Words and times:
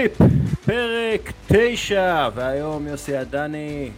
יורוטריפ, 0.00 0.30
פרק 0.64 1.32
9, 1.48 2.28
והיום 2.34 2.86
יוסי 2.86 3.16
עדני 3.16 3.90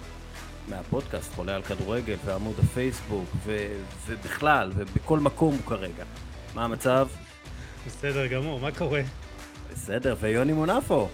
מהפודקאסט 0.68 1.34
חולה 1.34 1.54
על 1.54 1.62
כדורגל 1.62 2.16
ועמוד 2.24 2.54
הפייסבוק 2.58 3.24
ו- 3.44 3.76
ובכלל 4.06 4.72
ובכל 4.74 5.18
מקום 5.18 5.54
הוא 5.54 5.66
כרגע. 5.66 6.04
מה 6.54 6.64
המצב? 6.64 7.08
בסדר 7.86 8.26
גמור, 8.26 8.60
מה 8.60 8.72
קורה? 8.72 9.00
בסדר, 9.72 10.16
ויוני 10.20 10.52
מונפו. 10.52 11.08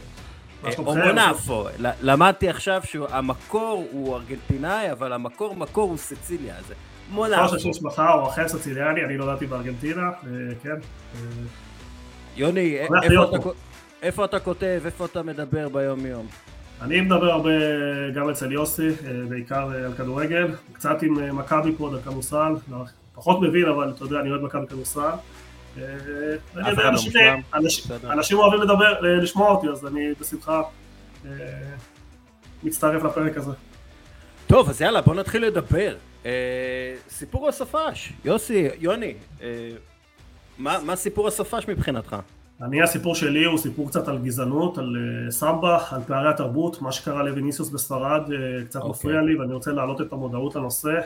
או 0.76 0.84
מונפו, 0.94 1.66
למדתי 1.78 2.48
עכשיו 2.48 2.82
שהמקור 2.84 3.86
הוא 3.90 4.16
ארגנטינאי, 4.16 4.92
אבל 4.92 5.12
המקור 5.12 5.56
מקור 5.56 5.90
הוא 5.90 5.98
סציליה, 5.98 6.56
אז 6.56 6.66
זה 6.66 6.74
נכון 7.10 7.30
מונפו. 7.30 7.58
שיש 7.58 7.66
משפחה 7.66 8.12
או 8.12 8.28
אחר 8.28 8.48
סוציאלי, 8.48 9.04
אני 9.04 9.16
נולדתי 9.16 9.46
בארגנטינה, 9.46 10.02
אה, 10.02 10.30
כן. 10.62 10.70
אה, 11.14 11.20
יוני, 12.36 12.78
איפה 12.78 13.24
אתה, 13.24 13.48
איפה 14.02 14.24
אתה 14.24 14.40
כותב, 14.40 14.80
איפה 14.84 15.04
אתה 15.04 15.22
מדבר 15.22 15.68
ביום 15.68 16.06
יום? 16.06 16.26
אני 16.82 17.00
מדבר 17.00 17.30
הרבה 17.32 17.50
גם 18.14 18.30
אצל 18.30 18.52
יוסי, 18.52 18.88
אה, 18.88 18.94
בעיקר 19.28 19.70
אה, 19.74 19.84
על 19.86 19.92
כדורגל, 19.92 20.46
קצת 20.72 21.02
עם 21.02 21.18
אה, 21.18 21.32
מכבי 21.32 21.72
פה, 21.78 21.90
על 21.92 22.00
כדורסל, 22.00 22.52
לא, 22.70 22.76
פחות 23.14 23.40
מבין, 23.42 23.68
אבל 23.68 23.90
אתה 23.96 24.04
יודע, 24.04 24.20
אני 24.20 24.30
אוהד 24.30 24.40
מכבי 24.42 24.66
כדורסל. 24.66 25.00
לא 26.54 26.68
אנשים- 28.12 28.38
אוהבים 28.38 28.60
לדבר, 28.60 29.00
לשמוע 29.00 29.50
אותי, 29.50 29.68
אז 29.68 29.86
אני 29.86 30.08
בשמחה 30.20 30.62
מצטרף 32.62 33.02
לפרק 33.04 33.36
הזה. 33.36 33.50
טוב, 34.46 34.68
אז 34.68 34.80
יאללה, 34.80 35.00
בוא 35.00 35.14
נתחיל 35.14 35.44
לדבר. 35.46 35.96
סיפור 37.08 37.48
הסופש, 37.48 38.12
יוסי, 38.24 38.68
יוני, 38.78 39.14
מה, 40.58 40.78
מה 40.84 40.96
סיפור 40.96 41.28
הסופש 41.28 41.68
מבחינתך? 41.68 42.16
אני, 42.62 42.82
הסיפור 42.82 43.14
שלי 43.14 43.44
הוא 43.44 43.58
סיפור 43.58 43.88
קצת 43.88 44.08
על 44.08 44.18
גזענות, 44.18 44.78
על 44.78 44.96
אה, 44.96 45.30
סמבה, 45.30 45.78
על 45.90 46.00
פערי 46.06 46.28
התרבות, 46.28 46.82
מה 46.82 46.92
שקרה 46.92 47.22
לויניסיוס 47.22 47.70
בספרד 47.70 48.32
אה, 48.32 48.64
קצת 48.64 48.80
אוקיי. 48.80 48.90
מפריע 48.90 49.20
לי 49.20 49.38
ואני 49.38 49.54
רוצה 49.54 49.72
להעלות 49.72 50.00
את 50.00 50.12
המודעות 50.12 50.56
לנושא. 50.56 51.00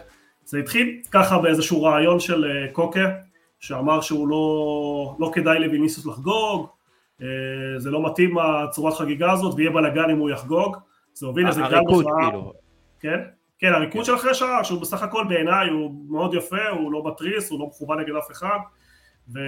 זה 0.45 0.59
התחיל 0.59 1.01
ככה 1.11 1.39
באיזשהו 1.39 1.83
רעיון 1.83 2.21
של 2.21 2.45
אה, 2.45 2.73
קוקה, 2.73 3.11
שאמר 3.61 4.01
שהוא 4.01 4.29
לא, 4.29 5.17
לא 5.19 5.31
כדאי 5.35 5.59
לויניסיוס 5.59 6.07
לחגוג, 6.07 6.67
אה, 7.23 7.27
זה 7.79 7.91
לא 7.91 8.07
מתאים 8.07 8.39
הצורת 8.39 8.95
חגיגה 8.95 9.33
הזאת 9.33 9.55
ויהיה 9.57 9.71
בלאגן 9.71 10.11
אם 10.11 10.19
הוא 10.19 10.31
יחגוג. 10.31 10.77
זה 11.15 11.27
הוביל 11.27 11.51
גל 11.51 11.63
הריקוד, 11.63 12.05
מחאה, 12.05 12.31
כאילו. 12.31 12.53
כן? 13.01 13.21
כן, 13.59 13.73
הריקוד 13.73 14.05
של 14.05 14.15
אחרי 14.15 14.35
שעה, 14.35 14.65
שהוא 14.65 14.81
בסך 14.81 15.03
הכל 15.03 15.25
בעיניי 15.29 15.69
הוא 15.69 15.95
מאוד 16.09 16.35
יפה, 16.35 16.69
הוא 16.69 16.93
לא 16.93 17.03
מתריס, 17.07 17.51
הוא 17.51 17.61
לא 17.61 17.67
מכוון 17.67 18.01
נגד 18.01 18.15
אף 18.15 18.31
אחד, 18.31 18.59
ו... 19.29 19.39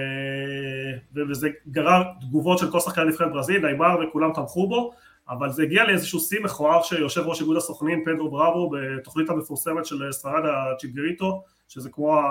וזה 1.29 1.49
גרר 1.67 2.03
תגובות 2.21 2.57
של 2.59 2.71
כל 2.71 2.79
שחקני 2.79 3.05
נבחרת 3.05 3.31
ברזיל, 3.31 3.67
נאמר 3.67 3.95
וכולם 4.03 4.33
תמכו 4.33 4.67
בו, 4.67 4.91
אבל 5.29 5.51
זה 5.51 5.63
הגיע 5.63 5.83
לאיזשהו 5.83 6.19
שיא 6.19 6.39
מכוער 6.43 6.81
שיושב 6.83 7.21
ראש 7.25 7.41
איגוד 7.41 7.57
הסוכנים, 7.57 8.03
פדרו 8.05 8.29
בראבו, 8.31 8.69
בתוכנית 8.69 9.29
המפורסמת 9.29 9.85
של 9.85 10.11
ספרד 10.11 10.43
הצ'יגריטו, 10.45 11.43
שזה 11.67 11.89
כמו 11.89 12.15
ה... 12.17 12.23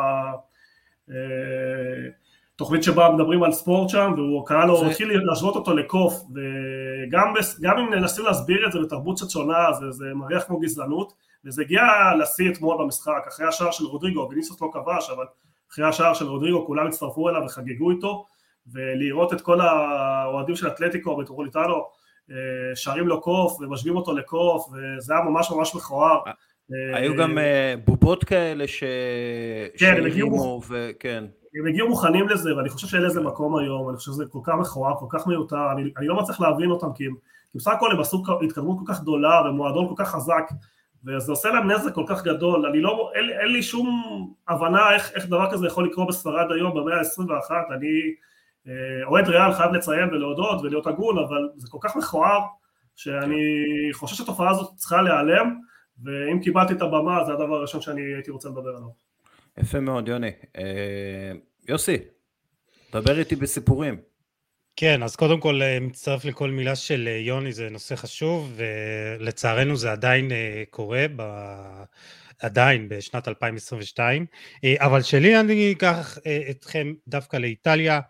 אה, 1.10 1.16
תוכנית 2.56 2.82
שבה 2.82 3.10
מדברים 3.10 3.42
על 3.42 3.52
ספורט 3.52 3.88
שם, 3.88 4.12
והוא 4.16 4.46
קרא 4.46 4.64
לו, 4.64 4.76
זה- 4.76 4.82
הוא 4.82 4.90
התחיל 4.90 5.24
להשוות 5.24 5.56
אותו 5.56 5.74
לקוף, 5.76 6.14
וגם 6.34 7.34
אם 7.78 7.90
מנסים 7.90 8.24
להסביר 8.24 8.66
את 8.66 8.72
זה 8.72 8.78
בתרבות 8.80 9.16
קצת 9.16 9.30
שונה, 9.30 9.72
זה, 9.72 9.90
זה 9.90 10.04
מריח 10.14 10.44
כמו 10.44 10.60
גזענות, 10.60 11.12
וזה 11.44 11.62
הגיע 11.62 11.82
לשיא 12.20 12.50
אתמול 12.52 12.76
במשחק, 12.80 13.24
אחרי 13.28 13.46
השער 13.46 13.70
של 13.70 13.84
רודריגו, 13.84 14.28
וניסוס 14.30 14.60
לא 14.62 14.70
כבש, 14.72 15.10
אבל 15.10 15.24
אחרי 15.74 15.88
השער 15.88 16.14
של 16.14 16.24
רודריגו 16.24 16.66
כולם 16.66 16.86
הצטרפו 16.86 17.28
אליו 17.28 17.42
וחגגו 17.46 17.90
איתו, 17.90 18.26
ולראות 18.72 19.32
את 19.32 19.40
כל 19.40 19.60
האוהדים 19.60 20.56
של 20.56 20.68
אתלטיקו 20.68 21.16
מטרוליטנו 21.16 21.84
אה, 22.30 22.36
שרים 22.74 23.08
לו 23.08 23.20
קוף 23.20 23.60
ומשווים 23.60 23.96
אותו 23.96 24.14
לקוף, 24.14 24.68
וזה 24.72 25.14
היה 25.14 25.22
ממש 25.22 25.50
ממש 25.50 25.74
מכוער. 25.74 26.20
אה, 26.26 26.96
היו 26.96 27.16
גם 27.16 27.38
אה, 27.38 27.74
בובות 27.84 28.24
כאלה 28.24 28.68
ש... 28.68 28.84
כן, 29.78 29.94
הם 29.98 30.06
הגיעו 30.06 30.28
שהרימו, 30.28 30.60
וכן. 30.68 31.24
הם 31.60 31.66
הגיעו 31.66 31.88
מוכנים 31.88 32.28
לזה, 32.28 32.56
ואני 32.56 32.68
חושב 32.68 32.86
שאין 32.86 33.02
לזה 33.02 33.20
מקום 33.20 33.56
היום, 33.56 33.88
אני 33.88 33.96
חושב 33.96 34.12
שזה 34.12 34.24
כל 34.26 34.40
כך 34.44 34.54
מכוער, 34.54 34.94
כל 34.98 35.06
כך 35.10 35.26
מיותר, 35.26 35.72
אני, 35.72 35.82
אני 35.96 36.06
לא 36.06 36.16
מצליח 36.16 36.40
להבין 36.40 36.70
אותם, 36.70 36.92
כי 36.94 37.06
הם, 37.06 37.14
כי 37.52 37.58
בסך 37.58 37.70
הכל 37.70 37.92
הם 37.92 38.00
עשו 38.00 38.22
התקדמות 38.44 38.78
כל 38.78 38.92
כך 38.92 39.00
גדולה, 39.00 39.42
ומועדון 39.48 39.88
כל 39.88 39.94
כך 39.96 40.10
חזק, 40.10 40.50
וזה 41.06 41.32
עושה 41.32 41.48
להם 41.48 41.70
נזק 41.70 41.94
כל 41.94 42.04
כך 42.08 42.22
גדול, 42.22 42.66
אני 42.66 42.80
לא, 42.80 43.12
אין, 43.14 43.30
אין 43.40 43.52
לי 43.52 43.62
שום 43.62 43.88
הבנה 44.48 44.94
איך, 44.94 45.12
איך 45.14 45.26
דבר 45.26 45.50
כזה 45.52 45.66
יכול 45.66 45.86
לקרות 45.86 46.08
בספרד 46.08 46.52
היום, 46.52 46.74
במאה 46.74 46.96
ה-21, 46.98 47.50
אני 47.76 48.14
אה, 48.68 49.06
אוהד 49.06 49.28
ריאל, 49.28 49.52
חייב 49.52 49.72
לציין 49.72 50.08
ולהודות 50.08 50.60
ולהיות 50.62 50.86
הגון, 50.86 51.18
אבל 51.18 51.48
זה 51.56 51.68
כל 51.70 51.78
כך 51.80 51.96
מכוער, 51.96 52.40
שאני 52.96 53.44
חושב 53.92 54.16
שהתופעה 54.16 54.50
הזאת 54.50 54.76
צריכה 54.76 55.02
להיעלם, 55.02 55.60
ואם 56.04 56.40
קיבלתי 56.42 56.72
את 56.72 56.82
הבמה, 56.82 57.24
זה 57.24 57.32
הדבר 57.32 57.54
הראשון 57.54 57.80
שאני 57.80 58.02
הייתי 58.14 58.30
רוצה 58.30 58.48
לדבר 58.48 58.70
עליו. 58.76 58.88
יפה 59.58 59.80
מאוד, 59.80 60.08
יוני. 60.08 60.30
אה, 60.56 61.32
יוסי, 61.68 61.96
דבר 62.92 63.18
איתי 63.18 63.36
בסיפורים. 63.36 64.13
כן, 64.76 65.02
אז 65.02 65.16
קודם 65.16 65.40
כל 65.40 65.62
אה, 65.62 65.80
מצטרף 65.80 66.24
לכל 66.24 66.50
מילה 66.50 66.76
של 66.76 67.08
אה, 67.08 67.16
יוני, 67.16 67.52
זה 67.52 67.70
נושא 67.70 67.96
חשוב, 67.96 68.52
ולצערנו 68.56 69.76
זה 69.76 69.92
עדיין 69.92 70.32
אה, 70.32 70.62
קורה, 70.70 71.06
ב... 71.16 71.22
עדיין 72.38 72.88
בשנת 72.88 73.28
2022, 73.28 74.26
אה, 74.64 74.74
אבל 74.78 75.02
שלי 75.02 75.40
אני 75.40 75.72
אקח 75.72 76.18
אתכם 76.50 76.92
דווקא 77.08 77.36
לאיטליה. 77.36 78.00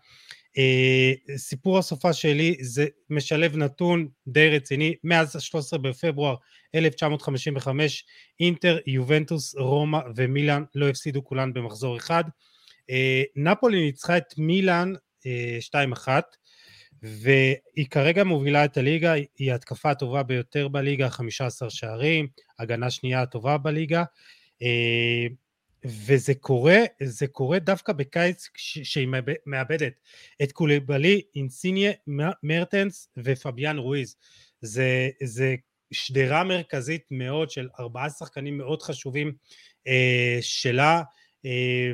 סיפור 1.37 1.77
הסופה 1.77 2.13
שלי 2.13 2.55
זה 2.61 2.87
משלב 3.09 3.57
נתון 3.57 4.07
די 4.27 4.49
רציני, 4.49 4.95
מאז 5.03 5.35
ה-13 5.35 5.77
בפברואר 5.77 6.35
1955, 6.75 8.05
אינטר, 8.39 8.77
יובנטוס, 8.87 9.55
רומא 9.55 9.99
ומילאן 10.15 10.63
לא 10.75 10.89
הפסידו 10.89 11.23
כולן 11.23 11.53
במחזור 11.53 11.97
אחד. 11.97 12.23
נפולי 13.35 13.81
ניצחה 13.81 14.17
את 14.17 14.33
מילאן 14.37 14.93
אה, 15.25 15.57
2-1, 15.61 16.07
והיא 17.05 17.87
כרגע 17.89 18.23
מובילה 18.23 18.65
את 18.65 18.77
הליגה, 18.77 19.13
היא 19.37 19.51
ההתקפה 19.51 19.91
הטובה 19.91 20.23
ביותר 20.23 20.67
בליגה, 20.67 21.09
15 21.09 21.69
שערים, 21.69 22.27
הגנה 22.59 22.89
שנייה 22.89 23.21
הטובה 23.21 23.57
בליגה, 23.57 24.03
אה, 24.61 25.27
וזה 25.85 26.33
קורה, 26.33 26.79
זה 27.03 27.27
קורה 27.27 27.59
דווקא 27.59 27.93
בקיץ 27.93 28.49
שהיא 28.55 29.07
מאבד- 29.07 29.33
מאבדת 29.45 29.93
את 30.43 30.51
קולibali, 30.51 31.21
אינסיניה, 31.35 31.91
מרטנס 32.43 33.09
ופביאן 33.17 33.77
רואיז. 33.77 34.15
זה, 34.61 35.09
זה 35.23 35.55
שדרה 35.91 36.43
מרכזית 36.43 37.05
מאוד 37.11 37.49
של 37.49 37.67
ארבעה 37.79 38.09
שחקנים 38.09 38.57
מאוד 38.57 38.81
חשובים 38.81 39.33
אה, 39.87 40.37
שלה, 40.41 41.01
אה, 41.45 41.93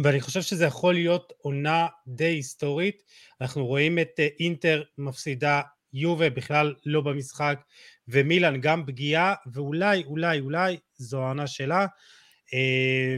ואני 0.00 0.20
חושב 0.20 0.42
שזה 0.42 0.64
יכול 0.64 0.94
להיות 0.94 1.32
עונה 1.38 1.86
די 2.06 2.24
היסטורית. 2.24 3.02
אנחנו 3.40 3.66
רואים 3.66 3.98
את 3.98 4.10
אה, 4.18 4.28
אינטר 4.40 4.82
מפסידה, 4.98 5.60
יובה 5.92 6.30
בכלל 6.30 6.74
לא 6.86 7.00
במשחק, 7.00 7.60
ומילאן 8.08 8.60
גם 8.60 8.86
פגיעה, 8.86 9.34
ואולי, 9.52 10.04
אולי, 10.04 10.40
אולי 10.40 10.76
זו 10.96 11.22
העונה 11.22 11.46
שלה. 11.46 11.86
אה, 12.54 13.16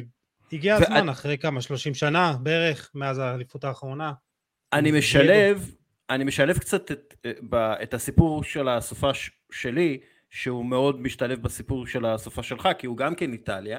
הגיע 0.53 0.75
ואת- 0.81 0.83
הזמן, 0.83 1.09
אחרי 1.09 1.38
כמה, 1.38 1.61
30 1.61 1.94
שנה 1.94 2.33
בערך, 2.43 2.91
מאז 2.94 3.19
האליפות 3.19 3.65
האחרונה. 3.65 4.12
אני 4.72 4.91
משלב, 4.93 5.75
אני 6.11 6.25
משלב 6.25 6.59
קצת 6.59 6.91
את, 6.93 7.14
אה, 7.55 7.82
את 7.82 7.94
הסיפור 7.94 8.43
של 8.44 8.69
הסופש 8.69 9.31
שלי, 9.52 9.99
שהוא 10.31 10.64
מאוד 10.67 11.00
משתלב 11.00 11.43
בסיפור 11.43 11.87
של 11.87 12.05
הסופש 12.05 12.49
שלך, 12.49 12.69
כי 12.79 12.87
הוא 12.87 12.97
גם 12.97 13.14
כן 13.14 13.32
איטליה, 13.32 13.79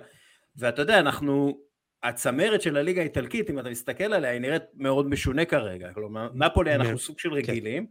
ואתה 0.55 0.81
יודע, 0.81 0.99
אנחנו, 0.99 1.59
הצמרת 2.03 2.61
של 2.61 2.77
הליגה 2.77 3.01
האיטלקית, 3.01 3.49
אם 3.49 3.59
אתה 3.59 3.69
מסתכל 3.69 4.13
עליה, 4.13 4.31
היא 4.31 4.41
נראית 4.41 4.63
מאוד 4.73 5.09
משונה 5.09 5.45
כרגע, 5.45 5.93
כלומר, 5.93 6.29
נפולי 6.33 6.75
אנחנו 6.75 6.91
כן. 6.91 6.97
סוג 6.97 7.19
של 7.19 7.33
רגילים, 7.33 7.87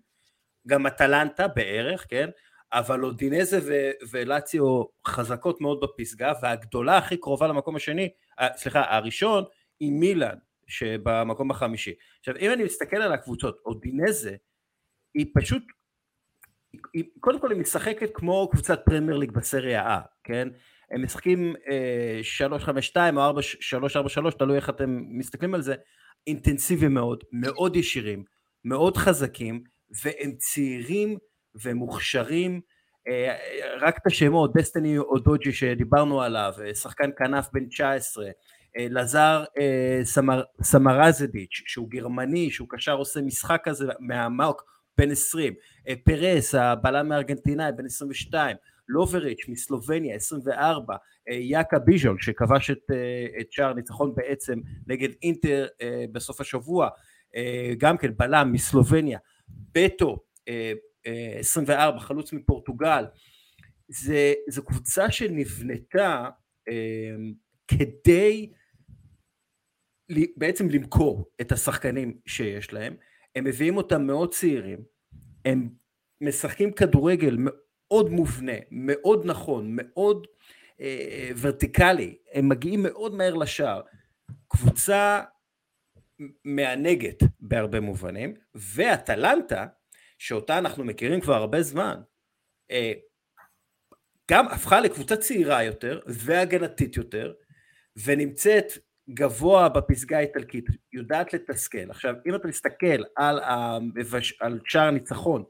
גם 0.66 0.87
אטלנטה 0.87 1.49
בערך, 1.49 2.06
כן? 2.08 2.31
אבל 2.72 3.05
אודינזה 3.05 3.58
ו- 3.66 3.90
ולציו 4.10 4.84
חזקות 5.06 5.60
מאוד 5.60 5.81
בפסגה, 5.81 6.32
והגדולה 6.43 6.99
הכי 6.99 7.16
קרובה 7.16 7.46
למקום 7.46 7.76
השני, 7.76 8.08
אה, 8.40 8.49
סליחה, 8.56 8.96
הראשון, 8.96 9.44
היא 9.81 9.93
מילאן, 9.93 10.37
שבמקום 10.66 11.50
החמישי. 11.50 11.94
עכשיו, 12.19 12.37
אם 12.37 12.52
אני 12.52 12.64
מסתכל 12.64 12.96
על 12.96 13.12
הקבוצות, 13.12 13.58
אודינזה, 13.64 14.37
היא 15.14 15.26
פשוט, 15.34 15.62
היא, 16.93 17.05
קודם 17.20 17.40
כל 17.40 17.52
היא 17.52 17.60
משחקת 17.60 18.10
כמו 18.14 18.49
קבוצת 18.50 18.81
פרמייר 18.84 19.16
ליג 19.16 19.31
בסריה 19.31 19.99
A, 19.99 20.00
כן? 20.25 20.49
הם 20.90 21.02
משחקים 21.02 21.55
אה, 21.70 22.20
3-5-2 22.94 22.96
או 23.17 23.40
4-3-4-3, 24.31 24.38
תלוי 24.38 24.56
איך 24.56 24.70
אתם 24.70 25.02
מסתכלים 25.08 25.55
על 25.55 25.62
זה, 25.62 25.75
אינטנסיביים 26.26 26.94
מאוד, 26.94 27.25
מאוד 27.32 27.76
ישירים, 27.76 28.25
מאוד 28.64 28.96
חזקים, 28.96 29.62
והם 30.05 30.32
צעירים 30.38 31.19
ומוכשרים, 31.62 32.61
אה, 33.08 33.37
רק 33.81 33.99
את 33.99 34.06
השמות, 34.06 34.52
דסטיני 34.56 34.99
אודוג'י 34.99 35.52
שדיברנו 35.52 36.23
עליו, 36.23 36.52
אה, 36.64 36.75
שחקן 36.75 37.11
כנף 37.19 37.49
בן 37.52 37.69
19, 37.69 38.26
אה, 38.79 38.87
לזר 38.91 39.44
אה, 39.58 40.00
סמר, 40.05 40.43
סמרזדיץ', 40.62 41.62
שהוא 41.67 41.91
גרמני, 41.91 42.50
שהוא 42.50 42.69
קשר 42.70 42.93
עושה 42.93 43.20
משחק 43.20 43.61
כזה 43.64 43.87
מהעמוק, 44.00 44.64
בן 44.99 45.11
20, 45.11 45.55
פרס, 46.05 46.55
הבלם 46.55 47.08
מארגנטינאי, 47.08 47.73
בן 47.76 47.87
22, 47.87 48.56
לובריץ' 48.88 49.49
מסלובניה, 49.49 50.17
24, 50.17 50.96
יאקה 51.31 51.79
ביז'ול 51.79 52.17
שכבש 52.20 52.70
את, 52.70 52.90
את 53.40 53.52
שער 53.52 53.75
ניצחון 53.75 54.14
בעצם 54.14 54.58
נגד 54.87 55.08
אינטר 55.23 55.67
בסוף 56.12 56.40
השבוע, 56.40 56.88
גם 57.79 57.99
כן 57.99 58.17
בלם 58.17 58.52
מסלובניה, 58.52 59.19
בטו, 59.49 60.25
24, 61.38 62.00
חלוץ 62.00 62.32
מפורטוגל, 62.32 63.05
זה, 63.88 64.32
זו 64.49 64.64
קבוצה 64.64 65.11
שנבנתה 65.11 66.29
כדי 67.69 68.52
בעצם 70.37 70.69
למכור 70.69 71.31
את 71.41 71.52
השחקנים 71.52 72.19
שיש 72.26 72.73
להם, 72.73 72.96
הם 73.37 73.44
מביאים 73.44 73.76
אותם 73.76 74.06
מאוד 74.06 74.34
צעירים, 74.34 74.79
הם 75.44 75.69
משחקים 76.20 76.73
כדורגל 76.73 77.37
מאוד 77.90 78.11
מובנה, 78.11 78.52
מאוד 78.70 79.26
נכון, 79.26 79.67
מאוד 79.70 80.26
אה, 80.81 81.31
ורטיקלי, 81.40 82.17
הם 82.32 82.49
מגיעים 82.49 82.82
מאוד 82.82 83.14
מהר 83.14 83.35
לשער, 83.35 83.81
קבוצה 84.49 85.23
מענגת 86.44 87.23
בהרבה 87.40 87.81
מובנים, 87.81 88.35
ואטלנטה, 88.55 89.67
שאותה 90.19 90.58
אנחנו 90.58 90.85
מכירים 90.85 91.20
כבר 91.20 91.35
הרבה 91.35 91.62
זמן, 91.62 92.00
אה, 92.70 92.93
גם 94.31 94.49
הפכה 94.49 94.81
לקבוצה 94.81 95.17
צעירה 95.17 95.64
יותר 95.64 96.00
והגנתית 96.06 96.96
יותר, 96.96 97.32
ונמצאת 98.05 98.73
גבוה 99.11 99.69
בפסגה 99.69 100.19
האיטלקית, 100.19 100.64
יודעת 100.93 101.34
לתסכל. 101.34 101.91
עכשיו, 101.91 102.14
אם 102.26 102.34
אתה 102.34 102.49
מסתכל 102.49 103.02
על, 103.17 103.41
על 104.41 104.61
שער 104.64 104.88
הניצחון 104.88 105.44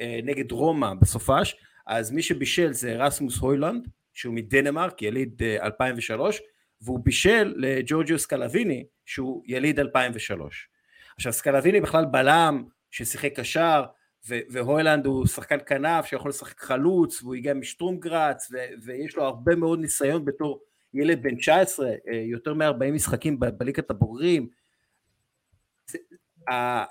אה, 0.00 0.20
נגד 0.24 0.52
רומא 0.52 0.94
בסופש, 0.94 1.56
אז 1.90 2.10
מי 2.10 2.22
שבישל 2.22 2.72
זה 2.72 2.96
רסמוס 2.96 3.38
הוילנד, 3.38 3.88
שהוא 4.14 4.34
מדנמרק, 4.34 5.02
יליד 5.02 5.42
2003, 5.62 6.40
אה, 6.40 6.44
והוא 6.80 7.00
בישל 7.04 7.54
לג'ורג'יו 7.56 8.18
סקלביני, 8.18 8.86
שהוא 9.04 9.42
יליד 9.46 9.80
2003. 9.80 10.68
עכשיו, 11.16 11.32
סקלביני 11.32 11.80
בכלל 11.80 12.04
בלם 12.04 12.64
ששיחק 12.90 13.32
קשר, 13.40 13.84
והוילנד 14.24 15.06
הוא 15.06 15.26
שחקן 15.26 15.56
כנף 15.66 16.06
שיכול 16.06 16.28
לשחק 16.28 16.60
חלוץ, 16.60 17.22
והוא 17.22 17.34
הגיע 17.34 17.54
משטרומגרץ, 17.54 18.52
ויש 18.82 19.16
לו 19.16 19.24
הרבה 19.24 19.56
מאוד 19.56 19.78
ניסיון 19.80 20.24
בתור 20.24 20.60
ילד 20.94 21.22
בן 21.22 21.36
19, 21.36 21.88
אה, 21.88 21.94
יותר 22.12 22.54
מ-40 22.54 22.92
משחקים 22.92 23.40
בליגת 23.40 23.90
הבוגרים. 23.90 24.48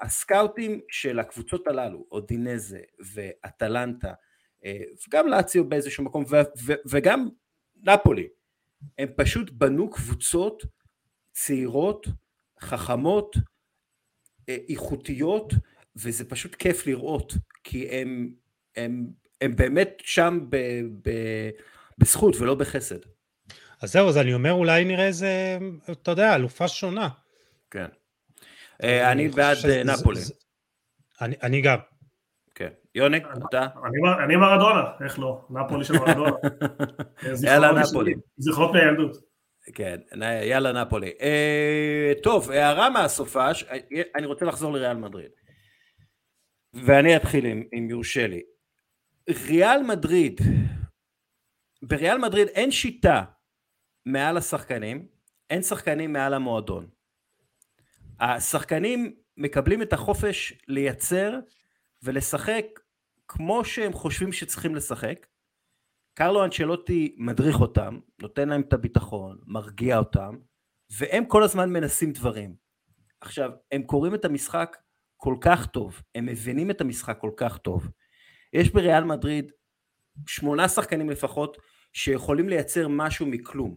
הסקאוטים 0.02 0.80
של 0.90 1.20
הקבוצות 1.20 1.68
הללו, 1.68 2.06
אודינזה 2.12 2.80
ואטלנטה, 3.14 4.14
וגם 5.08 5.28
לאציו 5.28 5.70
באיזשהו 5.70 6.04
מקום, 6.04 6.24
וגם 6.90 7.30
נפולי, 7.84 8.28
הם 8.98 9.08
פשוט 9.16 9.50
בנו 9.50 9.90
קבוצות 9.90 10.64
צעירות, 11.32 12.08
חכמות, 12.62 13.36
אה, 14.50 14.58
איכותיות, 14.70 15.54
וזה 15.96 16.30
פשוט 16.30 16.56
כיף 16.56 16.88
לראות, 16.88 17.34
כי 17.64 17.90
הם, 17.90 18.34
הם, 18.76 19.08
הם 19.42 19.56
באמת 19.56 19.98
שם 20.04 20.40
ב, 20.50 20.58
ב, 21.02 21.10
בזכות 21.98 22.36
ולא 22.36 22.56
בחסד. 22.56 23.00
אז 23.82 23.92
זהו, 23.92 24.10
אז 24.10 24.18
אני 24.18 24.34
אומר 24.34 24.52
אולי 24.52 24.86
נראה 24.86 25.08
איזה, 25.08 25.58
אתה 25.92 26.12
יודע, 26.12 26.36
אלופה 26.36 26.68
שונה. 26.68 27.10
כן. 27.72 27.86
אה, 28.84 29.12
אני 29.12 29.30
בעד 29.30 29.58
אה, 29.70 29.84
נפולי. 29.84 30.20
אני 31.22 31.62
גם. 31.62 31.78
כן. 32.60 32.70
יוניק, 32.96 33.24
אתה? 33.50 33.68
אני 34.24 34.36
מרדונה, 34.36 34.84
איך 35.04 35.20
לא? 35.20 35.46
נפולי 35.50 35.84
של 35.84 35.94
מרדונה. 35.94 36.32
יאללה 37.48 37.72
נפולי. 37.82 38.14
זכרות 38.38 38.72
מהילדות. 38.74 39.18
כן, 39.76 40.00
יאללה 40.44 40.84
נפולי. 40.86 41.12
אה, 41.22 42.14
טוב, 42.24 42.52
הערה 42.52 42.90
מהסופש, 42.90 43.66
אני 44.16 44.26
רוצה 44.26 44.46
לחזור 44.46 44.74
לריאל 44.74 44.98
מדריד. 44.98 45.32
ואני 46.74 47.16
אתחיל 47.16 47.46
אם 47.46 47.88
יורשה 47.90 48.28
לי. 48.28 48.42
ריאל 49.48 49.84
מדריד, 49.84 50.42
בריאל 51.82 52.18
מדריד 52.18 52.48
אין 52.48 52.72
שיטה 52.72 53.24
מעל 54.06 54.38
השחקנים, 54.38 55.08
אין 55.50 55.62
שחקנים 55.62 56.14
מעל 56.14 56.34
המועדון. 56.34 56.88
השחקנים 58.20 59.16
מקבלים 59.38 59.82
את 59.82 59.94
החופש 59.94 60.54
לייצר 60.68 61.40
ולשחק 62.04 62.66
כמו 63.28 63.66
שהם 63.66 63.94
חושבים 63.94 64.32
שצריכים 64.32 64.76
לשחק. 64.76 65.28
קרלו 66.14 66.46
אנצ'לוטי 66.46 67.16
מדריך 67.18 67.62
אותם, 67.62 68.00
נותן 68.22 68.50
להם 68.50 68.62
את 68.62 68.74
הביטחון, 68.74 69.40
מרגיע 69.48 69.98
אותם, 69.98 70.36
והם 70.98 71.26
כל 71.26 71.44
הזמן 71.44 71.70
מנסים 71.70 72.12
דברים. 72.12 72.56
עכשיו, 73.22 73.52
הם 73.72 73.84
קוראים 73.84 74.16
את 74.16 74.26
המשחק 74.26 74.78
כל 75.18 75.36
כך 75.42 75.66
טוב, 75.66 76.02
הם 76.16 76.26
מבינים 76.26 76.72
את 76.72 76.82
המשחק 76.82 77.18
כל 77.22 77.32
כך 77.38 77.58
טוב. 77.58 77.90
יש 78.54 78.74
בריאל 78.74 79.04
מדריד 79.04 79.52
שמונה 80.28 80.70
שחקנים 80.70 81.10
לפחות 81.10 81.58
שיכולים 81.94 82.50
לייצר 82.50 82.88
משהו 82.88 83.26
מכלום. 83.26 83.76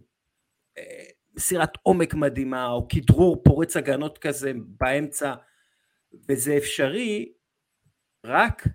מסירת 1.36 1.70
עומק 1.82 2.14
מדהימה, 2.14 2.66
או 2.66 2.88
כדרור 2.88 3.42
פורץ 3.44 3.76
הגנות 3.76 4.18
כזה 4.18 4.52
באמצע, 4.66 5.34
וזה 6.28 6.56
אפשרי 6.56 7.32
רק 8.24 8.68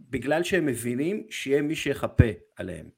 בגלל 0.00 0.42
שהם 0.42 0.66
מבינים 0.66 1.26
שיהיה 1.30 1.62
מי 1.62 1.76
שיחפה 1.76 2.30
עליהם, 2.56 2.90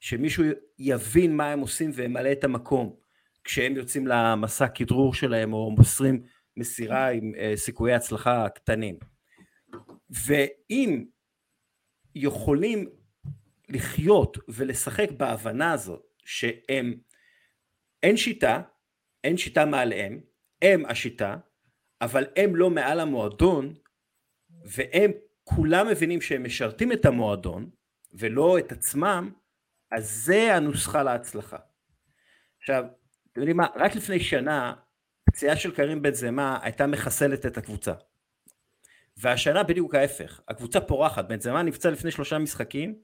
שמישהו 0.00 0.44
יבין 0.78 1.36
מה 1.36 1.52
הם 1.52 1.60
עושים 1.60 1.90
וימלא 1.94 2.32
את 2.32 2.44
המקום 2.44 2.96
כשהם 3.44 3.76
יוצאים 3.76 4.06
למסע 4.06 4.68
כדרור 4.68 5.14
שלהם 5.14 5.52
או 5.52 5.70
מוסרים 5.70 6.22
מסירה 6.56 7.08
עם 7.08 7.32
uh, 7.34 7.56
סיכויי 7.56 7.94
הצלחה 7.94 8.48
קטנים. 8.48 8.98
ואם 10.26 11.04
יכולים 12.14 12.88
לחיות 13.68 14.38
ולשחק 14.48 15.10
בהבנה 15.16 15.72
הזאת 15.72 16.02
שהם 16.24 16.94
אין 18.02 18.16
שיטה, 18.16 18.62
אין 19.24 19.36
שיטה 19.36 19.64
מעליהם, 19.64 20.20
הם 20.62 20.86
השיטה, 20.86 21.36
אבל 22.00 22.26
הם 22.36 22.56
לא 22.56 22.70
מעל 22.70 23.00
המועדון, 23.00 23.74
והם 24.64 25.10
כולם 25.48 25.88
מבינים 25.88 26.20
שהם 26.20 26.44
משרתים 26.44 26.92
את 26.92 27.04
המועדון, 27.04 27.70
ולא 28.12 28.58
את 28.58 28.72
עצמם, 28.72 29.30
אז 29.90 30.10
זה 30.10 30.54
הנוסחה 30.54 31.02
להצלחה. 31.02 31.56
עכשיו, 32.58 32.84
אתם 33.32 33.40
יודעים 33.40 33.56
מה, 33.56 33.66
רק 33.76 33.94
לפני 33.94 34.20
שנה, 34.20 34.74
פציעה 35.24 35.56
של 35.56 35.74
קרים 35.74 36.02
בן 36.02 36.14
זמה 36.14 36.58
הייתה 36.62 36.86
מחסלת 36.86 37.46
את 37.46 37.58
הקבוצה. 37.58 37.92
והשנה 39.16 39.62
בדיוק 39.62 39.94
ההפך, 39.94 40.40
הקבוצה 40.48 40.80
פורחת, 40.80 41.24
בן 41.28 41.40
זמה 41.40 41.62
נפצע 41.62 41.90
לפני 41.90 42.10
שלושה 42.10 42.38
משחקים, 42.38 42.98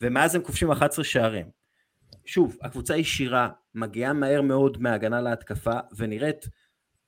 ומאז 0.00 0.34
הם 0.34 0.42
כובשים 0.42 0.70
11 0.70 1.04
שערים. 1.04 1.50
שוב, 2.24 2.58
הקבוצה 2.62 2.96
ישירה, 2.96 3.48
מגיעה 3.74 4.12
מהר 4.12 4.42
מאוד 4.42 4.82
מהגנה 4.82 5.20
להתקפה 5.20 5.78
ונראית 5.96 6.48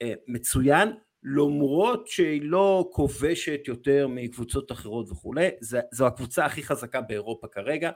אה, 0.02 0.12
מצוין, 0.28 0.92
למרות 1.26 2.08
שהיא 2.08 2.40
לא 2.44 2.88
כובשת 2.92 3.60
יותר 3.68 4.06
מקבוצות 4.10 4.72
אחרות 4.72 5.10
וכולי, 5.10 5.48
זו, 5.60 5.78
זו 5.92 6.06
הקבוצה 6.06 6.44
הכי 6.44 6.62
חזקה 6.62 7.00
באירופה 7.00 7.46
כרגע, 7.48 7.90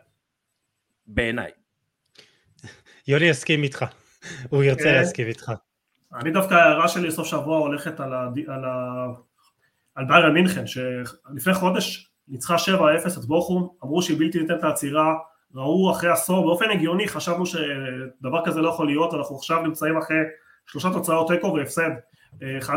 בעיניי. 1.06 1.50
יוני 3.08 3.24
יסכים 3.24 3.62
איתך, 3.62 3.84
הוא 4.50 4.62
ירצה 4.64 4.82
okay. 4.82 4.92
להסכים 4.92 5.26
איתך. 5.26 5.52
אני 6.14 6.30
דווקא 6.30 6.54
ההערה 6.54 6.88
שלי 6.88 7.10
סוף 7.10 7.26
שבוע 7.26 7.58
הולכת 7.58 8.00
על, 8.00 8.12
ה, 8.12 8.28
על, 8.48 8.64
ה, 8.64 9.06
על 9.94 10.04
ביירן 10.04 10.34
מינכן, 10.34 10.66
שלפני 10.66 11.54
חודש 11.54 12.10
ניצחה 12.28 12.56
7-0 12.56 12.58
את 13.18 13.24
בוכום, 13.24 13.68
אמרו 13.84 14.02
שהיא 14.02 14.18
בלתי 14.18 14.40
ניתנת 14.40 14.62
לעצירה, 14.62 15.14
ראו 15.54 15.92
אחרי 15.92 16.10
עשור, 16.10 16.44
באופן 16.46 16.70
הגיוני 16.70 17.08
חשבנו 17.08 17.46
שדבר 17.46 18.44
כזה 18.44 18.60
לא 18.60 18.68
יכול 18.68 18.86
להיות, 18.86 19.14
אנחנו 19.14 19.36
עכשיו 19.36 19.62
נמצאים 19.62 19.96
אחרי 19.96 20.16
שלושה 20.66 20.88
תוצאות 20.92 21.28
תיקו 21.28 21.54
והפסד 21.54 21.90
1-0 22.60 22.72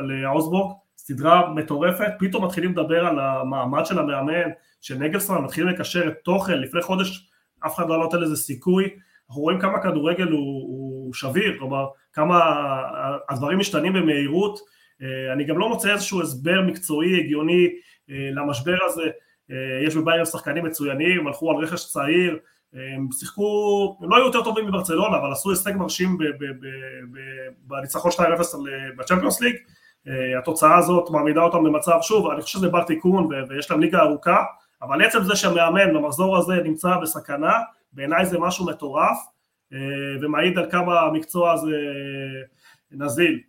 לאוסבורג, 0.00 0.72
סדרה 0.96 1.54
מטורפת, 1.54 2.12
פתאום 2.18 2.44
מתחילים 2.44 2.72
לדבר 2.72 3.06
על 3.06 3.18
המעמד 3.18 3.86
של 3.86 3.98
המאמן, 3.98 4.50
של 4.80 4.98
נגלסמן, 4.98 5.44
מתחילים 5.44 5.70
לקשר 5.70 6.08
את 6.08 6.14
תוכן, 6.24 6.58
לפני 6.58 6.82
חודש 6.82 7.30
אף 7.66 7.74
אחד 7.74 7.88
לא 7.88 7.98
נותן 7.98 8.20
לזה 8.20 8.36
סיכוי, 8.36 8.88
אנחנו 9.28 9.42
רואים 9.42 9.60
כמה 9.60 9.82
כדורגל 9.82 10.28
הוא, 10.28 10.62
הוא 10.62 11.14
שביר, 11.14 11.58
כלומר 11.58 11.86
כמה 12.12 12.40
הדברים 13.28 13.58
משתנים 13.58 13.92
במהירות, 13.92 14.58
אני 15.32 15.44
גם 15.44 15.58
לא 15.58 15.68
מוצא 15.68 15.92
איזשהו 15.92 16.22
הסבר 16.22 16.62
מקצועי 16.62 17.20
הגיוני 17.20 17.68
למשבר 18.08 18.76
הזה, 18.86 19.10
אה, 19.50 19.86
יש 19.86 19.96
בביירן 19.96 20.24
שחקנים 20.24 20.64
מצוינים, 20.64 21.26
הלכו 21.26 21.50
על 21.50 21.56
רכש 21.56 21.92
צעיר, 21.92 22.38
הם 22.72 23.08
שיחקו, 23.12 23.96
הם 24.00 24.10
לא 24.10 24.16
היו 24.16 24.26
יותר 24.26 24.44
טובים 24.44 24.66
מברצלונה, 24.66 25.16
אבל 25.16 25.32
עשו 25.32 25.50
הישג 25.50 25.72
מרשים 25.76 26.18
בניצחון 27.66 28.10
2-0 28.10 28.14
בצ'מפיונס 28.96 29.40
ליג, 29.40 29.56
התוצאה 30.38 30.78
הזאת 30.78 31.10
מעמידה 31.10 31.40
אותם 31.40 31.64
במצב, 31.64 31.98
שוב, 32.02 32.30
אני 32.30 32.42
חושב 32.42 32.58
שזה 32.58 32.68
בר 32.68 32.84
תיקון 32.84 33.28
ויש 33.48 33.70
להם 33.70 33.80
ליגה 33.80 34.02
ארוכה, 34.02 34.44
אבל 34.82 35.04
עצם 35.04 35.22
זה 35.22 35.36
שהמאמן 35.36 35.94
במחזור 35.94 36.36
הזה 36.36 36.54
נמצא 36.64 36.96
בסכנה, 37.02 37.52
בעיניי 37.92 38.26
זה 38.26 38.38
משהו 38.38 38.66
מטורף, 38.66 39.16
ומעיד 40.20 40.58
על 40.58 40.70
כמה 40.70 41.00
המקצוע 41.00 41.52
הזה 41.52 41.76
נזיל. 42.90 43.40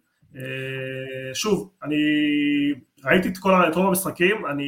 שוב, 1.33 1.71
אני 1.83 1.95
ראיתי 3.05 3.27
את 3.27 3.37
כל 3.37 3.51
רוב 3.73 3.87
המשחקים, 3.87 4.45
אני, 4.45 4.65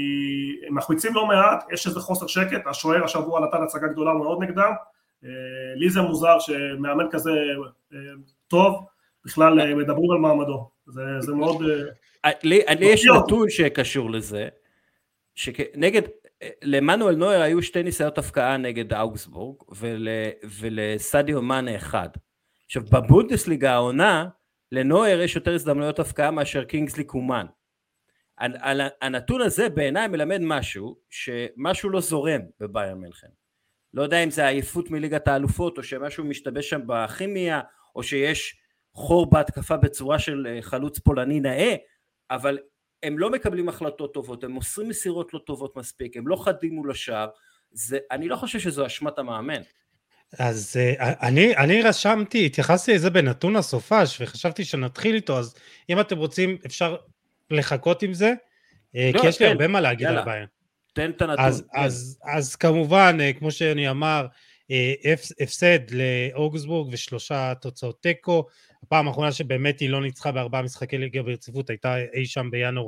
הם 0.68 0.76
מחמיצים 0.78 1.14
לא 1.14 1.28
מעט, 1.28 1.64
יש 1.74 1.88
איזה 1.88 2.00
חוסר 2.00 2.28
שקט, 2.28 2.68
השוער 2.68 3.04
השבוע 3.04 3.48
נתן 3.48 3.64
הצגה 3.64 3.88
גדולה 3.88 4.14
מאוד 4.14 4.44
נגדם, 4.44 4.72
לי 5.76 5.90
זה 5.90 6.02
מוזר 6.02 6.40
שמאמן 6.40 7.06
כזה 7.12 7.32
טוב, 8.48 8.86
בכלל 9.26 9.76
מדברים 9.76 10.12
על 10.12 10.18
מעמדו, 10.18 10.70
זה, 10.88 11.02
זה 11.20 11.34
מאוד... 11.34 11.62
לי, 12.44 12.62
לי 12.80 12.86
יש 12.86 13.06
נתון 13.06 13.50
שקשור 13.50 14.12
לזה, 14.12 14.48
שנגד, 15.36 16.02
למנואל 16.64 17.16
נויר 17.16 17.42
היו 17.42 17.62
שתי 17.62 17.84
ניסיונות 17.84 18.18
הפקעה 18.18 18.58
נגד 18.58 18.94
אוגסבורג, 18.94 19.56
ול, 19.76 20.08
ולסדיו 20.60 21.42
מאנה 21.42 21.76
אחד. 21.76 22.10
עכשיו 22.66 22.84
בבונדסליגה 22.92 23.74
העונה, 23.74 24.28
לנויר 24.72 25.22
יש 25.22 25.36
יותר 25.36 25.54
הזדמנויות 25.54 26.00
הפקעה 26.00 26.32
מאשר 26.32 26.64
קינגסלי 26.64 27.04
קומן. 27.04 27.46
הנתון 29.02 29.42
הזה 29.42 29.70
בעיניי 29.70 30.08
מלמד 30.08 30.40
משהו, 30.42 30.98
שמשהו 31.10 31.90
לא 31.90 32.02
זורם 32.02 32.42
בבייר 32.60 32.96
מלחם. 32.96 33.28
לא 33.94 34.04
יודע 34.04 34.24
אם 34.24 34.32
זה 34.32 34.48
עייפות 34.48 34.92
מליגת 34.92 35.28
האלופות, 35.28 35.78
או 35.78 35.84
שמשהו 35.84 36.24
משתבש 36.24 36.70
שם 36.70 36.82
בכימיה, 36.88 37.62
או 37.96 38.04
שיש 38.04 38.60
חור 38.94 39.30
בהתקפה 39.30 39.78
בצורה 39.78 40.20
של 40.20 40.48
אה, 40.50 40.62
חלוץ 40.62 41.00
פולני 41.00 41.40
נאה, 41.40 41.76
אבל 42.32 42.60
הם 43.04 43.20
לא 43.20 43.30
מקבלים 43.30 43.70
החלטות 43.70 44.14
טובות, 44.14 44.44
הם 44.44 44.52
מוסרים 44.52 44.90
מסירות 44.90 45.34
לא 45.34 45.40
טובות 45.40 45.78
מספיק, 45.78 46.18
הם 46.18 46.28
לא 46.28 46.36
חדים 46.36 46.74
מול 46.74 46.92
השער, 46.92 47.30
זה, 47.72 47.98
אני 48.12 48.28
לא 48.28 48.36
חושב 48.36 48.60
שזו 48.60 48.86
אשמת 48.86 49.20
המאמן. 49.20 49.62
אז 50.40 50.78
uh, 51.00 51.04
אני, 51.04 51.58
אני 51.58 51.82
רשמתי, 51.82 52.46
התייחסתי 52.46 52.94
לזה 52.94 53.10
בנתון 53.10 53.56
הסופש 53.56 54.22
וחשבתי 54.22 54.66
שנתחיל 54.66 55.16
איתו, 55.16 55.40
אז 55.40 55.56
אם 55.90 56.00
אתם 56.00 56.18
רוצים 56.18 56.58
אפשר 56.66 56.96
לחכות 57.52 58.04
עם 58.04 58.14
זה, 58.14 58.34
אה, 58.96 59.12
לא, 59.14 59.22
כי 59.22 59.28
יש 59.28 59.40
לי 59.40 59.48
הרבה 59.48 59.68
מה 59.68 59.82
להגיד 59.82 60.08
על 60.08 60.26
בעיה. 60.26 60.46
תן 60.94 61.12
את 61.12 61.22
הנתון. 61.22 61.46
אז, 61.46 61.64
כן. 61.74 61.80
אז, 61.82 62.20
אז 62.24 62.56
כמובן, 62.56 63.18
כמו 63.40 63.52
שאני 63.52 63.90
אמר, 63.90 64.28
הפסד 65.42 65.80
לאוגסבורג 65.92 66.90
ושלושה 66.94 67.54
תוצאות 67.62 68.02
תיקו. 68.02 68.46
הפעם 68.84 69.08
האחרונה 69.08 69.32
שבאמת 69.32 69.80
היא 69.80 69.90
לא 69.90 70.02
ניצחה 70.02 70.32
בארבעה 70.32 70.62
משחקי 70.62 70.98
ליגה 70.98 71.24
ברציפות 71.24 71.70
הייתה 71.70 71.96
אי 72.14 72.26
שם 72.26 72.52
בינואר 72.52 72.88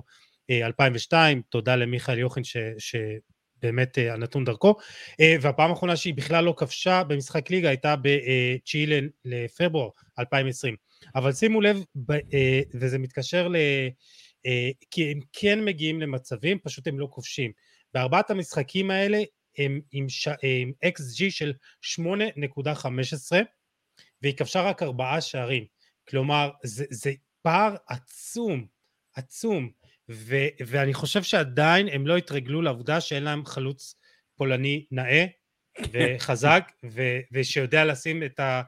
2002, 0.51 1.41
תודה 1.50 1.75
למיכאל 1.75 2.20
יוחין 2.20 2.44
ש, 2.44 2.58
שבאמת 3.57 3.97
הנתון 3.97 4.45
דרכו, 4.45 4.75
והפעם 5.41 5.69
האחרונה 5.69 5.95
שהיא 5.95 6.13
בכלל 6.13 6.43
לא 6.43 6.53
כבשה 6.57 7.03
במשחק 7.03 7.49
ליגה 7.49 7.69
הייתה 7.69 7.95
ב-9 7.95 8.77
לפברואר 9.25 9.89
2020. 10.19 10.75
אבל 11.15 11.33
שימו 11.33 11.61
לב, 11.61 11.83
וזה 12.73 12.97
מתקשר 12.97 13.47
ל... 13.47 13.55
כי 14.91 15.11
הם 15.11 15.19
כן 15.33 15.65
מגיעים 15.65 16.01
למצבים, 16.01 16.59
פשוט 16.63 16.87
הם 16.87 16.99
לא 16.99 17.07
כובשים. 17.11 17.51
בארבעת 17.93 18.31
המשחקים 18.31 18.91
האלה 18.91 19.21
הם 19.57 19.81
עם, 19.91 20.09
ש... 20.09 20.27
עם 20.43 20.71
XG 20.85 21.29
של 21.29 21.53
8.15 21.99 23.37
והיא 24.21 24.35
כבשה 24.37 24.61
רק 24.61 24.83
ארבעה 24.83 25.21
שערים. 25.21 25.65
כלומר, 26.09 26.51
זה, 26.63 26.85
זה 26.89 27.13
פער 27.41 27.75
עצום, 27.87 28.65
עצום, 29.15 29.69
ו, 30.11 30.35
ואני 30.67 30.93
חושב 30.93 31.23
שעדיין 31.23 31.87
הם 31.91 32.07
לא 32.07 32.17
התרגלו 32.17 32.61
לעובדה 32.61 33.01
שאין 33.01 33.23
להם 33.23 33.45
חלוץ 33.45 33.95
פולני 34.35 34.85
נאה 34.91 35.25
וחזק, 35.91 36.71
ו, 36.93 37.01
ושיודע 37.31 37.85
לשים 37.85 38.23
את, 38.23 38.39
ה, 38.39 38.61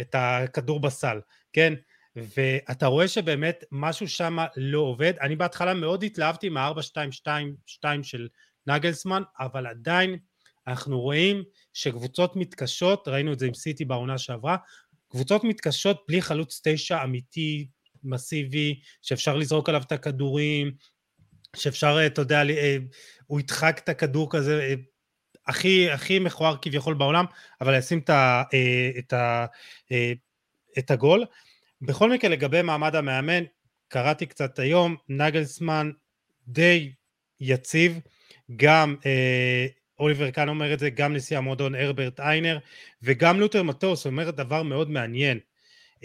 את 0.00 0.14
הכדור 0.18 0.80
בסל, 0.80 1.20
כן? 1.52 1.74
ואתה 2.16 2.86
רואה 2.86 3.08
שבאמת 3.08 3.64
משהו 3.72 4.08
שם 4.08 4.38
לא 4.56 4.80
עובד. 4.80 5.12
אני 5.20 5.36
בהתחלה 5.36 5.74
מאוד 5.74 6.02
התלהבתי 6.02 6.48
מה-4-2-2 6.48 7.86
של 8.02 8.28
נגלסמן, 8.66 9.22
אבל 9.40 9.66
עדיין 9.66 10.18
אנחנו 10.66 11.00
רואים 11.00 11.42
שקבוצות 11.72 12.36
מתקשות, 12.36 13.08
ראינו 13.08 13.32
את 13.32 13.38
זה 13.38 13.46
עם 13.46 13.54
סיטי 13.54 13.84
בעונה 13.84 14.18
שעברה, 14.18 14.56
קבוצות 15.08 15.44
מתקשות 15.44 16.04
בלי 16.08 16.22
חלוץ 16.22 16.60
תשע 16.64 17.04
אמיתי, 17.04 17.68
מסיבי, 18.08 18.80
שאפשר 19.02 19.36
לזרוק 19.36 19.68
עליו 19.68 19.82
את 19.82 19.92
הכדורים, 19.92 20.72
שאפשר, 21.56 22.06
אתה 22.06 22.20
יודע, 22.20 22.42
אה, 22.50 22.76
הוא 23.26 23.40
ידחק 23.40 23.80
את 23.84 23.88
הכדור 23.88 24.30
כזה, 24.30 24.60
אה, 24.60 24.74
הכי, 25.46 25.90
הכי 25.90 26.18
מכוער 26.18 26.56
כביכול 26.62 26.94
בעולם, 26.94 27.24
אבל 27.60 27.78
ישים 27.78 27.98
את, 27.98 28.10
ה, 28.10 28.42
אה, 28.54 28.90
את, 28.98 29.12
ה, 29.12 29.46
את 30.78 30.90
הגול. 30.90 31.24
בכל 31.82 32.10
מקרה, 32.10 32.30
לגבי 32.30 32.62
מעמד 32.62 32.96
המאמן, 32.96 33.44
קראתי 33.88 34.26
קצת 34.26 34.58
היום, 34.58 34.96
נגלסמן 35.08 35.90
די 36.48 36.92
יציב, 37.40 38.00
גם 38.56 38.96
אה, 39.06 39.66
אוליבר 39.98 40.30
קאן 40.30 40.48
אומר 40.48 40.74
את 40.74 40.78
זה, 40.78 40.90
גם 40.90 41.14
נשיא 41.14 41.38
המועדון 41.38 41.74
הרברט 41.74 42.20
איינר, 42.20 42.58
וגם 43.02 43.40
לותר 43.40 43.62
מטוס 43.62 44.06
אומר 44.06 44.30
דבר 44.30 44.62
מאוד 44.62 44.90
מעניין. 44.90 45.38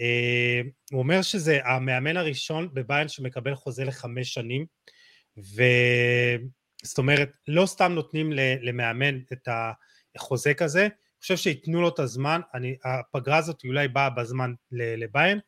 אה, 0.00 0.60
הוא 0.92 0.98
אומר 0.98 1.22
שזה 1.22 1.58
המאמן 1.64 2.16
הראשון 2.16 2.68
בביין 2.72 3.08
שמקבל 3.08 3.54
חוזה 3.54 3.84
לחמש 3.84 4.34
שנים, 4.34 4.66
וזאת 5.36 6.98
אומרת, 6.98 7.36
לא 7.48 7.66
סתם 7.66 7.92
נותנים 7.92 8.32
למאמן 8.62 9.18
את 9.32 9.48
החוזה 10.16 10.54
כזה, 10.54 10.82
אני 10.82 11.20
חושב 11.20 11.36
שייתנו 11.36 11.82
לו 11.82 11.88
את 11.88 11.98
הזמן, 11.98 12.40
אני, 12.54 12.76
הפגרה 12.84 13.36
הזאת 13.36 13.64
אולי 13.64 13.88
באה 13.88 14.10
בזמן 14.10 14.52
לביין, 14.72 15.38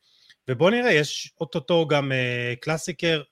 ובוא 0.49 0.71
נראה, 0.71 0.93
יש 0.93 1.33
אוטוטו 1.41 1.87
גם 1.87 2.13
אה, 2.13 2.55
קלאסיקר, 2.61 3.23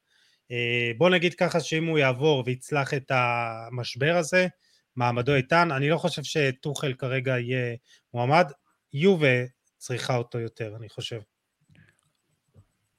אה, 0.51 0.91
בוא 0.99 1.11
נגיד 1.11 1.35
ככה 1.35 1.61
שאם 1.61 1.87
הוא 1.87 1.99
יעבור 1.99 2.43
ויצלח 2.47 2.95
את 2.95 3.11
המשבר 3.15 4.17
הזה, 4.17 4.47
מעמדו 4.97 5.35
איתן, 5.35 5.71
אני 5.71 5.89
לא 5.89 5.99
חושב 5.99 6.23
שטוחל 6.23 6.95
כרגע 6.95 7.39
יהיה 7.39 7.77
מועמד, 8.15 8.47
יובה 8.93 9.45
צריכה 9.85 10.17
אותו 10.17 10.39
יותר, 10.39 10.77
אני 10.77 10.89
חושב. 10.89 11.21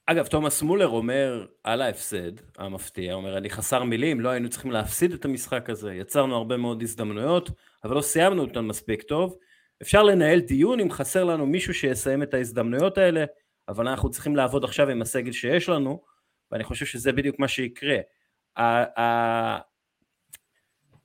אגב, 0.06 0.26
תומאס 0.26 0.62
מולר 0.62 0.88
אומר 0.88 1.46
על 1.64 1.82
ההפסד 1.82 2.32
המפתיע, 2.58 3.14
אומר 3.14 3.38
אני 3.38 3.50
חסר 3.50 3.82
מילים, 3.82 4.20
לא 4.20 4.28
היינו 4.28 4.48
צריכים 4.48 4.70
להפסיד 4.70 5.12
את 5.12 5.24
המשחק 5.24 5.70
הזה, 5.70 5.94
יצרנו 5.94 6.36
הרבה 6.36 6.56
מאוד 6.56 6.82
הזדמנויות, 6.82 7.50
אבל 7.84 7.96
לא 7.96 8.00
סיימנו 8.00 8.42
אותן 8.42 8.60
מספיק 8.60 9.02
טוב. 9.02 9.36
אפשר 9.82 10.02
לנהל 10.02 10.40
דיון 10.40 10.80
אם 10.80 10.90
חסר 10.90 11.24
לנו 11.24 11.46
מישהו 11.46 11.74
שיסיים 11.74 12.22
את 12.22 12.34
ההזדמנויות 12.34 12.98
האלה, 12.98 13.24
אבל 13.68 13.88
אנחנו 13.88 14.10
צריכים 14.10 14.36
לעבוד 14.36 14.64
עכשיו 14.64 14.88
עם 14.88 15.02
הסגל 15.02 15.32
שיש 15.32 15.68
לנו, 15.68 16.02
ואני 16.50 16.64
חושב 16.64 16.86
שזה 16.86 17.12
בדיוק 17.12 17.38
מה 17.38 17.48
שיקרה. 17.48 17.96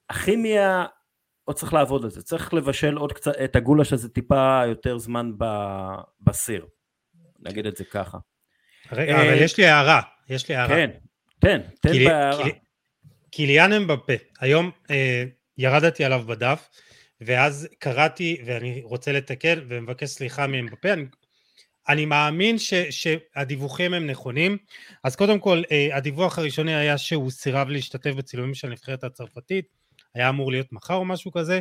הכימיה, 0.10 0.86
עוד 1.52 1.58
צריך 1.58 1.74
לעבוד 1.74 2.04
על 2.04 2.10
זה, 2.10 2.22
צריך 2.22 2.54
לבשל 2.54 2.98
עוד 2.98 3.14
קצת, 3.14 3.32
את 3.44 3.56
הגולש 3.56 3.94
הזה 3.94 4.10
טיפה 4.10 4.62
יותר 4.68 4.98
זמן 4.98 5.32
בסיר, 6.22 6.66
נגיד 7.40 7.66
את 7.66 7.78
זה 7.78 7.84
ככה. 7.84 8.18
רגע, 8.92 9.16
אבל 9.16 9.30
אה, 9.30 9.36
יש 9.36 9.58
לי 9.58 9.66
הערה, 9.66 10.02
יש 10.30 10.50
לי 10.50 10.56
הערה. 10.56 10.76
כן, 10.76 10.90
תן, 11.40 11.62
תן 11.82 12.06
בהערה. 12.06 12.46
קיליאן 13.32 13.74
אמבפה, 13.74 14.14
היום 14.40 14.72
אה, 14.92 15.24
ירדתי 15.58 16.06
עליו 16.06 16.24
בדף, 16.28 16.70
ואז 17.22 17.68
קראתי, 17.80 18.42
ואני 18.46 18.82
רוצה 18.84 19.12
לתקן 19.12 19.60
ומבקש 19.68 20.10
סליחה 20.10 20.48
מאמבפה, 20.48 20.94
אני, 20.94 21.06
אני 21.90 22.06
מאמין 22.06 22.58
ש, 22.58 22.74
שהדיווחים 22.74 23.94
הם 23.94 24.08
נכונים, 24.08 24.58
אז 25.04 25.16
קודם 25.16 25.40
כל 25.40 25.64
אה, 25.72 25.98
הדיווח 25.98 26.40
הראשוני 26.40 26.76
היה 26.76 26.98
שהוא 26.98 27.32
סירב 27.32 27.70
להשתתף 27.70 28.12
בצילומים 28.12 28.54
של 28.54 28.68
הנבחרת 28.68 29.04
הצרפתית, 29.04 29.81
היה 30.16 30.30
אמור 30.30 30.52
להיות 30.52 30.74
מחר 30.74 30.96
או 30.96 31.06
משהו 31.06 31.32
כזה, 31.32 31.60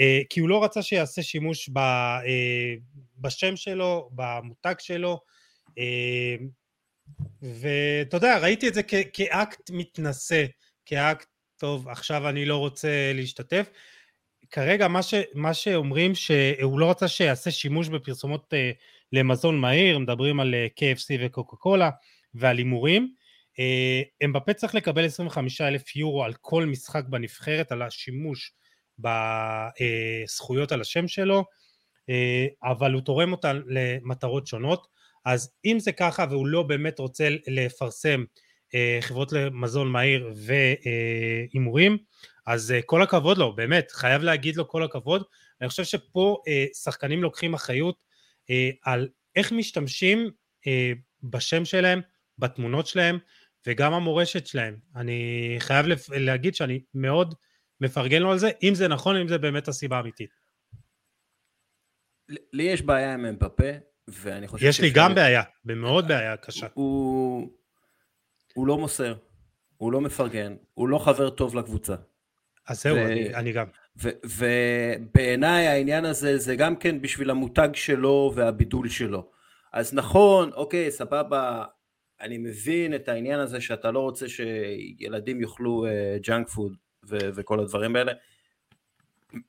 אה, 0.00 0.20
כי 0.30 0.40
הוא 0.40 0.48
לא 0.48 0.64
רצה 0.64 0.82
שיעשה 0.82 1.22
שימוש 1.22 1.68
ב, 1.68 1.78
אה, 1.78 2.74
בשם 3.18 3.56
שלו, 3.56 4.10
במותג 4.12 4.74
שלו, 4.78 5.20
אה, 5.78 6.36
ואתה 7.42 8.16
יודע, 8.16 8.38
ראיתי 8.38 8.68
את 8.68 8.74
זה 8.74 8.82
כאקט 9.12 9.70
מתנשא, 9.70 10.44
כאקט, 10.86 11.26
טוב, 11.56 11.88
עכשיו 11.88 12.28
אני 12.28 12.44
לא 12.44 12.56
רוצה 12.56 13.12
להשתתף. 13.14 13.70
כרגע 14.50 14.88
מה, 14.88 15.02
ש, 15.02 15.14
מה 15.34 15.54
שאומרים 15.54 16.14
שהוא 16.14 16.78
לא 16.78 16.90
רצה 16.90 17.08
שיעשה 17.08 17.50
שימוש 17.50 17.88
בפרסומות 17.88 18.54
למזון 19.12 19.60
מהיר, 19.60 19.98
מדברים 19.98 20.40
על 20.40 20.54
KFC 20.80 21.06
וקוקה 21.20 21.56
קולה 21.56 21.90
ועל 22.34 22.58
הימורים, 22.58 23.14
אמבפה 24.24 24.52
צריך 24.52 24.74
לקבל 24.74 25.04
25 25.04 25.60
אלף 25.60 25.96
יורו 25.96 26.24
על 26.24 26.34
כל 26.40 26.66
משחק 26.66 27.04
בנבחרת, 27.08 27.72
על 27.72 27.82
השימוש 27.82 28.52
בזכויות 28.98 30.72
על 30.72 30.80
השם 30.80 31.08
שלו, 31.08 31.44
אה, 32.08 32.46
אבל 32.62 32.92
הוא 32.92 33.02
תורם 33.02 33.32
אותן 33.32 33.60
למטרות 33.66 34.46
שונות. 34.46 34.86
אז 35.24 35.52
אם 35.64 35.78
זה 35.80 35.92
ככה 35.92 36.26
והוא 36.30 36.46
לא 36.46 36.62
באמת 36.62 36.98
רוצה 36.98 37.28
לפרסם 37.46 38.24
חברות 39.00 39.32
למזון 39.32 39.88
מהיר 39.88 40.32
והימורים, 40.34 41.98
אז 42.46 42.74
כל 42.86 43.02
הכבוד 43.02 43.38
לו, 43.38 43.56
באמת, 43.56 43.90
חייב 43.90 44.22
להגיד 44.22 44.56
לו 44.56 44.68
כל 44.68 44.82
הכבוד. 44.82 45.22
אני 45.60 45.68
חושב 45.68 45.84
שפה 45.84 46.42
שחקנים 46.82 47.22
לוקחים 47.22 47.54
אחריות 47.54 48.04
על 48.82 49.08
איך 49.36 49.52
משתמשים 49.52 50.30
בשם 51.22 51.64
שלהם, 51.64 52.00
בתמונות 52.38 52.86
שלהם, 52.86 53.18
וגם 53.66 53.92
המורשת 53.92 54.46
שלהם. 54.46 54.76
אני 54.96 55.56
חייב 55.58 55.86
להגיד 56.10 56.54
שאני 56.54 56.80
מאוד 56.94 57.34
מפרגן 57.80 58.22
לו 58.22 58.32
על 58.32 58.38
זה, 58.38 58.50
אם 58.62 58.74
זה 58.74 58.88
נכון, 58.88 59.16
אם 59.16 59.28
זה 59.28 59.38
באמת 59.38 59.68
הסיבה 59.68 59.96
האמיתית. 59.96 60.30
לי 62.28 62.62
יש 62.62 62.82
בעיה 62.82 63.14
עם 63.14 63.26
אמבפה, 63.26 63.70
ואני 64.08 64.48
חושב... 64.48 64.66
יש 64.66 64.80
לי 64.80 64.90
גם 64.90 65.14
בעיה, 65.14 65.42
במאוד 65.64 66.08
בעיה 66.08 66.36
קשה. 66.36 66.66
הוא, 66.74 67.50
הוא 68.54 68.66
לא 68.66 68.78
מוסר, 68.78 69.14
הוא 69.76 69.92
לא 69.92 70.00
מפרגן, 70.00 70.56
הוא 70.74 70.88
לא 70.88 70.98
חבר 70.98 71.30
טוב 71.30 71.54
לקבוצה. 71.54 71.94
אז 72.68 72.82
זהו, 72.82 72.96
ו... 72.96 73.06
אני, 73.06 73.34
אני 73.34 73.52
גם. 73.52 73.66
ובעיניי 74.24 75.66
העניין 75.66 76.04
הזה 76.04 76.38
זה 76.38 76.56
גם 76.56 76.76
כן 76.76 77.00
בשביל 77.00 77.30
המותג 77.30 77.68
שלו 77.74 78.32
והבידול 78.34 78.88
שלו. 78.88 79.30
אז 79.72 79.94
נכון, 79.94 80.52
אוקיי, 80.52 80.90
סבבה, 80.90 81.64
אני 82.20 82.38
מבין 82.38 82.94
את 82.94 83.08
העניין 83.08 83.40
הזה 83.40 83.60
שאתה 83.60 83.90
לא 83.90 83.98
רוצה 83.98 84.26
שילדים 84.28 85.40
יאכלו 85.40 85.86
junk 86.22 86.48
אה, 86.48 86.50
food 86.50 86.76
ו- 87.04 87.28
וכל 87.34 87.60
הדברים 87.60 87.96
האלה. 87.96 88.12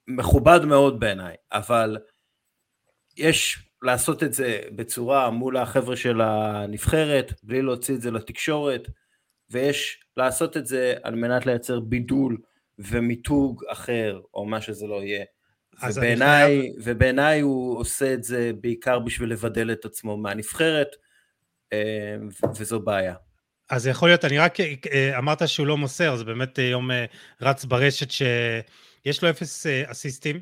מכובד 0.07 0.65
מאוד 0.65 1.00
בעיניי, 1.00 1.36
אבל 1.51 1.98
יש 3.17 3.69
לעשות 3.81 4.24
את 4.24 4.34
זה 4.34 4.62
בצורה 4.75 5.29
מול 5.29 5.57
החבר'ה 5.57 5.95
של 5.95 6.22
הנבחרת, 6.22 7.34
בלי 7.43 7.62
להוציא 7.62 7.95
את 7.95 8.01
זה 8.01 8.12
לתקשורת, 8.12 8.88
ויש 9.50 10.03
לעשות 10.17 10.57
את 10.57 10.65
זה 10.65 10.93
על 11.03 11.15
מנת 11.15 11.45
לייצר 11.45 11.79
בידול 11.79 12.38
ומיתוג 12.79 13.63
אחר, 13.67 14.22
או 14.34 14.45
מה 14.45 14.62
שזה 14.62 14.88
לא 14.88 15.03
יהיה. 15.03 15.25
ובעיניי, 15.95 16.62
חייב... 16.62 16.74
ובעיניי 16.84 17.39
הוא 17.41 17.79
עושה 17.79 18.13
את 18.13 18.24
זה 18.24 18.51
בעיקר 18.62 19.00
בשביל 19.00 19.31
לבדל 19.31 19.72
את 19.72 19.86
עצמו 19.86 20.17
מהנבחרת, 20.17 20.88
אה, 20.88 21.04
וזו 22.60 22.79
בעיה. 22.79 23.15
אז 23.69 23.88
יכול 23.88 24.10
להיות, 24.10 24.25
אני 24.25 24.39
רק 24.39 24.60
אה, 24.60 25.17
אמרת 25.17 25.48
שהוא 25.48 25.67
לא 25.67 25.77
מוסר, 25.77 26.15
זה 26.15 26.24
באמת 26.24 26.60
אה, 26.60 26.63
יום 26.63 26.89
רץ 27.41 27.65
ברשת 27.65 28.12
שיש 28.12 29.24
לו 29.24 29.29
אפס 29.29 29.65
אסיסטים, 29.86 30.39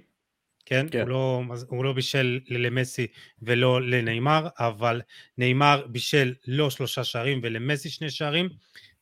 כן? 0.65 0.86
כן. 0.92 1.01
הוא, 1.01 1.10
לא, 1.10 1.42
הוא 1.68 1.86
לא 1.86 1.94
בישל 1.94 2.39
למסי 2.48 3.08
ולא 3.42 3.82
לנאמר, 3.82 4.48
אבל 4.60 5.01
נאמר 5.38 5.88
בישל 5.88 6.34
לו 6.48 6.72
שלושה 6.72 7.03
שערים 7.03 7.39
ולמסי 7.44 7.89
שני 7.89 8.10
שערים, 8.10 8.50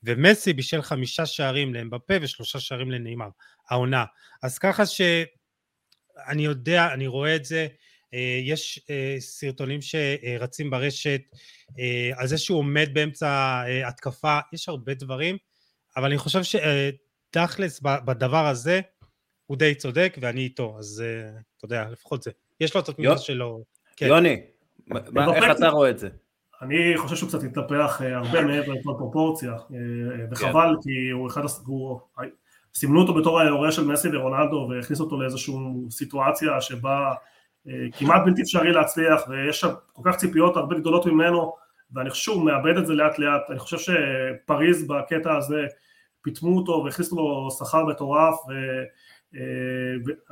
ומסי 0.04 0.54
בישל 0.54 0.82
חמישה 0.82 1.26
שערים 1.26 1.74
לאמבפה 1.74 2.14
ושלושה 2.22 2.60
שערים 2.60 2.92
לנאמר, 2.92 3.30
העונה. 3.70 4.06
אז 4.44 4.60
ככה 4.60 4.86
שאני 4.86 6.46
יודע, 6.46 6.94
אני 6.94 7.08
רואה 7.08 7.36
את 7.36 7.46
זה, 7.46 7.62
אה, 7.62 7.68
יש 8.44 8.80
אה, 8.90 9.16
סרטונים 9.20 9.80
שרצים 9.82 10.70
ברשת 10.70 11.22
אה, 11.80 12.12
על 12.16 12.28
זה 12.28 12.38
שהוא 12.38 12.58
עומד 12.58 12.90
באמצע 12.94 13.62
התקפה, 13.86 14.40
יש 14.54 14.70
הרבה 14.70 14.94
דברים, 14.94 15.38
אבל 15.98 16.06
אני 16.06 16.18
חושב 16.18 16.42
שתכלס 16.44 17.80
בדבר 18.06 18.46
הזה 18.46 18.82
הוא 19.46 19.58
די 19.58 19.76
צודק 19.76 20.18
ואני 20.22 20.42
איתו, 20.42 20.76
אז 20.80 21.04
אתה 21.58 21.66
יודע, 21.66 21.90
לפחות 21.92 22.24
זה. 22.24 22.32
יש 22.60 22.76
לו 22.76 22.82
את 22.82 22.90
התמיכה 22.90 23.18
שלו. 23.18 23.64
כן. 23.96 24.06
יוני, 24.06 24.42
איך 25.36 25.58
אתה 25.58 25.70
רואה 25.70 25.90
את 25.90 26.00
זה? 26.00 26.10
אני 26.62 26.98
חושב 26.98 27.16
שהוא 27.16 27.30
קצת 27.30 27.44
התנפח 27.44 28.02
הרבה 28.02 28.42
מעבר 28.42 28.74
לכל 28.74 28.94
פרופורציה, 28.98 29.54
וחבל 30.32 30.76
כן. 30.76 30.82
כי 30.82 31.10
הוא 31.10 31.28
אחד, 31.28 31.42
הוא, 31.66 32.00
סימנו 32.74 33.02
אותו 33.02 33.14
בתור 33.14 33.40
ההורה 33.40 33.72
של 33.72 33.86
מסי 33.86 34.08
ורונלדו 34.14 34.70
והכניסו 34.70 35.04
אותו 35.04 35.22
לאיזושהי 35.22 35.54
סיטואציה 35.90 36.62
שבה 36.62 36.98
אה, 37.00 37.16
כמעט 37.98 38.22
בלתי 38.26 38.42
אפשרי 38.42 38.72
להצליח 38.72 39.22
ויש 39.30 39.60
שם 39.60 39.70
כל 39.94 40.02
כך 40.06 40.18
ציפיות 40.18 40.58
הרבה 40.58 40.76
גדולות 40.80 41.06
ממנו 41.06 41.54
ואני 41.94 42.10
חושב 42.10 42.24
שהוא 42.24 42.46
מאבד 42.46 42.78
את 42.78 42.88
זה 42.88 42.94
לאט 42.94 43.20
לאט, 43.20 43.42
אני 43.50 43.60
חושב 43.60 43.78
שפריז 43.78 44.88
בקטע 44.88 45.38
הזה 45.38 45.66
פיטמו 46.22 46.58
אותו 46.58 46.82
והכניסו 46.86 47.16
לו 47.16 47.52
שכר 47.52 47.86
מטורף 47.86 48.36
אה, 48.50 49.42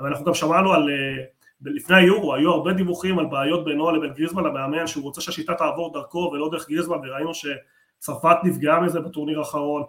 ואנחנו 0.04 0.26
גם 0.26 0.34
שמענו 0.34 0.74
על, 0.74 0.90
אה, 0.90 1.24
לפני 1.62 1.96
היורו 1.96 2.36
היו 2.36 2.52
הרבה 2.52 2.74
דיווחים 2.74 3.20
על 3.20 3.26
בעיות 3.26 3.66
בינו 3.66 3.92
לבין 3.92 4.14
גריזמן 4.14 4.44
למאמן 4.44 4.88
שהוא 4.88 5.04
רוצה 5.04 5.22
שהשיטה 5.22 5.54
תעבור 5.54 5.94
דרכו 5.94 6.30
ולא 6.34 6.50
דרך 6.52 6.70
גריזמן 6.70 6.98
וראינו 6.98 7.32
שצרפת 7.34 8.38
נפגעה 8.44 8.80
מזה 8.80 9.00
בטורניר 9.00 9.40
האחרון, 9.40 9.84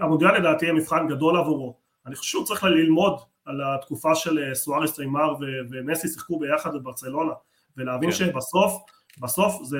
המונדיאל 0.00 0.38
לדעתי 0.38 0.64
יהיה 0.64 0.74
מבחן 0.74 1.08
גדול 1.08 1.36
עבורו, 1.36 1.76
אני 2.06 2.14
חושב 2.14 2.30
שהוא 2.30 2.44
צריך 2.44 2.64
ללמוד 2.64 3.20
על 3.44 3.60
התקופה 3.64 4.14
של 4.14 4.38
אה, 4.38 4.54
סוארס 4.54 4.96
טיימר 4.96 5.34
ומסי 5.70 6.08
שיחקו 6.08 6.38
ביחד 6.38 6.74
בברצלונה. 6.74 7.32
ולהבין 7.76 8.10
כן. 8.10 8.16
שבסוף, 8.16 8.72
בסוף 9.18 9.62
זה 9.62 9.78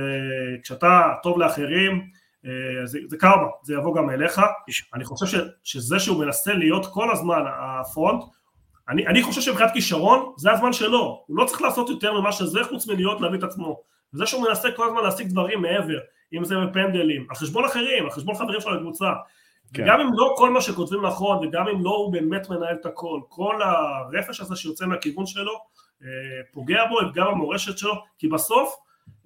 כשאתה 0.63 1.15
טוב 1.23 1.39
לאחרים 1.39 2.07
אה, 2.47 2.87
זה, 2.87 2.99
זה 3.09 3.17
קרמה, 3.17 3.47
זה 3.63 3.75
יבוא 3.75 3.97
גם 3.97 4.11
אליך, 4.11 4.41
אני 4.95 5.05
חושב 5.05 5.27
ש, 5.27 5.35
שזה 5.65 5.99
שהוא 5.99 6.25
מנסה 6.25 6.55
להיות 6.55 6.87
כל 6.87 7.13
הזמן 7.13 7.43
הפרונט, 7.47 8.25
אני, 8.89 9.07
אני 9.07 9.23
חושב 9.23 9.41
שמבחינת 9.41 9.73
כישרון 9.73 10.33
זה 10.37 10.53
הזמן 10.53 10.73
שלו, 10.73 11.25
הוא 11.27 11.37
לא 11.37 11.45
צריך 11.45 11.63
לעשות 11.63 11.89
יותר 11.89 12.21
ממה 12.21 12.33
שזה 12.33 12.65
חוץ 12.65 12.87
מלהיות 12.87 13.21
להביא 13.21 13.39
את 13.39 13.45
עצמו, 13.45 13.81
וזה 14.15 14.27
שהוא 14.27 14.43
מנסה 14.49 14.69
כל 14.77 14.89
הזמן 14.89 15.03
להשיג 15.03 15.29
דברים 15.29 15.63
מעבר, 15.63 15.99
אם 16.35 16.45
זה 16.45 16.55
בפנדלים, 16.67 17.27
על 17.31 17.37
חשבון 17.37 17.65
אחרים, 17.65 18.05
על 18.05 18.11
חשבון 18.11 18.35
חברים 18.35 18.61
שלו 18.61 18.75
לקבוצה, 18.75 19.13
כן. 19.75 19.83
וגם 19.83 20.01
אם 20.01 20.09
לא 20.15 20.35
כל 20.37 20.51
מה 20.51 20.61
שכותבים 20.61 21.07
נכון, 21.07 21.47
וגם 21.47 21.69
אם 21.69 21.85
לא 21.85 21.91
הוא 21.91 22.13
באמת 22.13 22.51
מנהל 22.51 22.77
את 22.81 22.87
הכל, 22.87 23.21
כל 23.29 23.63
הרפש 23.63 24.41
הזה 24.41 24.57
שיוצא 24.57 24.87
מהכיוון 24.87 25.27
שלו, 25.27 25.53
אה, 26.03 26.09
פוגע 26.53 26.87
בו, 26.87 27.03
יפגע 27.03 27.25
במורשת 27.25 27.79
שלו, 27.79 27.95
כי 28.19 28.29
בסוף 28.29 28.77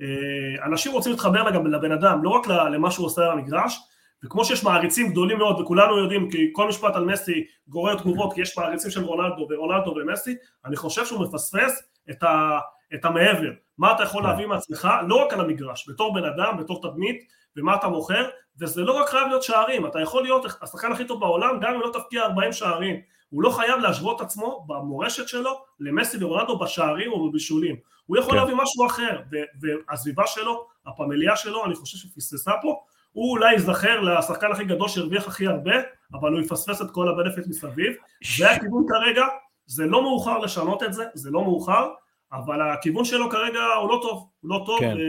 אה, 0.01 0.67
אנשים 0.67 0.93
רוצים 0.93 1.13
להתחבר 1.13 1.51
גם 1.51 1.67
לבן 1.67 1.93
אדם, 1.93 2.25
לא 2.25 2.31
רק 2.31 2.47
למה 2.47 2.91
שהוא 2.91 3.07
עושה 3.07 3.31
במגרש, 3.33 3.79
וכמו 4.25 4.45
שיש 4.45 4.65
מעריצים 4.65 5.11
גדולים 5.11 5.39
מאוד, 5.39 5.61
וכולנו 5.61 5.99
יודעים, 5.99 6.31
כי 6.31 6.51
כל 6.53 6.69
משפט 6.69 6.97
על 6.97 7.05
מסי 7.05 7.47
גורר 7.69 7.99
תגובות, 7.99 8.33
כי 8.33 8.41
יש 8.41 8.59
מעריצים 8.59 8.91
של 8.91 9.05
רונלדו 9.05 9.47
ורונלדו 9.51 9.95
ומסי, 9.97 10.35
אני 10.65 10.77
חושב 10.77 11.07
שהוא 11.07 11.27
מפספס 11.27 11.83
את, 12.11 12.23
ה, 12.23 12.59
את 12.95 13.05
המעבר, 13.05 13.51
מה 13.79 13.93
אתה 13.93 14.03
יכול 14.03 14.23
כן. 14.23 14.29
להביא 14.29 14.47
מעצמך, 14.47 14.89
לא 15.09 15.15
רק 15.15 15.33
על 15.33 15.41
המגרש, 15.41 15.89
בתור 15.89 16.15
בן 16.15 16.25
אדם, 16.25 16.57
בתור 16.59 16.83
תדמית, 16.83 17.17
ומה 17.57 17.75
אתה 17.77 17.89
מוכר, 17.89 18.29
וזה 18.61 18.83
לא 18.83 18.93
רק 18.93 19.09
חייב 19.09 19.29
להיות 19.29 19.43
שערים, 19.43 19.87
אתה 19.87 20.01
יכול 20.01 20.23
להיות 20.23 20.45
השחקן 20.63 20.93
הכי 20.93 21.05
טוב 21.05 21.21
בעולם 21.21 21.61
גם 21.61 21.75
אם 21.75 21.81
לא 21.81 21.91
תפקיע 21.93 22.23
40 22.23 22.53
שערים, 22.53 23.01
הוא 23.31 23.43
לא 23.43 23.51
חייב 23.51 23.81
להשוות 23.81 24.21
עצמו 24.21 24.65
במורשת 24.69 25.29
שלו 25.29 25.61
למסי 25.81 26.25
ורונלדו 26.25 26.59
בשערים 26.59 27.13
או 27.13 27.29
בבישולים, 27.29 27.77
הוא 28.07 28.17
יכול 28.17 28.31
כן. 28.31 28.37
להביא 28.37 28.55
משהו 28.55 28.87
אחר, 28.87 29.21
והסביבה 29.61 30.27
שלו, 30.27 30.67
הפמליה 30.87 31.37
שלו, 31.37 31.65
אני 31.65 31.75
חושב 31.75 31.99
שפספסה 31.99 32.53
פה, 32.63 32.81
הוא 33.13 33.31
אולי 33.31 33.53
ייזכר 33.53 34.01
לשחקן 34.01 34.53
הכי 34.53 34.65
גדול 34.65 34.89
שהרוויח 34.89 35.29
הכי 35.29 35.47
הרבה, 35.47 35.75
אבל 36.15 36.33
הוא 36.33 36.41
יפספס 36.41 36.83
את 36.83 36.91
כל 36.91 37.09
הבנפיט 37.09 37.47
מסביב, 37.47 37.93
זה 38.37 38.51
הכיוון 38.51 38.85
כרגע, 38.89 39.27
זה 39.67 39.87
לא 39.87 40.03
מאוחר 40.03 40.39
לשנות 40.39 40.83
את 40.83 40.93
זה, 40.93 41.05
זה 41.15 41.31
לא 41.31 41.43
מאוחר, 41.45 41.89
אבל 42.33 42.71
הכיוון 42.71 43.05
שלו 43.05 43.31
כרגע 43.31 43.61
הוא 43.81 43.91
לא 43.91 43.99
טוב, 44.03 44.29
הוא 44.41 44.51
לא 44.51 44.63
טוב. 44.67 44.81
כן. 44.81 44.95
ו... 44.97 45.01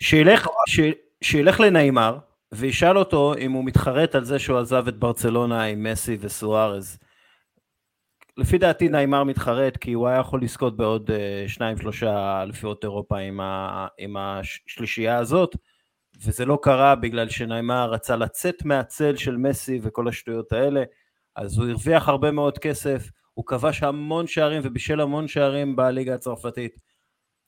שילך, 0.00 0.48
ש... 0.66 0.80
שילך 1.20 1.60
לנעימר 1.60 2.18
וישאל 2.52 2.98
אותו 2.98 3.34
אם 3.38 3.52
הוא 3.52 3.64
מתחרט 3.64 4.14
על 4.14 4.24
זה 4.24 4.38
שהוא 4.38 4.58
עזב 4.58 4.88
את 4.88 4.96
ברצלונה 4.96 5.62
עם 5.62 5.82
מסי 5.82 6.16
וסוארז. 6.20 6.98
לפי 8.36 8.58
דעתי 8.58 8.88
נעימר 8.88 9.24
מתחרט 9.24 9.76
כי 9.76 9.92
הוא 9.92 10.08
היה 10.08 10.18
יכול 10.18 10.42
לזכות 10.42 10.76
בעוד 10.76 11.10
אה, 11.10 11.44
שניים 11.48 11.78
שלושה 11.78 12.42
אליפויות 12.42 12.84
אירופה 12.84 13.18
עם, 13.18 13.40
ה, 13.40 13.86
עם 13.98 14.16
השלישייה 14.16 15.18
הזאת 15.18 15.56
וזה 16.24 16.44
לא 16.44 16.58
קרה 16.62 16.94
בגלל 16.94 17.28
שנעימר 17.28 17.90
רצה 17.90 18.16
לצאת 18.16 18.64
מהצל 18.64 19.16
של 19.16 19.36
מסי 19.36 19.80
וכל 19.82 20.08
השטויות 20.08 20.52
האלה 20.52 20.82
אז 21.36 21.58
הוא 21.58 21.68
הרוויח 21.68 22.08
הרבה 22.08 22.30
מאוד 22.30 22.58
כסף, 22.58 23.08
הוא 23.34 23.46
כבש 23.46 23.82
המון 23.82 24.26
שערים 24.26 24.62
ובישל 24.64 25.00
המון 25.00 25.28
שערים 25.28 25.76
בליגה 25.76 26.14
הצרפתית 26.14 26.80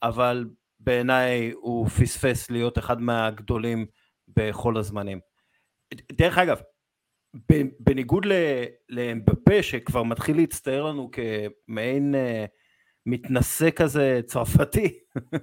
אבל 0.03 0.45
בעיניי 0.79 1.51
הוא 1.55 1.87
פספס 1.87 2.51
להיות 2.51 2.77
אחד 2.77 3.01
מהגדולים 3.01 3.85
בכל 4.37 4.77
הזמנים. 4.77 5.19
דרך 6.11 6.37
אגב, 6.37 6.61
בניגוד 7.79 8.25
לאמבפה 8.89 9.63
שכבר 9.63 10.03
מתחיל 10.03 10.37
להצטייר 10.37 10.83
לנו 10.83 11.09
כמעין 11.11 12.15
uh, 12.15 12.47
מתנשא 13.05 13.69
כזה 13.69 14.19
צרפתי, 14.25 14.99
uh, 15.17 15.37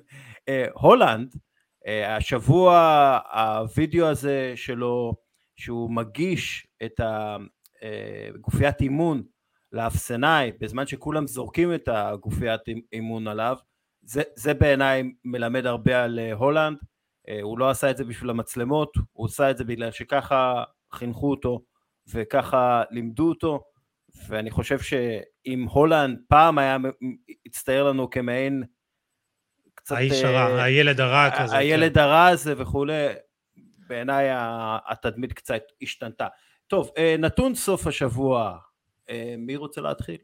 הולנד, 0.83 1.35
uh, 1.35 2.07
השבוע 2.07 3.19
הווידאו 3.33 4.07
הזה 4.07 4.53
שלו, 4.57 5.15
שהוא 5.57 5.91
מגיש 5.91 6.67
את 6.85 7.01
הגופיית 7.01 8.81
אימון 8.81 9.23
לאפסנאי, 9.73 10.53
בזמן 10.61 10.87
שכולם 10.87 11.27
זורקים 11.27 11.75
את 11.75 11.89
הגופיית 11.93 12.61
אימון 12.93 13.29
עליו, 13.29 13.57
זה, 14.03 14.23
זה 14.37 14.55
בעיניי 14.55 15.03
מלמד 15.25 15.67
הרבה 15.67 16.05
על 16.05 16.19
הולנד, 16.19 16.79
הוא 17.43 17.59
לא 17.59 17.71
עשה 17.71 17.91
את 17.91 17.97
זה 17.97 18.05
בשביל 18.05 18.31
המצלמות, 18.31 18.93
הוא 19.13 19.27
עשה 19.27 19.51
את 19.51 19.57
זה 19.57 19.65
בגלל 19.65 19.91
שככה 19.91 20.65
חינכו 20.93 21.31
אותו 21.31 21.63
וככה 22.15 22.83
לימדו 22.91 23.29
אותו, 23.29 23.65
ואני 24.29 24.51
חושב 24.51 24.79
שאם 24.79 25.67
הולנד 25.71 26.19
פעם 26.29 26.59
היה 26.59 26.77
הצטייר 27.47 27.85
לנו 27.85 28.11
כמעין 28.11 28.63
קצת... 29.75 29.97
האיש 29.97 30.23
הרע, 30.23 30.63
הילד 30.63 31.01
הרע 31.01 31.31
כזה. 31.39 31.57
הילד 31.57 31.95
כן. 31.95 32.01
הרע 32.01 32.27
הזה 32.27 32.55
וכולי, 32.57 33.07
בעיניי 33.87 34.27
התדמית 34.91 35.33
קצת 35.33 35.63
השתנתה. 35.83 36.27
טוב, 36.67 36.91
נתון 37.19 37.55
סוף 37.55 37.87
השבוע, 37.87 38.59
מי 39.39 39.57
רוצה 39.57 39.81
להתחיל? 39.81 40.17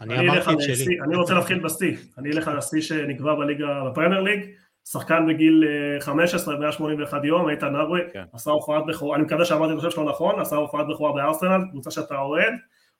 אני, 0.00 0.18
אני 0.18 0.28
אמרתי 0.28 0.50
את 0.52 0.60
שלי. 0.60 1.00
אני 1.00 1.16
רוצה 1.16 1.34
להתחיל 1.34 1.58
בשיא, 1.58 1.96
אני 2.18 2.30
אלך 2.30 2.48
על 2.48 2.58
השיא 2.58 2.80
שנקבע 2.80 3.34
בליגה, 3.34 3.84
בפרמייר 3.90 4.20
ליג, 4.20 4.40
שחקן 4.84 5.26
בגיל 5.28 5.64
15, 6.00 6.58
181 6.58 7.24
יום, 7.24 7.50
איתן 7.50 7.76
אברי, 7.76 8.00
כן. 8.12 8.24
עשה 8.32 8.50
הופעת 8.50 8.86
בכורה, 8.86 9.16
אני 9.16 9.24
מקווה 9.24 9.44
שאמרתי 9.44 9.72
את 9.72 9.78
השם 9.78 9.90
שלו 9.90 10.04
נכון, 10.10 10.40
עשה 10.40 10.56
הופעת 10.56 10.86
בכורה 10.88 11.12
בארסנל, 11.12 11.60
קבוצה 11.70 11.90
שאתה 11.90 12.18
אוהד, 12.18 12.52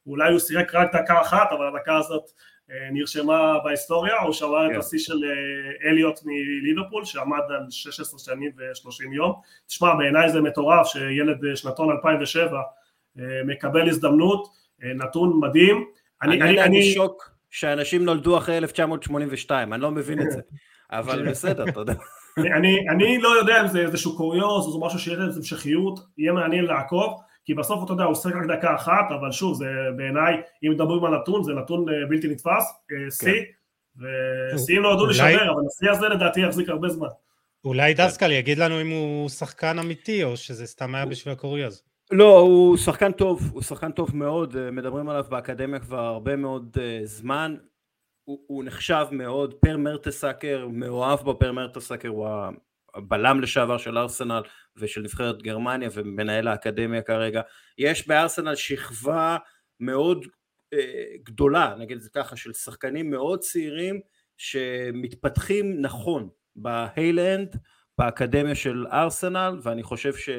אולי 0.06 0.32
הוא 0.32 0.38
שיחק 0.38 0.74
רק 0.74 0.94
דקה 0.94 1.20
אחת, 1.20 1.48
אבל 1.52 1.66
הדקה 1.66 1.96
הזאת 1.96 2.30
אה, 2.70 2.88
נרשמה 2.92 3.58
בהיסטוריה, 3.64 4.20
הוא 4.20 4.32
שבר 4.32 4.66
את 4.66 4.72
כן. 4.72 4.78
השיא 4.78 4.98
של 4.98 5.24
אה, 5.24 5.90
אליוט 5.90 6.20
מליברפול, 6.24 7.04
שעמד 7.04 7.42
על 7.48 7.66
16 7.70 8.18
שנים 8.18 8.50
ו-30 8.56 9.14
יום. 9.14 9.32
תשמע, 9.66 9.94
בעיניי 9.94 10.30
זה 10.30 10.40
מטורף 10.40 10.86
שילד 10.86 11.56
שנתון 11.56 11.90
2007 11.90 12.60
מקבל 13.46 13.88
הזדמנות, 13.88 14.48
נתון 14.94 15.40
מדהים. 15.40 15.84
אני, 16.22 16.42
אני, 16.42 16.62
אני 16.62 16.80
בשוק 16.80 17.30
שאנשים 17.50 18.04
נולדו 18.04 18.38
אחרי 18.38 18.56
1982, 18.56 19.72
אני 19.72 19.82
לא 19.82 19.90
מבין 19.90 20.20
את 20.20 20.30
זה, 20.30 20.40
אבל 20.90 21.30
בסדר, 21.30 21.70
תודה. 21.70 21.92
אני, 22.38 22.88
אני 22.88 23.18
לא 23.18 23.28
יודע 23.28 23.60
אם 23.60 23.68
זה 23.68 23.80
איזשהו 23.80 24.16
קוריוז 24.16 24.66
או 24.66 24.72
זה 24.72 24.78
משהו 24.86 24.98
שיהיה 24.98 25.18
לזה 25.18 25.38
המשכיות, 25.38 26.00
יהיה 26.18 26.32
מעניין 26.32 26.64
לעקוב, 26.64 27.20
כי 27.44 27.54
בסוף 27.54 27.84
אתה 27.84 27.92
יודע, 27.92 28.04
הוא 28.04 28.12
עושה 28.12 28.28
רק 28.28 28.46
דקה 28.46 28.74
אחת, 28.74 29.04
אבל 29.20 29.32
שוב, 29.32 29.54
זה 29.54 29.66
בעיניי, 29.96 30.34
אם 30.64 30.70
מדברים 30.70 31.04
על 31.04 31.14
נתון, 31.16 31.42
זה 31.42 31.52
נתון 31.52 31.88
אה, 31.88 31.94
בלתי 32.08 32.28
נתפס, 32.28 32.72
אה, 32.92 33.10
שיא, 33.10 33.32
כן. 33.32 34.04
ושיאים 34.54 34.82
נועדו 34.82 35.06
לשמר, 35.06 35.52
אבל 35.52 35.62
השיא 35.66 35.90
הזה 35.90 36.08
לדעתי 36.08 36.40
יחזיק 36.40 36.68
הרבה 36.68 36.88
זמן. 36.88 37.08
אולי 37.64 37.94
דסקל 37.94 38.32
יגיד 38.32 38.58
לנו 38.58 38.80
אם 38.80 38.90
הוא 38.90 39.28
שחקן 39.28 39.78
אמיתי, 39.78 40.24
או 40.24 40.36
שזה 40.36 40.66
סתם 40.66 40.94
היה 40.94 41.06
בשביל 41.06 41.34
הקוריוז. 41.34 41.82
לא, 42.10 42.38
הוא 42.38 42.76
שחקן 42.76 43.12
טוב, 43.12 43.50
הוא 43.52 43.62
שחקן 43.62 43.92
טוב 43.92 44.16
מאוד, 44.16 44.56
אה, 44.56 44.70
מדברים 44.70 45.08
עליו 45.08 45.24
באקדמיה 45.28 45.80
כבר 45.80 46.00
הרבה 46.00 46.36
מאוד 46.36 46.76
זמן, 47.04 47.56
הוא, 48.24 48.44
הוא 48.46 48.64
נחשב 48.64 49.06
מאוד, 49.10 49.54
פר 49.54 49.76
מרטסאקר, 49.76 50.68
מאוהב 50.72 51.20
בו, 51.20 51.38
פר 51.38 51.52
מרטסאקר 51.52 52.08
הוא 52.08 52.28
הבלם 52.94 53.40
לשעבר 53.40 53.78
של 53.78 53.98
ארסנל 53.98 54.42
ושל 54.76 55.00
נבחרת 55.00 55.42
גרמניה 55.42 55.88
ומנהל 55.92 56.48
האקדמיה 56.48 57.02
כרגע, 57.02 57.42
יש 57.78 58.08
בארסנל 58.08 58.54
שכבה 58.54 59.36
מאוד 59.80 60.24
uh, 60.24 60.78
גדולה, 61.22 61.74
נגיד 61.78 61.96
את 61.96 62.02
זה 62.02 62.10
ככה, 62.10 62.36
של 62.36 62.52
שחקנים 62.52 63.10
מאוד 63.10 63.40
צעירים 63.40 64.00
שמתפתחים 64.36 65.80
נכון 65.80 66.28
בהיילנד, 66.56 67.56
באקדמיה 67.98 68.54
של 68.54 68.86
ארסנל, 68.92 69.58
ואני 69.62 69.82
חושב 69.82 70.14
ש... 70.14 70.30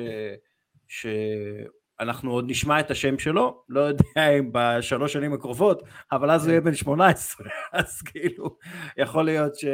שאנחנו 1.99 2.31
עוד 2.31 2.45
נשמע 2.47 2.79
את 2.79 2.91
השם 2.91 3.19
שלו, 3.19 3.63
לא 3.69 3.79
יודע 3.79 4.29
אם 4.39 4.49
בשלוש 4.53 5.13
שנים 5.13 5.33
הקרובות, 5.33 5.83
אבל 6.11 6.31
אז 6.31 6.45
הוא 6.45 6.51
יהיה 6.51 6.61
בן 6.61 6.75
18, 6.75 7.47
אז 7.73 8.01
כאילו, 8.01 8.57
יכול 8.97 9.25
להיות 9.25 9.55
ש, 9.55 9.65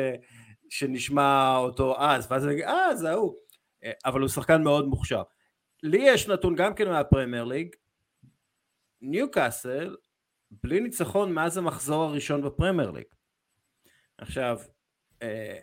שנשמע 0.70 1.58
אותו 1.58 2.00
אז, 2.00 2.28
ואז 2.32 2.46
נגיד, 2.46 2.64
אה, 2.64 2.96
זה 2.96 3.12
ההוא, 3.12 3.36
אבל 4.06 4.22
הוא 4.22 4.30
שחקן 4.30 4.64
מאוד 4.64 4.88
מוכשר. 4.88 5.24
לי 5.84 6.00
יש 6.02 6.28
נתון 6.28 6.56
גם 6.56 6.74
כן 6.74 6.90
מהפרמייר 6.90 7.44
ליג, 7.44 7.76
ניוקאסל, 9.02 9.96
בלי 10.52 10.80
ניצחון 10.80 11.34
מאז 11.34 11.58
המחזור 11.58 12.04
הראשון 12.04 12.42
בפרמייר 12.42 12.92
ליג. 12.92 13.06
עכשיו, 14.18 14.60
אה, 15.22 15.60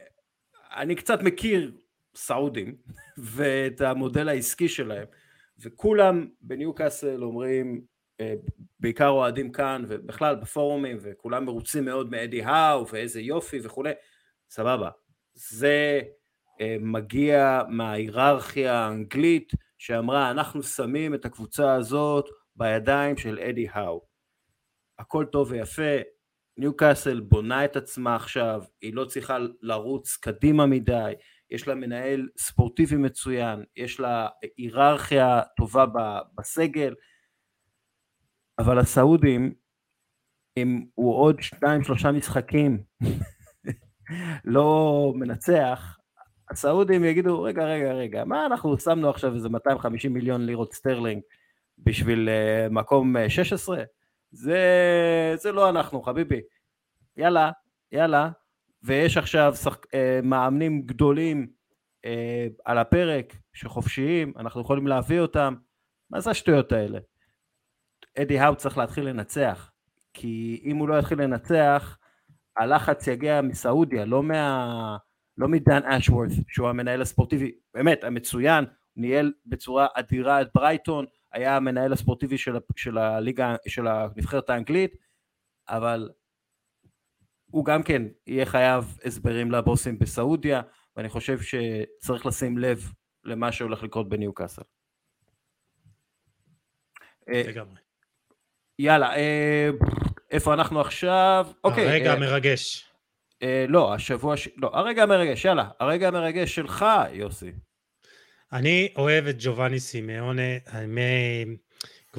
אני 0.76 0.94
קצת 0.94 1.22
מכיר 1.22 1.72
סעודים 2.14 2.76
ואת 3.32 3.80
המודל 3.80 4.28
העסקי 4.28 4.68
שלהם. 4.68 5.06
וכולם 5.62 6.28
בניוקאסל 6.40 7.24
אומרים, 7.24 7.80
אה, 8.20 8.34
בעיקר 8.80 9.08
אוהדים 9.08 9.52
כאן 9.52 9.84
ובכלל 9.88 10.36
בפורומים, 10.36 10.96
וכולם 11.00 11.44
מרוצים 11.44 11.84
מאוד 11.84 12.10
מאדי 12.10 12.42
האו 12.42 12.88
ואיזה 12.88 13.20
יופי 13.20 13.58
וכולי, 13.62 13.92
סבבה. 14.50 14.90
זה 15.34 16.00
אה, 16.60 16.76
מגיע 16.80 17.62
מההיררכיה 17.68 18.74
האנגלית 18.74 19.52
שאמרה 19.78 20.30
אנחנו 20.30 20.62
שמים 20.62 21.14
את 21.14 21.24
הקבוצה 21.24 21.74
הזאת 21.74 22.24
בידיים 22.56 23.16
של 23.16 23.38
אדי 23.38 23.66
האו. 23.72 24.06
הכל 24.98 25.24
טוב 25.32 25.50
ויפה, 25.50 25.96
ניוקאסל 26.56 27.20
בונה 27.20 27.64
את 27.64 27.76
עצמה 27.76 28.16
עכשיו, 28.16 28.62
היא 28.80 28.94
לא 28.94 29.04
צריכה 29.04 29.38
לרוץ 29.62 30.16
קדימה 30.16 30.66
מדי, 30.66 31.12
יש 31.50 31.68
לה 31.68 31.74
מנהל 31.74 32.28
ספורטיבי 32.38 32.96
מצוין, 32.96 33.64
יש 33.76 34.00
לה 34.00 34.28
היררכיה 34.56 35.42
טובה 35.56 35.86
בסגל, 36.34 36.94
אבל 38.58 38.78
הסעודים, 38.78 39.54
אם 40.56 40.86
הוא 40.94 41.14
עוד 41.14 41.42
שניים 41.42 41.84
שלושה 41.84 42.12
משחקים 42.12 42.82
לא 44.44 45.12
מנצח, 45.16 45.98
הסעודים 46.50 47.04
יגידו, 47.04 47.42
רגע, 47.42 47.64
רגע, 47.64 47.92
רגע, 47.92 48.24
מה 48.24 48.46
אנחנו 48.46 48.78
שמנו 48.78 49.10
עכשיו 49.10 49.34
איזה 49.34 49.48
250 49.48 50.12
מיליון 50.12 50.46
לירות 50.46 50.72
סטרלינג 50.72 51.22
בשביל 51.78 52.28
uh, 52.28 52.72
מקום 52.72 53.16
uh, 53.16 53.28
16? 53.28 53.82
זה, 54.30 55.34
זה 55.36 55.52
לא 55.52 55.70
אנחנו, 55.70 56.02
חביבי. 56.02 56.40
יאללה, 57.16 57.50
יאללה, 57.92 58.30
ויש 58.82 59.16
עכשיו 59.16 59.54
שח... 59.56 59.76
אה, 59.94 60.20
מאמנים 60.22 60.82
גדולים 60.82 61.46
אה, 62.04 62.46
על 62.64 62.78
הפרק 62.78 63.36
שחופשיים, 63.52 64.32
אנחנו 64.36 64.60
יכולים 64.60 64.86
להביא 64.86 65.20
אותם, 65.20 65.54
מה 66.10 66.20
זה 66.20 66.30
השטויות 66.30 66.72
האלה? 66.72 66.98
אדי 68.18 68.38
האו 68.38 68.56
צריך 68.56 68.78
להתחיל 68.78 69.04
לנצח, 69.04 69.70
כי 70.14 70.62
אם 70.64 70.76
הוא 70.76 70.88
לא 70.88 70.98
יתחיל 70.98 71.22
לנצח, 71.22 71.98
הלחץ 72.56 73.06
יגיע 73.06 73.40
מסעודיה, 73.40 74.04
לא, 74.04 74.22
מה... 74.22 74.96
לא 75.38 75.48
מדן 75.48 75.84
אשוורת, 75.84 76.30
שהוא 76.48 76.68
המנהל 76.68 77.02
הספורטיבי, 77.02 77.52
באמת, 77.74 78.04
המצוין, 78.04 78.64
ניהל 78.96 79.32
בצורה 79.46 79.86
אדירה 79.94 80.42
את 80.42 80.48
ברייטון, 80.54 81.06
היה 81.32 81.56
המנהל 81.56 81.92
הספורטיבי 81.92 82.38
של, 82.38 82.56
של 82.76 82.98
הליגה, 82.98 83.56
של 83.66 83.86
הנבחרת 83.86 84.50
האנגלית, 84.50 84.94
אבל 85.68 86.10
הוא 87.58 87.64
גם 87.64 87.82
כן 87.82 88.02
יהיה 88.26 88.46
חייב 88.46 88.98
הסברים 89.04 89.50
לבוסים 89.50 89.98
בסעודיה, 89.98 90.62
ואני 90.96 91.08
חושב 91.08 91.38
שצריך 91.40 92.26
לשים 92.26 92.58
לב 92.58 92.92
למה 93.24 93.52
שהולך 93.52 93.82
לקרות 93.82 94.08
בניוקאסל. 94.08 94.62
אה, 97.28 97.42
לגמרי. 97.46 97.80
יאללה, 98.78 99.16
אה, 99.16 99.70
איפה 100.30 100.54
אנחנו 100.54 100.80
עכשיו? 100.80 101.46
אוקיי. 101.64 101.88
הרגע 101.88 102.10
אה, 102.10 102.16
המרגש. 102.16 102.84
לא, 103.68 103.94
השבוע, 103.94 104.34
לא, 104.56 104.70
הרגע 104.72 105.02
המרגש, 105.02 105.44
יאללה, 105.44 105.68
הרגע 105.80 106.08
המרגש 106.08 106.54
שלך, 106.54 106.84
יוסי. 107.12 107.52
אני 108.52 108.92
אוהב 108.96 109.26
את 109.26 109.36
ג'ובאני 109.38 109.80
סימאונה, 109.80 110.42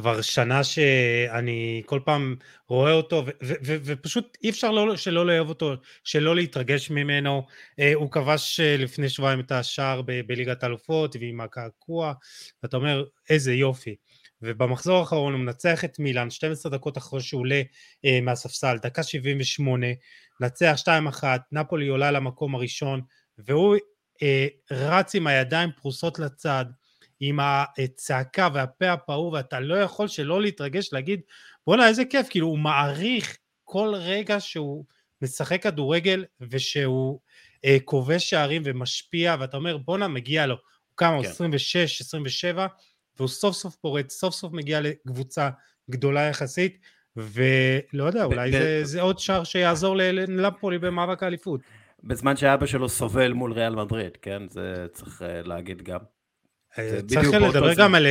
כבר 0.02 0.22
שנה 0.22 0.64
שאני 0.64 1.82
כל 1.86 2.00
פעם 2.06 2.36
רואה 2.68 2.92
אותו, 2.92 3.26
ופשוט 3.66 4.38
אי 4.44 4.50
אפשר 4.50 4.72
לא, 4.72 4.98
שלא 4.98 5.26
לאהוב 5.26 5.50
אותו, 5.50 5.74
שלא 6.04 6.36
להתרגש 6.36 6.92
ממנו. 6.92 7.46
אה, 7.80 7.94
הוא 7.94 8.12
כבש 8.12 8.60
אה, 8.60 8.78
לפני 8.78 9.10
שבועיים 9.10 9.40
את 9.40 9.52
השער 9.52 10.02
בליגת 10.02 10.64
האלופות 10.64 11.16
ועם 11.20 11.42
הקעקוע, 11.42 12.14
ואתה 12.64 12.78
אומר, 12.78 13.06
איזה 13.30 13.54
יופי. 13.54 13.96
ובמחזור 14.42 15.00
האחרון 15.00 15.34
הוא 15.34 15.42
מנצח 15.42 15.86
את 15.86 16.00
מילאן 16.00 16.30
12 16.30 16.72
דקות 16.72 16.98
אחרי 16.98 17.22
שהוא 17.22 17.42
עולה 17.42 17.62
אה, 18.06 18.22
מהספסל, 18.22 18.78
דקה 18.82 19.04
78, 19.04 19.88
נצח 20.42 20.76
2-1, 21.22 21.24
נפולי 21.52 21.88
עולה 21.88 22.12
למקום 22.12 22.56
הראשון, 22.56 23.02
והוא 23.38 23.76
אה, 24.24 24.48
רץ 24.72 25.16
עם 25.16 25.28
הידיים 25.28 25.70
פרוסות 25.82 26.20
לצד, 26.20 26.66
עם 27.20 27.40
הצעקה 27.42 28.50
והפה 28.54 28.92
הפעור, 28.92 29.34
ואתה 29.34 29.60
לא 29.60 29.76
יכול 29.76 30.08
שלא 30.08 30.42
להתרגש, 30.42 30.94
להגיד, 30.94 31.22
בואנה 31.68 31.88
איזה 31.88 32.06
כיף, 32.06 32.28
כאילו 32.30 32.48
הוא 32.48 32.60
מעריך 32.60 33.38
כל 33.64 33.94
רגע 33.96 34.40
שהוא 34.40 34.86
משחק 35.22 35.64
כדורגל 35.64 36.26
ושהוא 36.42 37.20
אה, 37.66 37.78
כובש 37.86 38.30
שערים 38.30 38.62
ומשפיע, 38.66 39.36
ואתה 39.40 39.58
אומר, 39.58 39.78
בואנה, 39.78 40.08
מגיע 40.08 40.46
לו. 40.46 40.56
הוא 40.56 40.98
כמה, 40.98 41.24
כן. 41.24 41.30
26, 41.30 42.02
27, 42.02 42.68
והוא 43.18 43.28
סוף 43.28 43.56
סוף 43.56 43.76
פורץ, 43.76 44.14
סוף 44.14 44.34
סוף 44.34 44.54
מגיע 44.54 44.82
לקבוצה 44.82 45.50
גדולה 45.90 46.22
יחסית, 46.22 46.80
ולא 47.16 48.04
יודע, 48.04 48.24
אולי 48.24 48.52
זה, 48.52 48.80
זה 48.84 49.02
עוד 49.02 49.20
שער 49.20 49.44
שיעזור 49.44 49.96
ללמפולי 49.98 50.80
במאבק 50.80 51.24
האליפות. 51.24 51.62
בזמן 52.04 52.38
שאבא 52.38 52.66
שלו 52.66 52.90
סובל 52.90 53.34
מול 53.34 53.54
ריאל 53.54 53.76
מדריד, 53.76 54.18
כן? 54.22 54.44
זה 54.50 54.86
צריך 54.94 55.22
אה, 55.22 55.42
להגיד 55.42 55.82
גם. 55.82 56.00
צריך 57.08 57.28
לדבר 57.34 57.74
גם 57.74 57.96
על, 57.96 58.08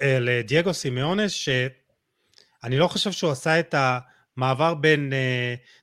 על 0.00 0.28
דייגו 0.44 0.74
סימיונה, 0.74 1.28
שאני 1.28 2.78
לא 2.78 2.88
חושב 2.88 3.12
שהוא 3.12 3.30
עשה 3.30 3.60
את 3.60 3.74
המעבר 3.78 4.74
בין, 4.74 5.12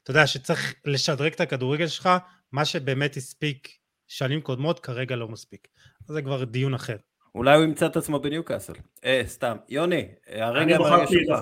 אתה 0.04 0.12
יודע, 0.12 0.28
שצריך 0.28 0.74
לשדרג 0.86 1.34
את 1.34 1.42
הכדורגל 1.42 1.88
שלך, 1.88 2.10
מה 2.52 2.66
שבאמת 2.66 3.18
הספיק 3.18 3.68
שנים 4.08 4.42
קודמות, 4.42 4.80
כרגע 4.80 5.16
לא 5.16 5.28
מספיק. 5.28 5.68
זה 6.08 6.22
כבר 6.22 6.44
דיון 6.44 6.74
אחר. 6.74 6.98
אולי 7.36 7.56
הוא 7.56 7.64
ימצא 7.64 7.86
את 7.86 7.98
עצמו 7.98 8.20
בניוקאסל. 8.20 8.74
אה, 9.06 9.22
סתם. 9.26 9.58
יוני, 9.70 10.08
הרגע 10.28 10.78
מרגש 10.80 11.10
שלך. 11.10 11.42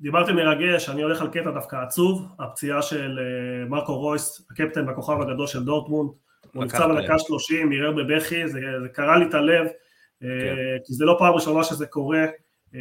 דיברתי 0.00 0.32
מרגש, 0.32 0.88
אני 0.88 1.02
הולך 1.02 1.20
על 1.20 1.28
קטע 1.28 1.50
דווקא 1.50 1.76
עצוב, 1.76 2.28
הפציעה 2.38 2.82
של 2.82 3.18
אה, 3.18 3.68
מרקו 3.68 3.98
רויס, 3.98 4.46
הקפטן 4.50 4.88
והכוכב 4.88 5.20
הגדול 5.20 5.46
של 5.46 5.64
דורטמונד, 5.64 6.10
הוא 6.58 6.64
נפצע 6.64 6.86
בדקה 6.86 7.18
30, 7.18 7.72
ערער 7.72 7.92
בבכי, 7.92 8.48
זה, 8.48 8.60
זה 8.82 8.88
קרע 8.88 9.16
לי 9.16 9.24
את 9.24 9.34
הלב, 9.34 9.66
אה, 9.66 10.28
כן. 10.40 10.56
כי 10.84 10.92
זה 10.92 11.04
לא 11.04 11.16
פעם 11.18 11.34
ראשונה 11.34 11.64
שזה 11.64 11.86
קורה. 11.86 12.24
אה, 12.74 12.80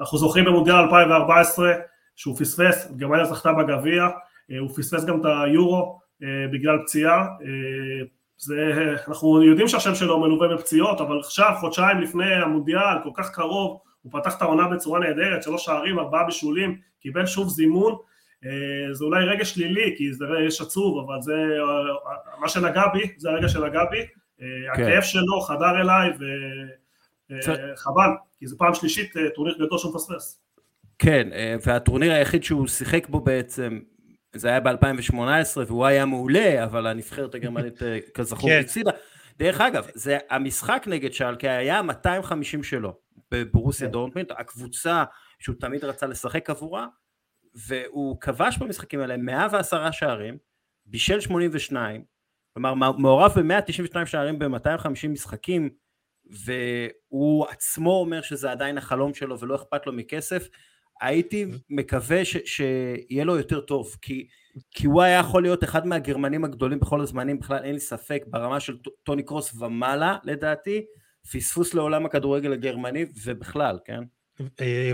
אנחנו 0.00 0.18
זוכרים 0.18 0.44
במונדיאל 0.44 0.76
2014 0.76 1.72
שהוא 2.16 2.36
פספס, 2.36 2.92
גרמניה 2.96 3.24
זכתה 3.24 3.52
בגביע, 3.52 4.08
הוא 4.60 4.68
פספס 4.76 5.04
גם 5.04 5.20
את 5.20 5.26
היורו 5.44 6.00
בגלל 6.52 6.78
פציעה, 6.82 7.26
זה, 8.40 8.72
אנחנו 9.08 9.42
יודעים 9.42 9.68
שהשם 9.68 9.94
שלו 9.94 10.20
מלווה 10.20 10.48
בפציעות, 10.48 11.00
אבל 11.00 11.18
עכשיו, 11.18 11.54
חודשיים 11.60 12.00
לפני 12.00 12.34
המונדיאל, 12.34 13.02
כל 13.02 13.10
כך 13.14 13.30
קרוב, 13.30 13.80
הוא 14.02 14.12
פתח 14.12 14.36
את 14.36 14.42
העונה 14.42 14.68
בצורה 14.68 15.00
נהדרת, 15.00 15.42
שלוש 15.42 15.64
שערים, 15.64 15.98
ארבעה 15.98 16.24
בישולים, 16.24 16.78
קיבל 17.00 17.26
שוב 17.26 17.48
זימון, 17.48 17.92
אה, 17.92 17.98
זה 18.92 19.04
אולי 19.04 19.24
רגע 19.24 19.44
שלילי, 19.44 19.94
כי 19.98 20.12
זה 20.12 20.24
רגש 20.24 20.60
עצוב, 20.60 21.04
אבל 21.04 21.22
זה 21.22 21.34
מה 22.40 22.48
שנגע 22.48 22.82
בי, 22.92 23.12
זה 23.16 23.30
הרגע 23.30 23.48
שנגע 23.48 23.84
בי, 23.90 23.98
אה, 23.98 24.46
כן. 24.76 24.82
הכאב 24.82 25.02
שלו 25.02 25.40
חדר 25.40 25.80
אליי, 25.80 26.10
וחבל, 27.30 28.10
כי 28.38 28.46
זה 28.46 28.56
פעם 28.58 28.74
שלישית 28.74 29.16
אה, 29.16 29.30
טורניר 29.34 29.54
גדול 29.54 29.78
שהוא 29.78 29.94
מפספס. 29.94 30.40
כן, 30.98 31.28
והטורניר 31.66 32.12
היחיד 32.12 32.44
שהוא 32.44 32.66
שיחק 32.66 33.08
בו 33.08 33.20
בעצם, 33.20 33.80
זה 34.34 34.48
היה 34.48 34.60
ב-2018, 34.60 35.16
והוא 35.66 35.86
היה 35.86 36.06
מעולה, 36.06 36.64
אבל 36.64 36.86
הנבחרת 36.86 37.34
הגרמנית 37.34 37.78
כזכור 38.14 38.50
כן. 38.50 38.60
הצידה. 38.64 38.90
דרך 39.38 39.60
אגב, 39.60 39.86
זה 39.94 40.18
המשחק 40.30 40.84
נגד 40.86 41.12
שאלקה 41.12 41.50
היה 41.50 41.82
250 41.82 42.62
שלו. 42.62 42.94
בברוסיה 43.30 43.86
כן. 43.86 43.92
דורנטמנט, 43.92 44.30
הקבוצה 44.30 45.04
שהוא 45.38 45.56
תמיד 45.60 45.84
רצה 45.84 46.06
לשחק 46.06 46.50
עבורה, 46.50 46.86
והוא 47.54 48.20
כבש 48.20 48.58
במשחקים 48.58 49.00
האלה 49.00 49.16
110 49.16 49.90
שערים, 49.90 50.38
בישל 50.86 51.20
82, 51.20 52.04
כלומר 52.54 52.74
מעורב 52.74 53.32
ב-192 53.40 54.06
שערים 54.06 54.38
ב-250 54.38 55.08
משחקים, 55.08 55.70
והוא 56.24 57.46
עצמו 57.46 57.92
אומר 57.92 58.22
שזה 58.22 58.50
עדיין 58.50 58.78
החלום 58.78 59.14
שלו 59.14 59.40
ולא 59.40 59.54
אכפת 59.54 59.86
לו 59.86 59.92
מכסף, 59.92 60.48
הייתי 61.00 61.46
מקווה 61.70 62.24
ש- 62.24 62.36
שיהיה 62.44 63.24
לו 63.24 63.36
יותר 63.36 63.60
טוב, 63.60 63.96
כי, 64.02 64.26
כי 64.70 64.86
הוא 64.86 65.02
היה 65.02 65.18
יכול 65.18 65.42
להיות 65.42 65.64
אחד 65.64 65.86
מהגרמנים 65.86 66.44
הגדולים 66.44 66.80
בכל 66.80 67.00
הזמנים, 67.00 67.38
בכלל 67.38 67.64
אין 67.64 67.74
לי 67.74 67.80
ספק, 67.80 68.22
ברמה 68.26 68.60
של 68.60 68.78
טוני 69.02 69.22
קרוס 69.22 69.54
ומעלה 69.54 70.16
לדעתי, 70.24 70.84
פספוס 71.32 71.74
לעולם 71.74 72.06
הכדורגל 72.06 72.52
הגרמני 72.52 73.06
ובכלל, 73.24 73.78
כן? 73.84 74.02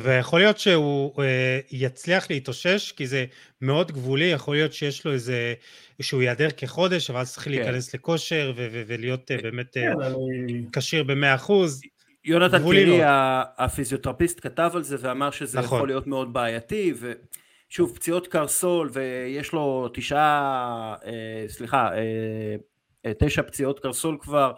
ויכול 0.03 0.41
להיות 0.41 0.59
שהוא 0.59 1.23
אה, 1.23 1.61
יצליח 1.71 2.31
להתאושש, 2.31 2.93
כי 2.93 3.07
זה 3.07 3.25
מאוד 3.61 3.93
גבולי, 3.93 4.25
יכול 4.25 4.55
להיות 4.55 4.73
שיש 4.73 5.05
לו 5.05 5.13
איזה, 5.13 5.55
שהוא 6.03 6.23
ייעדר 6.23 6.51
כחודש, 6.51 7.11
אבל 7.11 7.21
אז 7.21 7.33
צריך 7.33 7.45
כן. 7.45 7.51
להיכנס 7.51 7.95
לכושר 7.95 8.53
ו- 8.57 8.69
ו- 8.73 8.83
ולהיות 8.87 9.31
אה, 9.31 9.37
באמת 9.43 9.77
אה, 9.77 9.83
כן, 9.83 10.71
כשיר 10.73 11.03
במאה 11.03 11.35
אחוז. 11.35 11.81
יונתן 12.25 12.71
קירי, 12.71 13.01
הפיזיותרפיסט, 13.59 14.41
כתב 14.41 14.71
על 14.75 14.83
זה 14.83 14.97
ואמר 15.01 15.31
שזה 15.31 15.59
נכון. 15.59 15.77
יכול 15.77 15.89
להיות 15.89 16.07
מאוד 16.07 16.33
בעייתי, 16.33 16.93
ושוב, 17.69 17.93
פציעות 17.95 18.27
קרסול, 18.27 18.91
ויש 18.93 19.53
לו 19.53 19.89
תשעה, 19.95 20.95
סליחה, 21.49 21.91
תשע 23.19 23.43
פציעות 23.43 23.81
קרסול 23.81 24.17
כבר, 24.21 24.53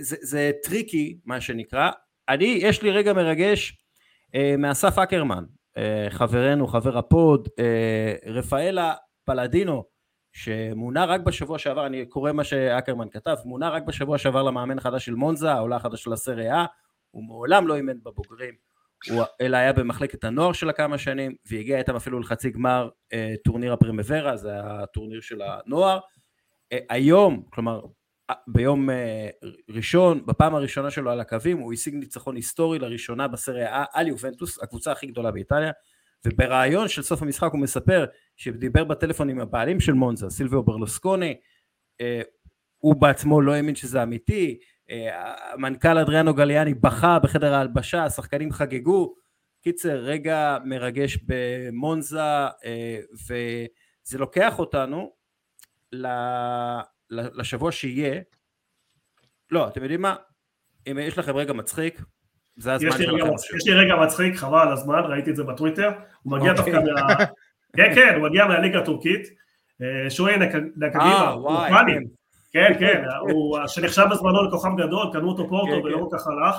זה, 0.00 0.16
זה 0.20 0.50
tricky 0.62 1.18
מה 1.24 1.40
שנקרא. 1.40 1.90
אני, 2.28 2.58
יש 2.60 2.82
לי 2.82 2.90
רגע 2.90 3.12
מרגש 3.12 3.72
אה, 3.72 3.87
מאסף 4.58 4.98
אקרמן, 4.98 5.44
אה, 5.76 6.06
חברנו, 6.10 6.66
חבר 6.66 6.98
הפוד, 6.98 7.48
אה, 7.58 8.14
רפאלה 8.26 8.94
פלדינו, 9.24 9.84
שמונה 10.32 11.04
רק 11.04 11.20
בשבוע 11.20 11.58
שעבר, 11.58 11.86
אני 11.86 12.06
קורא 12.06 12.32
מה 12.32 12.44
שאקרמן 12.44 13.08
כתב, 13.08 13.36
מונה 13.44 13.68
רק 13.68 13.82
בשבוע 13.82 14.18
שעבר 14.18 14.42
למאמן 14.42 14.78
החדש 14.78 15.04
של 15.04 15.14
מונזה, 15.14 15.52
העולה 15.52 15.76
החדש 15.76 16.02
של 16.02 16.12
הסריה, 16.12 16.66
הוא 17.10 17.24
מעולם 17.24 17.68
לא 17.68 17.76
אימן 17.76 17.98
בבוגרים, 18.02 18.54
הוא, 19.10 19.22
אלא 19.40 19.56
היה 19.56 19.72
במחלקת 19.72 20.24
הנוער 20.24 20.52
שלה 20.52 20.72
כמה 20.72 20.98
שנים, 20.98 21.34
והגיע 21.50 21.78
איתם 21.78 21.96
אפילו 21.96 22.20
לחצי 22.20 22.50
גמר 22.50 22.88
אה, 23.12 23.34
טורניר 23.44 23.72
הפרימוורה, 23.72 24.36
זה 24.36 24.50
הטורניר 24.54 25.20
של 25.20 25.42
הנוער. 25.42 25.98
אה, 26.72 26.78
היום, 26.88 27.42
כלומר 27.50 27.80
ביום 28.46 28.90
אה, 28.90 29.28
ראשון, 29.68 30.26
בפעם 30.26 30.54
הראשונה 30.54 30.90
שלו 30.90 31.10
על 31.10 31.20
הקווים, 31.20 31.58
הוא 31.58 31.72
השיג 31.72 31.94
ניצחון 31.94 32.36
היסטורי 32.36 32.78
לראשונה 32.78 33.28
בסריה 33.28 33.84
על 33.92 34.08
יובנטוס, 34.08 34.62
הקבוצה 34.62 34.92
הכי 34.92 35.06
גדולה 35.06 35.30
באיטליה, 35.30 35.72
וברעיון 36.24 36.88
של 36.88 37.02
סוף 37.02 37.22
המשחק 37.22 37.52
הוא 37.52 37.60
מספר 37.60 38.06
שדיבר 38.36 38.84
בטלפון 38.84 39.28
עם 39.28 39.40
הבעלים 39.40 39.80
של 39.80 39.92
מונזה, 39.92 40.30
סילביו 40.30 40.62
ברלוסקוני, 40.62 41.36
אה, 42.00 42.20
הוא 42.78 42.96
בעצמו 42.96 43.40
לא 43.40 43.52
האמין 43.52 43.74
שזה 43.74 44.02
אמיתי, 44.02 44.58
אה, 44.90 45.34
המנכ"ל 45.52 45.98
אדריאנו 45.98 46.34
גליאני 46.34 46.74
בכה 46.74 47.18
בחדר 47.18 47.54
ההלבשה, 47.54 48.04
השחקנים 48.04 48.52
חגגו, 48.52 49.14
קיצר 49.62 49.96
רגע 49.96 50.58
מרגש 50.64 51.18
במונזה 51.26 52.46
וזה 53.28 54.18
לוקח 54.18 54.58
אותנו 54.58 55.12
לשבוע 57.10 57.72
שיהיה, 57.72 58.20
לא, 59.50 59.68
אתם 59.68 59.82
יודעים 59.82 60.02
מה? 60.02 60.14
אם 60.90 60.98
יש 61.02 61.18
לכם 61.18 61.36
רגע 61.36 61.52
מצחיק, 61.52 62.02
זה 62.56 62.74
הזמן 62.74 62.92
שלכם. 62.92 63.56
יש 63.56 63.66
לי 63.66 63.74
רגע 63.74 63.96
מצחיק, 63.96 64.36
חבל 64.36 64.58
על 64.58 64.72
הזמן, 64.72 65.02
ראיתי 65.04 65.30
את 65.30 65.36
זה 65.36 65.44
בטוויטר, 65.44 65.90
הוא 66.22 66.32
מגיע 66.32 66.52
אוקיי. 66.52 66.72
דווקא 66.72 66.90
מה... 66.90 67.24
כן, 67.76 67.94
כן, 67.94 68.14
הוא 68.14 68.28
מגיע 68.28 68.46
מהליגה 68.46 68.78
הטורקית, 68.78 69.28
אה, 69.82 70.10
שועי 70.10 70.36
נקגיבה, 70.36 71.28
הוא 71.28 71.68
פאני, 71.68 71.92
כן, 72.52 72.72
כן, 72.80 73.04
הוא 73.20 73.58
שנחשב 73.66 74.04
בזמנו 74.10 74.44
לכוכב 74.44 74.70
גדול, 74.78 75.10
קנו 75.12 75.28
אותו 75.28 75.48
פורטו 75.48 75.72
כן, 75.72 75.86
ולא 75.86 75.96
כן. 75.96 76.02
כל 76.02 76.18
כך 76.18 76.26
הלך. 76.26 76.56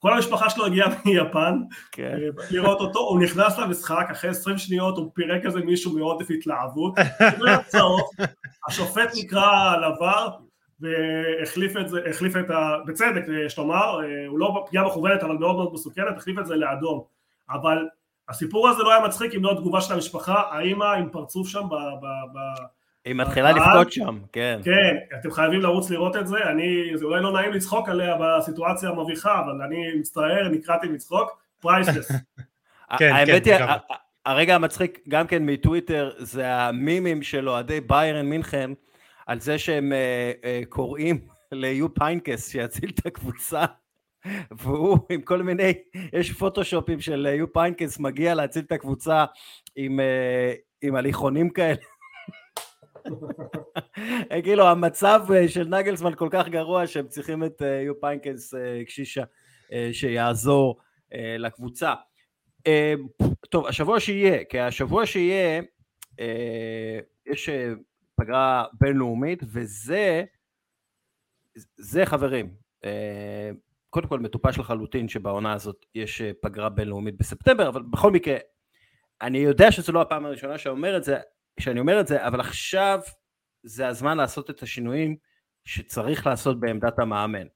כל 0.00 0.14
המשפחה 0.14 0.50
שלו 0.50 0.66
הגיעה 0.66 0.88
מיפן 1.04 1.58
כן. 1.92 2.18
אה, 2.22 2.44
לראות 2.50 2.80
אותו, 2.80 2.98
הוא 2.98 3.20
נכנס 3.20 3.58
למשחק, 3.58 4.08
אחרי 4.10 4.30
20 4.30 4.58
שניות 4.58 4.96
הוא 4.96 5.10
פירק 5.14 5.46
איזה 5.46 5.60
מישהו 5.60 5.98
מעודף 5.98 6.26
התלהבות, 6.30 6.94
השופט 8.68 9.10
נקרא 9.16 9.74
על 9.74 9.84
עבר 9.84 10.28
והחליף 10.80 11.76
את 11.76 11.88
זה, 11.88 12.00
החליף 12.10 12.36
את 12.36 12.50
ה... 12.50 12.76
בצדק 12.86 13.24
יש 13.46 13.58
לומר, 13.58 14.00
אה, 14.04 14.26
הוא 14.28 14.38
לא 14.38 14.64
פגיעה 14.66 14.86
מכוונת 14.86 15.22
אבל 15.22 15.36
מאוד 15.36 15.56
מאוד 15.56 15.72
מסוכנת, 15.72 16.16
החליף 16.16 16.38
את 16.38 16.46
זה 16.46 16.56
לאדום, 16.56 17.02
אבל 17.50 17.88
הסיפור 18.28 18.68
הזה 18.68 18.82
לא 18.82 18.92
היה 18.92 19.04
מצחיק 19.04 19.34
אם 19.34 19.44
לא 19.44 19.54
תגובה 19.54 19.80
של 19.80 19.94
המשפחה, 19.94 20.42
האמא 20.50 20.84
עם 20.84 21.08
פרצוף 21.12 21.48
שם 21.48 21.62
ב... 21.68 21.74
ב, 21.74 22.06
ב 22.06 22.38
היא 23.10 23.16
מתחילה 23.16 23.52
לבכות 23.52 23.92
שם, 23.92 24.18
כן. 24.32 24.60
כן, 24.64 24.96
אתם 25.20 25.30
חייבים 25.30 25.60
לרוץ 25.60 25.90
לראות 25.90 26.16
את 26.16 26.26
זה, 26.26 26.36
אני, 26.50 26.90
זה 26.94 27.04
אולי 27.04 27.22
לא 27.22 27.32
נעים 27.32 27.52
לצחוק 27.52 27.88
עליה 27.88 28.16
בסיטואציה 28.20 28.88
המביכה, 28.88 29.40
אבל 29.40 29.62
אני 29.62 29.94
מצטער, 29.98 30.48
נקרעתי 30.48 30.88
מצחוק, 30.88 31.42
priceless. 31.60 32.12
כן, 32.98 33.12
האמת 33.12 33.44
כן, 33.44 33.62
היא, 33.62 33.96
הרגע 34.26 34.54
המצחיק 34.54 35.00
גם 35.08 35.26
כן 35.26 35.46
מטוויטר, 35.46 36.10
זה 36.18 36.54
המימים 36.54 37.22
של 37.22 37.48
אוהדי 37.48 37.80
ביירן 37.80 38.26
מינכן, 38.26 38.70
על 39.26 39.40
זה 39.40 39.58
שהם 39.58 39.92
אה, 39.92 40.42
אה, 40.42 40.68
קוראים 40.68 41.18
ליופ 41.52 41.94
היינקס 41.94 42.50
שיציל 42.50 42.90
את 43.00 43.06
הקבוצה, 43.06 43.64
והוא 44.58 44.98
עם 45.10 45.20
כל 45.20 45.42
מיני, 45.42 45.72
יש 46.12 46.32
פוטושופים 46.32 47.00
של 47.00 47.28
יופ 47.38 47.52
היינקס 47.52 47.98
מגיע 47.98 48.34
להציל 48.34 48.62
את 48.66 48.72
הקבוצה 48.72 49.24
עם, 49.76 50.00
עם 50.82 50.94
הליכונים 50.94 51.50
כאלה. 51.50 51.76
כאילו 54.44 54.68
המצב 54.68 55.26
אה, 55.34 55.48
של 55.48 55.68
נגלסמן 55.68 56.14
כל 56.14 56.28
כך 56.30 56.48
גרוע 56.48 56.86
שהם 56.86 57.08
צריכים 57.08 57.44
את 57.44 57.62
אה, 57.62 57.80
יופ 57.80 58.00
היינקס 58.00 58.54
אה, 58.54 58.84
קשיש 58.84 59.24
שיעזור 59.92 60.80
לקבוצה. 61.38 61.94
טוב, 63.50 63.66
השבוע 63.66 64.00
שיהיה, 64.00 64.44
כי 64.44 64.60
השבוע 64.60 65.06
שיהיה, 65.06 65.62
יש 67.26 67.48
פגרה 68.14 68.64
בינלאומית, 68.80 69.42
וזה, 69.52 70.24
זה 71.76 72.06
חברים, 72.06 72.54
קודם 73.90 74.08
כל 74.08 74.20
מטופש 74.20 74.58
לחלוטין 74.58 75.08
שבעונה 75.08 75.52
הזאת 75.52 75.86
יש 75.94 76.22
פגרה 76.42 76.68
בינלאומית 76.68 77.16
בספטמבר, 77.18 77.68
אבל 77.68 77.82
בכל 77.82 78.10
מקרה, 78.10 78.36
אני 79.22 79.38
יודע 79.38 79.72
שזו 79.72 79.92
לא 79.92 80.00
הפעם 80.00 80.26
הראשונה 80.26 80.58
שאומר 80.58 80.96
את 80.96 81.04
זה, 81.04 81.18
שאני 81.60 81.80
אומר 81.80 82.00
את 82.00 82.06
זה, 82.06 82.26
אבל 82.26 82.40
עכשיו 82.40 83.00
זה 83.62 83.88
הזמן 83.88 84.16
לעשות 84.16 84.50
את 84.50 84.62
השינויים 84.62 85.16
שצריך 85.64 86.26
לעשות 86.26 86.60
בעמדת 86.60 86.98
המאמן. 86.98 87.46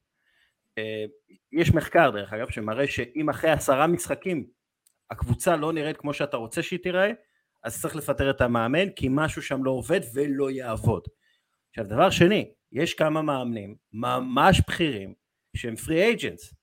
יש 1.52 1.74
מחקר 1.74 2.11
דרך 2.11 2.33
אגב 2.33 2.50
שמראה 2.50 2.87
שאם 2.87 3.28
אחרי 3.30 3.50
עשרה 3.50 3.87
משחקים 3.87 4.46
הקבוצה 5.11 5.57
לא 5.57 5.72
נראית 5.72 5.96
כמו 5.96 6.14
שאתה 6.14 6.37
רוצה 6.37 6.62
שהיא 6.62 6.78
תיראה, 6.83 7.11
אז 7.62 7.83
צריך 7.83 7.96
לפטר 7.96 8.30
את 8.30 8.40
המאמן 8.40 8.90
כי 8.90 9.09
משהו 9.11 9.42
שם 9.42 9.64
לא 9.64 9.70
עובד 9.70 10.00
ולא 10.14 10.50
יעבוד. 10.50 11.02
עכשיו 11.70 11.85
דבר 11.85 12.11
שני, 12.11 12.52
יש 12.72 12.94
כמה 12.94 13.22
מאמנים 13.22 13.76
ממש 13.92 14.61
בכירים 14.68 15.14
שהם 15.57 15.76
פרי 15.76 16.02
אייג'נס. 16.02 16.54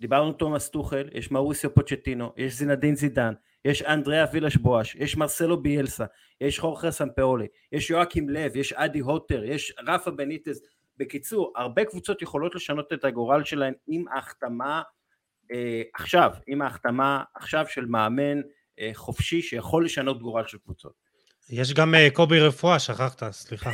דיברנו 0.00 0.32
תומאס 0.32 0.70
טוחל, 0.70 1.08
יש 1.12 1.30
מאוריסיו 1.30 1.74
פוצ'טינו, 1.74 2.32
יש 2.36 2.52
זינדין 2.54 2.94
זידן, 2.94 3.34
יש 3.68 3.82
אנדריאה 3.82 4.24
וילש 4.32 4.56
בואש, 4.56 4.94
יש 4.94 5.16
מרסלו 5.16 5.62
ביאלסה, 5.62 6.04
יש 6.40 6.58
חורכה 6.58 6.90
סמפאולי, 6.90 7.46
יש 7.72 7.90
יואקים 7.90 8.28
לב, 8.28 8.56
יש 8.56 8.72
אדי 8.72 8.98
הוטר, 8.98 9.44
יש 9.44 9.74
רפה 9.88 10.10
בניטז. 10.10 10.60
בקיצור, 10.96 11.52
הרבה 11.56 11.84
קבוצות 11.84 12.22
יכולות 12.22 12.54
לשנות 12.54 12.92
את 12.92 13.04
הגורל 13.04 13.44
שלהן 13.44 13.74
עם 13.88 14.04
ההחתמה 14.08 14.82
אה, 15.52 15.82
עכשיו, 15.94 16.32
עם 16.46 16.62
ההחתמה 16.62 17.22
עכשיו 17.34 17.64
של 17.68 17.86
מאמן 17.86 18.40
אה, 18.80 18.90
חופשי 18.94 19.42
שיכול 19.42 19.84
לשנות 19.84 20.22
גורל 20.22 20.46
של 20.46 20.58
קבוצות. 20.58 20.92
יש 21.50 21.74
גם 21.74 21.94
uh, 21.94 22.14
קובי 22.14 22.40
רפואה, 22.40 22.78
שכחת, 22.78 23.30
סליחה. 23.30 23.70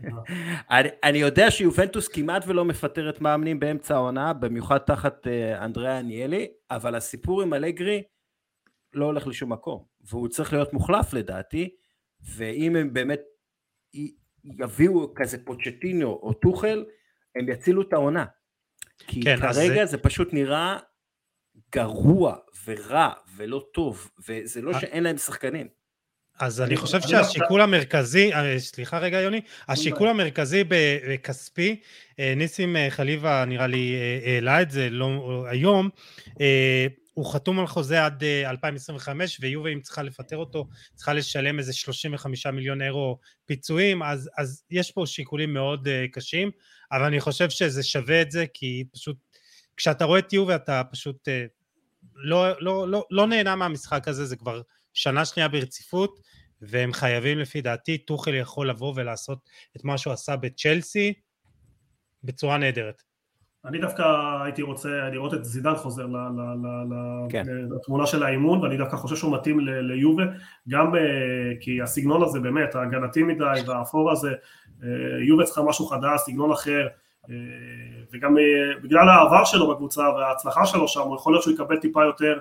אני, 0.70 0.88
אני 1.04 1.18
יודע 1.18 1.50
שיובנטוס 1.50 2.08
כמעט 2.08 2.44
ולא 2.46 2.64
מפטרת 2.64 3.20
מאמנים 3.20 3.60
באמצע 3.60 3.94
העונה, 3.94 4.32
במיוחד 4.32 4.78
תחת 4.78 5.26
uh, 5.26 5.64
אנדריאה 5.64 5.98
עניאלי, 5.98 6.48
אבל 6.70 6.94
הסיפור 6.94 7.42
עם 7.42 7.54
אלגרי 7.54 8.02
לא 8.98 9.04
הולך 9.04 9.26
לשום 9.26 9.52
מקום, 9.52 9.84
והוא 10.00 10.28
צריך 10.28 10.52
להיות 10.52 10.72
מוחלף 10.72 11.12
לדעתי, 11.12 11.68
ואם 12.20 12.76
הם 12.76 12.92
באמת 12.92 13.20
יביאו 14.44 15.14
כזה 15.14 15.44
פוצ'טינו 15.44 16.10
או 16.22 16.32
טוחל, 16.32 16.84
הם 17.36 17.48
יצילו 17.48 17.82
את 17.82 17.92
העונה. 17.92 18.24
כי 18.98 19.22
כן, 19.22 19.36
כרגע 19.40 19.82
אז... 19.82 19.90
זה 19.90 19.98
פשוט 19.98 20.32
נראה 20.32 20.78
גרוע 21.72 22.36
ורע 22.66 23.12
ולא 23.36 23.66
טוב, 23.74 24.10
וזה 24.28 24.62
לא 24.62 24.80
שאין 24.80 25.02
להם 25.02 25.16
שחקנים. 25.16 25.68
אז 26.40 26.60
אני 26.60 26.76
חושב 26.76 27.00
שהשיקול 27.00 27.60
המרכזי, 27.60 28.32
אה, 28.34 28.58
סליחה 28.58 28.98
רגע 28.98 29.20
יוני, 29.20 29.40
השיקול 29.68 30.08
המרכזי 30.08 30.64
בכספי, 30.68 31.80
אה, 32.20 32.32
ניסים 32.36 32.76
אה, 32.76 32.90
חליבה 32.90 33.44
נראה 33.44 33.66
לי 33.66 33.96
העלה 34.24 34.62
את 34.62 34.70
זה 34.70 34.90
לא, 34.90 35.44
היום, 35.48 35.88
הוא 37.18 37.32
חתום 37.32 37.60
על 37.60 37.66
חוזה 37.66 38.04
עד 38.04 38.24
2025 38.24 39.38
ויובה 39.40 39.70
אם 39.70 39.80
צריכה 39.80 40.02
לפטר 40.02 40.36
אותו 40.36 40.68
צריכה 40.94 41.14
לשלם 41.14 41.58
איזה 41.58 41.72
35 41.72 42.46
מיליון 42.46 42.82
אירו 42.82 43.18
פיצויים 43.46 44.02
אז, 44.02 44.30
אז 44.38 44.62
יש 44.70 44.90
פה 44.90 45.06
שיקולים 45.06 45.54
מאוד 45.54 45.88
קשים 46.12 46.50
אבל 46.92 47.02
אני 47.02 47.20
חושב 47.20 47.50
שזה 47.50 47.82
שווה 47.82 48.22
את 48.22 48.30
זה 48.30 48.44
כי 48.54 48.84
פשוט 48.92 49.16
כשאתה 49.76 50.04
רואה 50.04 50.18
את 50.18 50.32
יובה 50.32 50.56
אתה 50.56 50.82
פשוט 50.92 51.28
לא, 52.14 52.60
לא, 52.60 52.88
לא, 52.88 53.04
לא 53.10 53.26
נהנה 53.26 53.56
מהמשחק 53.56 54.08
הזה 54.08 54.26
זה 54.26 54.36
כבר 54.36 54.62
שנה 54.94 55.24
שנייה 55.24 55.48
ברציפות, 55.48 56.20
והם 56.60 56.92
חייבים 56.92 57.38
לפי 57.38 57.60
דעתי, 57.60 57.98
טוחל 57.98 58.34
יכול 58.34 58.70
לבוא 58.70 58.92
ולעשות 58.96 59.38
את 59.76 59.84
מה 59.84 59.98
שהוא 59.98 60.12
עשה 60.12 60.36
בצ'לסי 60.36 61.14
בצורה 62.24 62.58
נהדרת. 62.58 63.07
אני 63.64 63.78
דווקא 63.78 64.02
הייתי 64.44 64.62
רוצה 64.62 64.88
לראות 64.88 65.34
את 65.34 65.44
זידן 65.44 65.74
חוזר 65.74 66.06
כן. 67.28 67.44
לתמונה 67.70 68.06
של 68.06 68.22
האימון 68.22 68.60
ואני 68.60 68.76
דווקא 68.76 68.96
חושב 68.96 69.16
שהוא 69.16 69.34
מתאים 69.34 69.60
ליובה 69.60 70.22
גם 70.68 70.94
אה, 70.94 71.00
כי 71.60 71.82
הסגנון 71.82 72.22
הזה 72.22 72.40
באמת 72.40 72.74
ההגנתי 72.74 73.22
מדי 73.22 73.60
והאפור 73.66 74.12
הזה 74.12 74.32
אה, 74.82 74.88
יובה 75.28 75.44
צריכה 75.44 75.62
משהו 75.62 75.86
חדש, 75.86 76.20
סגנון 76.20 76.52
אחר 76.52 76.86
אה, 77.30 77.34
וגם 78.12 78.36
בגלל 78.82 79.08
העבר 79.08 79.44
שלו 79.44 79.70
בקבוצה 79.74 80.02
וההצלחה 80.02 80.66
שלו 80.66 80.88
שם 80.88 81.00
הוא 81.00 81.16
יכול 81.16 81.32
להיות 81.32 81.42
שהוא 81.42 81.54
יקבל 81.54 81.78
טיפה 81.78 82.04
יותר 82.04 82.38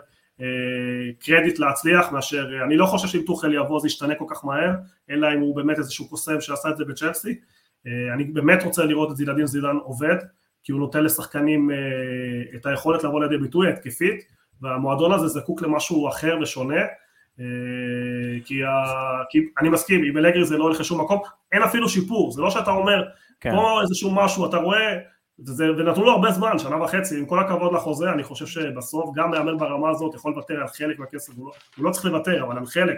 קרדיט 1.20 1.60
להצליח 1.60 2.12
מאשר, 2.12 2.50
אני 2.66 2.78
לא 2.78 2.86
חושב 2.86 3.08
שאם 3.08 3.22
טוחל 3.26 3.54
יבוא 3.54 3.80
זה 3.80 3.88
ישתנה 3.88 4.16
כל 4.16 4.26
כך 4.28 4.46
מהר, 4.46 4.72
אלא 5.10 5.34
אם 5.34 5.40
הוא 5.40 5.56
באמת 5.56 5.78
איזשהו 5.78 6.10
קוסם 6.10 6.42
שעשה 6.42 6.70
את 6.70 6.78
זה 6.78 6.86
בצ'לסי, 6.86 7.40
אני 8.14 8.24
באמת 8.24 8.64
רוצה 8.64 8.86
לראות 8.86 9.12
את 9.12 9.16
זילדין 9.18 9.46
זילדן 9.46 9.76
עובד, 9.84 10.16
כי 10.64 10.72
הוא 10.72 10.80
נותן 10.80 11.04
לשחקנים 11.04 11.70
את 12.56 12.66
היכולת 12.66 13.04
לבוא 13.04 13.24
לידי 13.24 13.38
ביטוי 13.38 13.70
התקפית, 13.70 14.26
והמועדון 14.62 15.12
הזה 15.12 15.28
זקוק 15.28 15.62
למשהו 15.62 16.10
אחר 16.10 16.38
ושונה, 16.42 16.82
כי, 18.46 18.64
ה... 18.64 18.70
כי 19.30 19.40
אני 19.60 19.70
מסכים, 19.70 20.04
עם 20.04 20.18
אלגרי 20.18 20.46
זה 20.46 20.58
לא 20.58 20.64
הולך 20.64 20.80
לשום 20.80 21.02
מקום, 21.02 21.22
אין 21.52 21.62
אפילו 21.62 21.90
שיפור, 21.90 22.32
זה 22.32 22.42
לא 22.42 22.50
שאתה 22.50 22.72
אומר, 22.72 23.04
כן. 23.40 23.52
פה 23.56 23.82
איזשהו 23.82 24.12
משהו, 24.16 24.50
אתה 24.50 24.58
רואה 24.58 24.98
וזה, 25.46 25.72
ונתנו 25.72 26.06
לו 26.06 26.12
הרבה 26.12 26.32
זמן, 26.32 26.60
שנה 26.60 26.84
וחצי, 26.84 27.20
עם 27.20 27.26
כל 27.26 27.40
הכבוד 27.40 27.74
לחוזה, 27.74 28.12
אני 28.12 28.24
חושב 28.24 28.46
שבסוף 28.46 29.10
גם 29.16 29.32
מאמן 29.32 29.58
ברמה 29.58 29.90
הזאת 29.90 30.16
יכול 30.16 30.32
לוותר 30.32 30.62
על 30.62 30.68
חלק 30.68 31.00
מהכסף, 31.00 31.34
הוא 31.36 31.46
לא, 31.46 31.52
הוא 31.78 31.86
לא 31.86 31.92
צריך 31.92 32.06
לוותר, 32.06 32.44
אבל 32.44 32.58
על 32.58 32.66
חלק, 32.66 32.98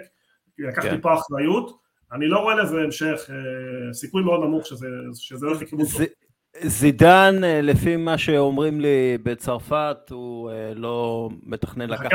לקח 0.59 0.81
כן. 0.81 0.95
טיפה 0.95 1.13
אחריות, 1.13 1.79
אני 2.11 2.27
לא 2.27 2.39
רואה 2.39 2.55
לזה 2.55 2.81
המשך, 2.81 3.29
אה, 3.29 3.93
סיכוי 3.93 4.23
מאוד 4.23 4.43
נמוך 4.43 4.65
שזה, 4.65 4.87
שזה 5.13 5.45
הולך 5.45 5.61
לכיוון 5.61 5.85
טוב. 5.85 6.01
זידן, 6.57 7.43
אה, 7.43 7.61
לפי 7.61 7.95
מה 7.95 8.17
שאומרים 8.17 8.81
לי 8.81 9.17
בצרפת, 9.23 9.97
הוא 10.09 10.51
אה, 10.51 10.73
לא 10.75 11.29
מתכנן 11.43 11.89
לקחת 11.89 12.09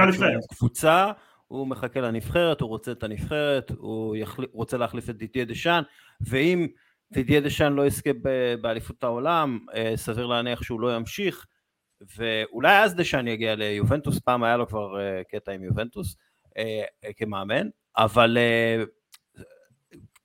קבוצה, 0.48 1.12
הוא 1.48 1.66
מחכה 1.66 2.00
לנבחרת, 2.00 2.60
הוא 2.60 2.68
רוצה 2.68 2.92
את 2.92 3.02
הנבחרת, 3.02 3.70
הוא 3.70 4.16
יחל... 4.16 4.44
רוצה 4.52 4.76
להחליף 4.76 5.10
את 5.10 5.16
דיטיה 5.16 5.44
דשאן, 5.44 5.82
ואם 6.20 6.66
דידיה 7.12 7.40
דשאן 7.40 7.72
לא 7.72 7.86
יזכה 7.86 8.10
באליפות 8.60 9.04
העולם, 9.04 9.58
אה, 9.74 9.92
סביר 9.96 10.26
להניח 10.26 10.62
שהוא 10.62 10.80
לא 10.80 10.96
ימשיך, 10.96 11.46
ואולי 12.16 12.78
אז 12.78 12.94
דשאן 12.94 13.28
יגיע 13.28 13.54
ליובנטוס, 13.54 14.18
פעם 14.18 14.42
היה 14.42 14.56
לו 14.56 14.68
כבר 14.68 14.96
קטע 15.28 15.52
עם 15.52 15.64
יובנטוס 15.64 16.16
כמאמן, 17.16 17.68
אבל 17.96 18.38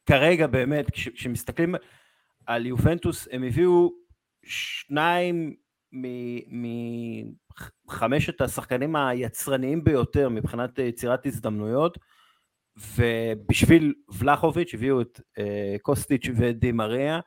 כרגע 0.05 0.47
באמת, 0.47 0.91
כשמסתכלים 0.91 1.75
על 2.49 2.65
יובנטוס, 2.65 3.27
הם 3.31 3.43
הביאו 3.43 3.91
שניים 4.45 5.55
מחמשת 7.87 8.41
השחקנים 8.41 8.95
היצרניים 8.95 9.83
ביותר 9.83 10.29
מבחינת 10.29 10.79
יצירת 10.79 11.25
הזדמנויות, 11.25 11.97
ובשביל 12.95 13.93
ולחוביץ' 14.19 14.73
הביאו 14.73 15.01
את 15.01 15.21
אה, 15.39 15.75
קוסטיץ' 15.81 16.29
ודי 16.35 16.71
מריה, 16.71 17.19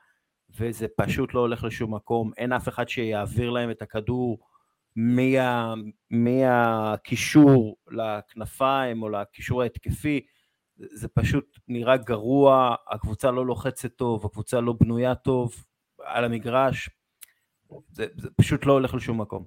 וזה 0.59 0.87
פשוט 0.97 1.33
לא 1.33 1.39
הולך 1.39 1.63
לשום 1.63 1.95
מקום, 1.95 2.31
אין 2.37 2.53
אף 2.53 2.67
אחד 2.67 2.89
שיעביר 2.89 3.49
להם 3.49 3.71
את 3.71 3.81
הכדור 3.81 4.39
מה, 4.95 5.73
מהקישור 6.09 7.77
לכנפיים 7.91 9.03
או 9.03 9.09
לקישור 9.09 9.61
ההתקפי, 9.61 10.25
זה 10.77 11.07
פשוט 11.07 11.59
נראה 11.67 11.97
גרוע, 11.97 12.75
הקבוצה 12.89 13.31
לא 13.31 13.45
לוחצת 13.45 13.95
טוב, 13.95 14.25
הקבוצה 14.25 14.61
לא 14.61 14.73
בנויה 14.79 15.15
טוב 15.15 15.55
על 16.03 16.25
המגרש, 16.25 16.89
זה, 17.89 18.05
זה 18.17 18.29
פשוט 18.37 18.65
לא 18.65 18.73
הולך 18.73 18.93
לשום 18.93 19.21
מקום. 19.21 19.45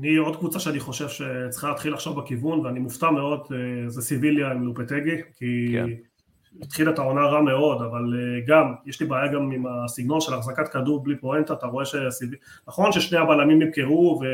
אני 0.00 0.16
עוד 0.16 0.36
קבוצה 0.36 0.60
שאני 0.60 0.80
חושב 0.80 1.08
שצריכה 1.08 1.68
להתחיל 1.68 1.92
לחשוב 1.92 2.20
בכיוון 2.20 2.60
ואני 2.60 2.80
מופתע 2.80 3.10
מאוד 3.10 3.40
אה, 3.52 3.88
זה 3.88 4.02
סיביליה 4.02 4.50
עם 4.50 4.62
לופטגי 4.62 5.16
כי 5.38 5.72
כן. 5.72 5.86
התחילה 6.62 6.90
את 6.90 6.98
העונה 6.98 7.20
רע 7.20 7.40
מאוד 7.40 7.82
אבל 7.82 8.14
אה, 8.14 8.40
גם 8.46 8.74
יש 8.86 9.00
לי 9.00 9.06
בעיה 9.06 9.32
גם 9.32 9.50
עם 9.50 9.64
הסגנון 9.66 10.20
של 10.20 10.34
החזקת 10.34 10.68
כדור 10.68 11.02
בלי 11.02 11.16
פואנטה 11.16 11.54
אתה 11.54 11.66
רואה 11.66 11.84
שסיביליה 11.84 12.40
נכון 12.68 12.92
ששני 12.92 13.18
הבלמים 13.18 13.62
נמכרו 13.62 14.20
ו... 14.22 14.26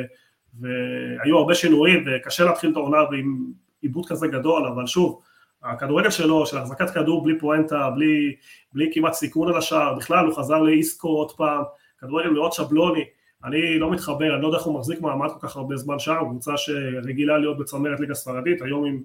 והיו 0.60 1.38
הרבה 1.38 1.54
שינויים 1.54 2.04
וקשה 2.06 2.44
להתחיל 2.44 2.70
את 2.70 2.76
העונה 2.76 2.98
עם 3.18 3.52
עיבוד 3.82 4.06
כזה 4.08 4.28
גדול 4.28 4.66
אבל 4.66 4.86
שוב 4.86 5.22
הכדורגל 5.62 6.10
שלו 6.10 6.46
של 6.46 6.58
החזקת 6.58 6.90
כדור 6.90 7.24
בלי 7.24 7.38
פואנטה 7.38 7.90
בלי, 7.90 8.34
בלי 8.72 8.90
כמעט 8.94 9.12
סיכון 9.12 9.48
על 9.48 9.56
השער 9.56 9.94
בכלל 9.94 10.26
הוא 10.26 10.34
חזר 10.34 10.58
לאיסקו 10.58 11.08
עוד 11.08 11.32
פעם. 11.32 11.62
כדורגל 12.00 12.30
מאוד 12.30 12.52
שבלוני. 12.52 13.04
אני 13.44 13.78
לא 13.78 13.90
מתחבר, 13.90 14.34
אני 14.34 14.42
לא 14.42 14.46
יודע 14.46 14.58
איך 14.58 14.66
הוא 14.66 14.74
מחזיק 14.74 15.00
מעמד 15.00 15.28
כל 15.28 15.48
כך 15.48 15.56
הרבה 15.56 15.76
זמן 15.76 15.98
שם, 15.98 16.16
קבוצה 16.30 16.56
שרגילה 16.56 17.38
להיות 17.38 17.58
בצמרת 17.58 18.00
ליגה 18.00 18.14
ספרדית, 18.14 18.62
היום 18.62 18.84
עם 18.84 19.02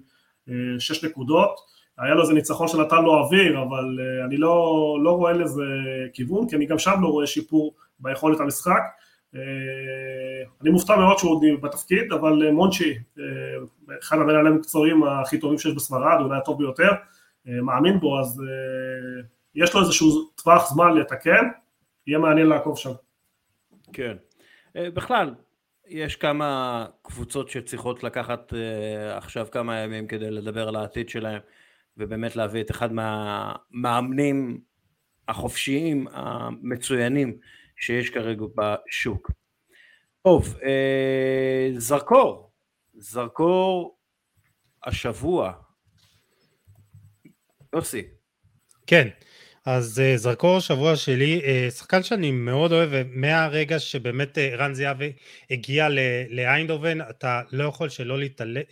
אה, 0.48 0.54
שש 0.78 1.04
נקודות, 1.04 1.60
היה 1.98 2.14
לו 2.14 2.22
איזה 2.22 2.34
ניצחון 2.34 2.68
שנתן 2.68 3.02
לו 3.02 3.14
אוויר, 3.14 3.62
אבל 3.62 3.98
אה, 4.00 4.24
אני 4.24 4.36
לא, 4.36 4.98
לא 5.02 5.10
רואה 5.10 5.32
לזה 5.32 5.64
כיוון, 6.12 6.48
כי 6.48 6.56
אני 6.56 6.66
גם 6.66 6.78
שם 6.78 6.94
לא 7.00 7.08
רואה 7.08 7.26
שיפור 7.26 7.74
ביכולת 7.98 8.40
המשחק. 8.40 8.80
אה, 9.34 9.40
אני 10.62 10.70
מופתע 10.70 10.96
מאוד 10.96 11.18
שהוא 11.18 11.42
בתפקיד, 11.62 12.12
אבל 12.12 12.50
מונצ'י, 12.50 12.98
אחד 14.02 14.16
המנהלים 14.16 14.52
המקצועיים 14.52 15.02
הכי 15.04 15.38
טובים 15.38 15.58
שיש 15.58 15.74
בספרד, 15.74 16.20
אולי 16.20 16.38
הטוב 16.38 16.58
ביותר, 16.58 16.90
מאמין 17.46 18.00
בו, 18.00 18.20
אז 18.20 18.42
יש 19.54 19.74
לו 19.74 19.80
איזשהו 19.80 20.24
טווח 20.34 20.70
זמן 20.74 20.96
לתקן, 20.96 21.48
יהיה 22.06 22.18
מעניין 22.18 22.46
לעקוב 22.46 22.78
שם. 22.78 22.92
כן. 23.92 24.16
אה, 24.76 24.90
בכלל, 24.90 25.34
יש 25.88 26.16
כמה 26.16 26.86
קבוצות 27.02 27.48
שצריכות 27.48 28.02
לקחת 28.02 28.52
עכשיו 29.10 29.46
כמה 29.50 29.78
ימים 29.78 30.06
כדי 30.06 30.30
לדבר 30.30 30.68
על 30.68 30.76
העתיד 30.76 31.08
שלהם 31.08 31.40
ובאמת 31.96 32.36
להביא 32.36 32.60
את 32.60 32.70
אחד 32.70 32.92
מהמאמנים 32.92 34.60
החופשיים 35.28 36.06
המצוינים 36.12 37.36
שיש 37.76 38.10
כרגע 38.10 38.44
בשוק. 38.56 39.30
טוב, 40.22 40.56
אה, 40.64 41.70
זרקור, 41.76 42.50
זרקור 42.94 43.98
השבוע. 44.84 45.52
יוסי. 47.74 48.02
כן, 48.86 49.08
אז 49.66 49.98
uh, 49.98 50.16
זרקור 50.16 50.56
השבוע 50.56 50.96
שלי, 50.96 51.40
uh, 51.40 51.70
שחקן 51.70 52.02
שאני 52.02 52.30
מאוד 52.30 52.72
אוהב, 52.72 52.88
ומהרגע 52.92 53.78
שבאמת 53.78 54.38
רן 54.38 54.74
זהבי 54.74 55.12
הגיע 55.50 55.88
לאיינדובן, 56.30 56.98
אתה 57.10 57.40
לא 57.52 57.64
יכול 57.64 57.88
שלא 57.88 58.18
להתעלם, 58.18 58.62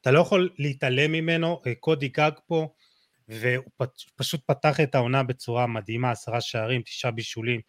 אתה 0.00 0.10
לא 0.10 0.20
יכול 0.20 0.50
להתעלם 0.58 1.12
ממנו, 1.12 1.62
קודי 1.80 2.08
גג 2.08 2.30
פה, 2.46 2.68
והוא 3.28 3.86
פשוט 4.16 4.40
פתח 4.46 4.80
את 4.80 4.94
העונה 4.94 5.22
בצורה 5.22 5.66
מדהימה, 5.66 6.10
עשרה 6.10 6.40
שערים, 6.40 6.82
תשעה 6.82 7.10
בישולים 7.10 7.60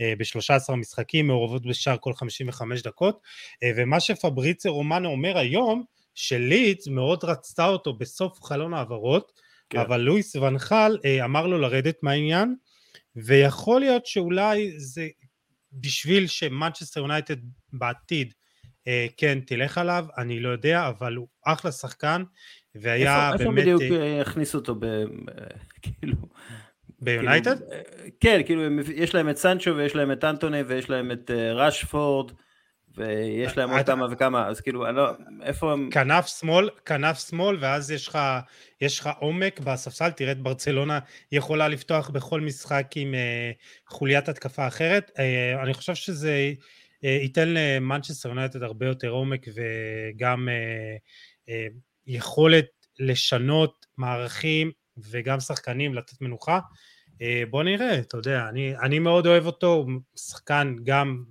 ב-13 0.00 0.74
משחקים, 0.74 1.26
מעורבות 1.26 1.66
בשער 1.66 1.96
כל 2.00 2.12
55 2.14 2.82
דקות, 2.82 3.20
ומה 3.76 4.00
שפבריצה 4.00 4.68
רומנו 4.68 5.08
אומר 5.08 5.38
היום, 5.38 5.84
שלידס 6.14 6.88
מאוד 6.88 7.24
רצתה 7.24 7.66
אותו 7.66 7.92
בסוף 7.92 8.42
חלון 8.42 8.74
העברות, 8.74 9.32
כן. 9.70 9.78
אבל 9.78 10.00
לואיס 10.00 10.36
ונחל 10.36 10.98
אמר 11.24 11.46
לו 11.46 11.58
לרדת 11.58 12.02
מהעניין, 12.02 12.54
ויכול 13.16 13.80
להיות 13.80 14.06
שאולי 14.06 14.80
זה 14.80 15.08
בשביל 15.72 16.26
שמנצ'סטר 16.26 17.00
יונייטד 17.00 17.36
בעתיד 17.72 18.34
כן 19.16 19.38
תלך 19.46 19.78
עליו, 19.78 20.06
אני 20.18 20.40
לא 20.40 20.48
יודע, 20.48 20.88
אבל 20.88 21.14
הוא 21.14 21.28
אחלה 21.44 21.72
שחקן, 21.72 22.22
והיה 22.80 23.32
איפה, 23.32 23.44
באמת... 23.44 23.58
איפה 23.58 23.76
בדיוק 23.76 23.82
הכניסו 24.20 24.58
אותו, 24.58 24.74
ב, 24.74 24.86
כאילו... 25.82 26.16
ביונייטד? 27.00 27.56
כאילו, 27.58 27.74
כן, 28.20 28.40
כאילו 28.46 28.62
יש 28.94 29.14
להם 29.14 29.28
את 29.28 29.36
סנצ'ו 29.36 29.76
ויש 29.76 29.94
להם 29.94 30.12
את 30.12 30.24
אנטוני 30.24 30.62
ויש 30.62 30.90
להם 30.90 31.12
את 31.12 31.30
רשפורד. 31.54 32.32
ויש 32.96 33.56
להם 33.56 33.70
עוד 33.70 33.86
כמה 33.86 34.06
וכמה, 34.10 34.46
אז 34.46 34.60
כאילו, 34.60 34.88
אני 34.88 34.96
לא, 34.96 35.10
איפה 35.42 35.72
הם... 35.72 35.90
כנף 35.90 36.26
שמאל, 36.26 36.68
כנף 36.84 37.28
שמאל, 37.28 37.56
ואז 37.60 37.90
יש 37.90 38.08
לך, 38.08 38.18
יש 38.80 39.00
לך 39.00 39.10
עומק 39.18 39.60
בספסל, 39.60 40.10
תראה 40.10 40.32
את 40.32 40.38
ברצלונה 40.38 40.98
יכולה 41.32 41.68
לפתוח 41.68 42.10
בכל 42.10 42.40
משחק 42.40 42.86
עם 42.94 43.14
חוליית 43.88 44.28
התקפה 44.28 44.66
אחרת. 44.66 45.10
אני 45.62 45.74
חושב 45.74 45.94
שזה 45.94 46.52
ייתן 47.02 47.48
למנצ'סטר 47.48 48.28
יונייטד 48.28 48.62
הרבה 48.62 48.86
יותר 48.86 49.08
עומק 49.08 49.46
וגם 49.48 50.48
uh, 50.48 51.50
יכולת 52.08 52.66
לשנות 52.98 53.86
מערכים 53.96 54.70
וגם 55.10 55.40
שחקנים 55.40 55.94
לתת 55.94 56.20
מנוחה. 56.20 56.58
Uh, 57.12 57.50
בוא 57.50 57.62
נראה, 57.62 57.98
אתה 57.98 58.16
יודע, 58.16 58.48
אני, 58.48 58.76
אני 58.76 58.98
מאוד 58.98 59.26
אוהב 59.26 59.46
אותו, 59.46 59.72
הוא 59.72 59.90
שחקן 60.16 60.76
גם... 60.84 61.24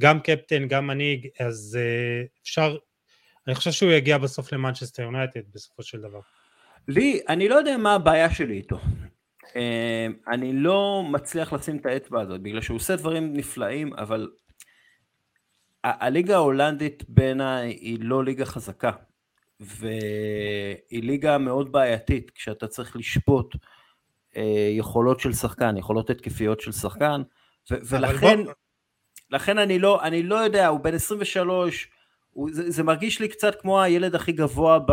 גם 0.00 0.20
קפטן, 0.20 0.68
גם 0.68 0.86
מנהיג, 0.86 1.28
אז 1.40 1.78
uh, 1.78 2.28
אפשר, 2.42 2.76
אני 3.46 3.54
חושב 3.54 3.70
שהוא 3.70 3.92
יגיע 3.92 4.18
בסוף 4.18 4.52
למנצ'סטר 4.52 5.02
יונייטד 5.02 5.40
בסופו 5.54 5.82
של 5.82 6.00
דבר. 6.00 6.20
לי, 6.88 7.20
אני 7.28 7.48
לא 7.48 7.54
יודע 7.54 7.76
מה 7.76 7.94
הבעיה 7.94 8.34
שלי 8.34 8.56
איתו. 8.56 8.78
Uh, 9.42 9.46
אני 10.28 10.52
לא 10.52 11.04
מצליח 11.10 11.52
לשים 11.52 11.76
את 11.76 11.86
האצבע 11.86 12.20
הזאת, 12.20 12.40
בגלל 12.40 12.60
שהוא 12.60 12.76
עושה 12.76 12.96
דברים 12.96 13.32
נפלאים, 13.32 13.94
אבל 13.94 14.30
הליגה 15.84 16.34
ההולנדית 16.34 17.04
בעיניי 17.08 17.70
היא 17.70 17.98
לא 18.00 18.24
ליגה 18.24 18.44
חזקה, 18.44 18.90
והיא 19.60 21.02
ליגה 21.02 21.38
מאוד 21.38 21.72
בעייתית, 21.72 22.30
כשאתה 22.30 22.66
צריך 22.66 22.96
לשפוט 22.96 23.54
uh, 23.54 24.38
יכולות 24.70 25.20
של 25.20 25.32
שחקן, 25.32 25.76
יכולות 25.76 26.10
התקפיות 26.10 26.60
של 26.60 26.72
שחקן, 26.72 27.22
ו- 27.70 27.76
ולכן... 27.88 28.44
בוא... 28.44 28.52
לכן 29.30 29.58
אני 29.58 29.78
לא, 29.78 30.02
אני 30.02 30.22
לא 30.22 30.34
יודע, 30.34 30.66
הוא 30.66 30.80
בן 30.80 30.94
23, 30.94 31.88
הוא, 32.30 32.48
זה, 32.52 32.70
זה 32.70 32.82
מרגיש 32.82 33.20
לי 33.20 33.28
קצת 33.28 33.60
כמו 33.60 33.82
הילד 33.82 34.14
הכי 34.14 34.32
גבוה 34.32 34.78
ב, 34.78 34.92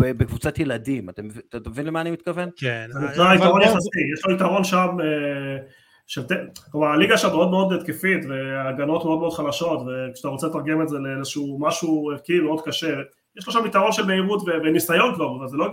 ב, 0.00 0.12
בקבוצת 0.12 0.58
ילדים, 0.58 1.08
אתה, 1.08 1.22
אתה 1.56 1.70
מבין 1.70 1.86
למה 1.86 2.00
אני 2.00 2.10
מתכוון? 2.10 2.48
כן. 2.56 2.86
זה 3.14 3.22
יתרון 3.36 3.62
יחסי, 3.62 4.00
יש 4.14 4.26
לו 4.26 4.34
יתרון 4.34 4.64
שם, 4.64 4.88
אה, 5.00 5.58
כלומר 6.70 6.86
הליגה 6.86 7.18
שם 7.18 7.28
מאוד 7.28 7.50
מאוד 7.50 7.72
התקפית 7.72 8.24
והגנות 8.28 9.04
מאוד 9.04 9.18
מאוד 9.18 9.32
חלשות 9.32 9.80
וכשאתה 9.80 10.28
רוצה 10.28 10.46
לתרגם 10.46 10.82
את 10.82 10.88
זה 10.88 10.98
לאיזשהו 10.98 11.58
משהו 11.60 12.10
כאילו 12.24 12.48
מאוד 12.48 12.64
קשה, 12.64 12.94
יש 13.38 13.46
לו 13.46 13.52
שם 13.52 13.66
יתרון 13.66 13.92
של 13.92 14.06
מהירות 14.06 14.42
וניסיון 14.64 15.14
כבר, 15.14 15.36
אבל 15.38 15.48
זה 15.48 15.56
לא, 15.56 15.68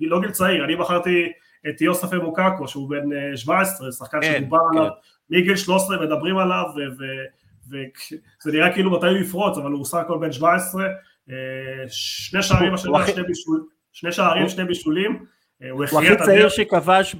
לא 0.00 0.20
גיל 0.20 0.30
צעיר, 0.30 0.64
אני 0.64 0.76
בחרתי 0.76 1.32
את 1.68 1.80
יוסף 1.80 2.14
אמוקקו 2.14 2.68
שהוא 2.68 2.90
בן 2.90 3.36
17, 3.36 3.86
אה, 3.86 3.92
שחקן 3.92 4.20
כן, 4.20 4.38
שדובר 4.40 4.58
כן. 4.72 4.78
עליו 4.78 4.90
מגיל 5.30 5.56
13 5.56 6.06
מדברים 6.06 6.38
עליו 6.38 6.64
וזה 6.76 8.52
נראה 8.52 8.72
כאילו 8.72 8.90
מתי 8.90 9.06
הוא 9.06 9.16
יפרוץ 9.18 9.58
אבל 9.58 9.70
הוא 9.70 9.84
סך 9.84 9.98
הכל 9.98 10.18
בן 10.20 10.32
17 10.32 10.86
אה, 11.30 11.34
שני 11.88 12.42
שערים 12.42 12.74
השנה 12.74 13.06
שני 13.06 13.22
בישולים 13.22 13.64
שני 13.92 14.12
שערים 14.12 14.48
שני 14.48 14.64
בישולים. 14.64 15.24
אה, 15.62 15.70
הוא 15.70 15.84
הכי 15.84 16.16
צעיר 16.24 16.48
שכבש 16.48 17.16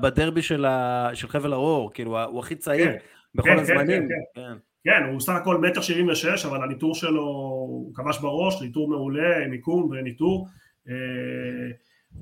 בדרבי 0.00 0.42
של 0.42 0.66
חבל 1.14 1.52
האור 1.52 1.92
כאילו 1.94 2.24
הוא 2.24 2.40
הכי 2.40 2.54
צעיר 2.54 2.86
כן, 2.86 2.96
בכל 3.34 3.48
כן, 3.48 3.58
הזמנים 3.58 4.08
כן, 4.86 5.04
הוא 5.12 5.20
סך 5.20 5.32
הכל 5.32 5.58
מטר 5.58 5.80
שבעים 5.80 6.08
ושש, 6.08 6.46
אבל 6.46 6.62
הניטור 6.62 6.94
שלו, 6.94 7.22
הוא 7.22 7.94
כבש 7.94 8.18
בראש, 8.18 8.62
ניטור 8.62 8.88
מעולה, 8.88 9.48
מיקום 9.48 9.88
וניטור. 9.90 10.48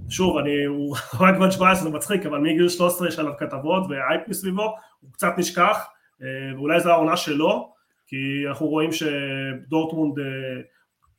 שוב, 0.08 0.36
אני, 0.36 0.64
הוא 0.64 0.96
רק 1.20 1.36
בן 1.36 1.50
17 1.50 1.90
זה 1.90 1.96
מצחיק, 1.96 2.26
אבל 2.26 2.38
מגיל 2.38 2.68
13 2.68 3.08
יש 3.08 3.18
עליו 3.18 3.32
כתבות 3.38 3.86
ואייפ 3.88 4.28
מסביבו, 4.28 4.76
הוא 5.00 5.12
קצת 5.12 5.32
נשכח, 5.36 5.86
אה, 6.22 6.26
ואולי 6.54 6.80
זו 6.80 6.90
העונה 6.90 7.16
שלו, 7.16 7.72
כי 8.06 8.16
אנחנו 8.48 8.66
רואים 8.66 8.90
שדורטמונד, 8.92 10.18
אה, 10.18 10.24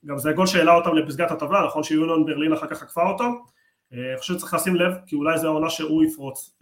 גם 0.06 0.18
זה 0.18 0.32
גול 0.32 0.46
שהעלה 0.48 0.76
אותם 0.76 0.96
לפסגת 0.96 1.32
הטבלה, 1.32 1.66
נכון 1.66 1.84
שיוניון 1.84 2.26
ברלין 2.26 2.54
אחר 2.54 2.68
כך 2.68 2.84
עקפה 2.84 3.04
אותו, 3.04 3.24
אה, 3.94 4.10
אני 4.10 4.18
חושב 4.18 4.34
שצריך 4.34 4.54
לשים 4.54 4.76
לב, 4.76 4.94
כי 5.06 5.16
אולי 5.16 5.38
זו 5.38 5.48
העונה 5.48 5.70
שהוא 5.70 6.04
יפרוץ. 6.04 6.58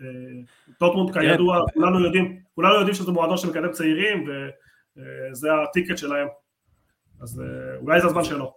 דורטמונד 0.80 1.14
כידוע, 1.14 1.60
כן. 1.60 1.74
כולנו 1.74 2.00
יודעים, 2.00 2.40
כולנו 2.56 2.76
יודעים 2.76 2.94
שזה 2.94 3.12
מועדון 3.12 3.38
שמקדם 3.38 3.72
צעירים, 3.72 4.26
וזה 4.98 5.48
הטיקט 5.64 5.98
שלהם, 5.98 6.28
אז 7.22 7.42
אולי 7.82 8.02
זה 8.02 8.08
הזמן 8.08 8.24
שלו. 8.24 8.56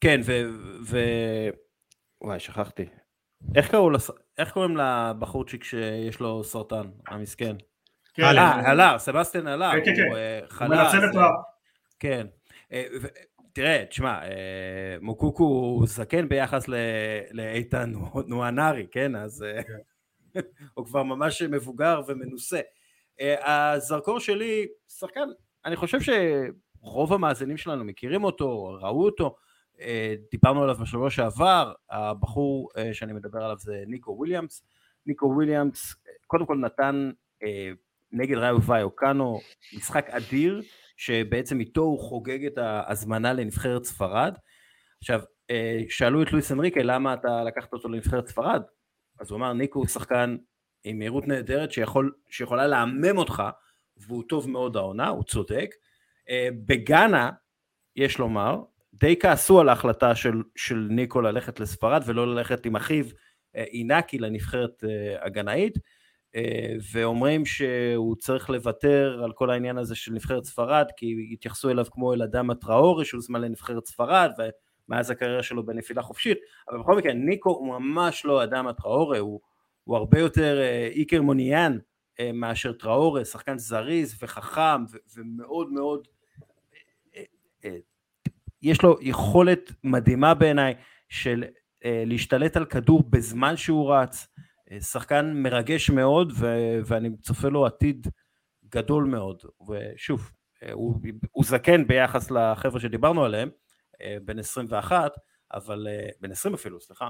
כן, 0.00 0.20
ו... 0.84 0.98
וואי, 2.20 2.40
שכחתי. 2.40 2.86
איך 3.54 3.70
קראו 3.70 3.90
לס... 3.90 4.10
איך 4.38 4.52
קוראים 4.52 4.76
לבחורצ'יק 4.76 5.64
שיש 5.64 6.20
לו 6.20 6.44
סרטן, 6.44 6.90
המסכן? 7.06 7.56
כן. 8.14 8.22
הלר, 8.22 8.98
סבסטיאן 8.98 9.46
הלר. 9.46 9.70
כן, 9.72 9.84
כן, 9.84 9.94
כן. 9.96 10.16
אה, 10.16 10.40
הוא 10.60 10.68
מנצל 10.68 11.10
את 11.10 11.16
ה... 11.16 11.28
כן. 12.00 12.26
אה, 12.72 12.84
תראה, 13.52 13.84
תשמע, 13.88 14.22
אה, 14.22 14.96
מוקוקו 15.00 15.44
הוא 15.44 15.86
זקן 15.86 16.28
ביחס 16.28 16.68
לאיתן 17.30 17.92
נואנרי, 18.26 18.86
כן? 18.90 19.16
אז 19.16 19.44
כן. 20.34 20.40
הוא 20.74 20.86
כבר 20.86 21.02
ממש 21.02 21.42
מבוגר 21.42 22.00
ומנוסה. 22.06 22.60
הזרקור 23.20 24.20
שלי, 24.20 24.66
שחקן, 24.88 25.28
אני 25.64 25.76
חושב 25.76 25.98
שרוב 26.00 27.12
המאזינים 27.12 27.56
שלנו 27.56 27.84
מכירים 27.84 28.24
אותו, 28.24 28.64
ראו 28.82 29.04
אותו. 29.04 29.36
אה, 29.80 30.14
דיברנו 30.30 30.62
עליו 30.62 30.76
בשבוע 30.76 31.10
שעבר, 31.10 31.72
הבחור 31.90 32.68
אה, 32.76 32.94
שאני 32.94 33.12
מדבר 33.12 33.44
עליו 33.44 33.56
זה 33.58 33.84
ניקו 33.86 34.14
וויליאמס. 34.18 34.62
ניקו 35.06 35.26
וויליאמס 35.26 35.94
קודם 36.26 36.46
כל 36.46 36.56
נתן 36.56 37.10
אה, 37.42 37.70
נגד 38.12 38.36
ראיו 38.36 38.62
ואיוקאנו 38.62 39.40
משחק 39.76 40.10
אדיר, 40.10 40.62
שבעצם 40.96 41.60
איתו 41.60 41.80
הוא 41.80 42.00
חוגג 42.00 42.46
את 42.46 42.58
ההזמנה 42.58 43.32
לנבחרת 43.32 43.84
ספרד. 43.84 44.34
עכשיו, 44.98 45.20
שאלו 45.88 46.22
את 46.22 46.32
לואיס 46.32 46.52
אנריקה 46.52 46.82
למה 46.82 47.14
אתה 47.14 47.44
לקחת 47.44 47.72
אותו 47.72 47.88
לנבחרת 47.88 48.26
ספרד, 48.26 48.62
אז 49.20 49.30
הוא 49.30 49.36
אמר 49.36 49.52
ניקו 49.52 49.78
הוא 49.78 49.86
שחקן 49.86 50.36
עם 50.84 50.98
מהירות 50.98 51.28
נהדרת 51.28 51.72
שיכול, 51.72 52.12
שיכולה 52.30 52.66
לעמם 52.66 53.18
אותך, 53.18 53.42
והוא 53.96 54.22
טוב 54.28 54.50
מאוד 54.50 54.76
העונה, 54.76 55.08
הוא 55.08 55.24
צודק. 55.24 55.74
בגאנה, 56.66 57.30
יש 57.96 58.18
לומר, 58.18 58.56
די 58.94 59.16
כעסו 59.20 59.60
על 59.60 59.68
ההחלטה 59.68 60.14
של, 60.14 60.42
של 60.56 60.86
ניקו 60.90 61.20
ללכת 61.20 61.60
לספרד 61.60 62.02
ולא 62.06 62.34
ללכת 62.34 62.66
עם 62.66 62.76
אחיו 62.76 63.04
אה, 63.56 63.62
אינקי 63.62 64.18
לנבחרת 64.18 64.84
אה, 64.84 65.26
הגנאית 65.26 65.78
אה, 66.36 66.74
ואומרים 66.92 67.44
שהוא 67.44 68.16
צריך 68.16 68.50
לוותר 68.50 69.20
על 69.24 69.32
כל 69.32 69.50
העניין 69.50 69.78
הזה 69.78 69.94
של 69.94 70.12
נבחרת 70.12 70.44
ספרד 70.44 70.86
כי 70.96 71.28
התייחסו 71.32 71.70
אליו 71.70 71.86
כמו 71.90 72.14
אל 72.14 72.22
אדם 72.22 72.50
הטראורי 72.50 73.04
שהוזמן 73.04 73.40
לנבחרת 73.40 73.86
ספרד 73.86 74.30
ומאז 74.88 75.10
הקריירה 75.10 75.42
שלו 75.42 75.66
בנפילה 75.66 76.02
חופשית 76.02 76.38
אבל 76.70 76.78
בכל 76.78 76.96
מקרה 76.96 77.12
ניקו 77.12 77.50
הוא 77.50 77.78
ממש 77.78 78.24
לא 78.24 78.44
אדם 78.44 78.66
הטראורי 78.66 79.18
הוא, 79.18 79.40
הוא 79.84 79.96
הרבה 79.96 80.18
יותר 80.18 80.60
איקר 80.90 81.22
מוניאן 81.22 81.78
מאשר 82.34 82.72
טראורי 82.72 83.24
שחקן 83.24 83.58
זריז 83.58 84.16
וחכם 84.22 84.84
ומאוד 85.16 85.72
מאוד 85.72 86.08
יש 88.62 88.82
לו 88.82 88.98
יכולת 89.00 89.72
מדהימה 89.84 90.34
בעיניי 90.34 90.74
של 91.08 91.44
אה, 91.84 92.02
להשתלט 92.06 92.56
על 92.56 92.64
כדור 92.64 93.02
בזמן 93.10 93.56
שהוא 93.56 93.94
רץ, 93.94 94.26
אה, 94.72 94.80
שחקן 94.80 95.32
מרגש 95.34 95.90
מאוד 95.90 96.32
ו- 96.36 96.78
ואני 96.84 97.16
צופה 97.16 97.48
לו 97.48 97.66
עתיד 97.66 98.06
גדול 98.68 99.04
מאוד, 99.04 99.42
ושוב, 99.68 100.30
הוא, 100.72 101.00
הוא 101.30 101.44
זקן 101.44 101.86
ביחס 101.86 102.30
לחבר'ה 102.30 102.80
שדיברנו 102.80 103.24
עליהם, 103.24 103.50
בן 104.24 104.38
21, 104.38 105.12
אבל, 105.52 105.86
בן 106.20 106.30
20 106.30 106.54
אפילו, 106.54 106.80
סליחה, 106.80 107.08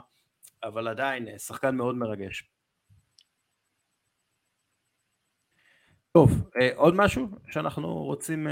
אבל 0.63 0.89
עדיין 0.89 1.39
שחקן 1.39 1.77
מאוד 1.77 1.95
מרגש. 1.95 2.52
טוב, 6.13 6.43
עוד 6.75 6.95
משהו 6.95 7.29
שאנחנו 7.51 7.95
רוצים 7.95 8.47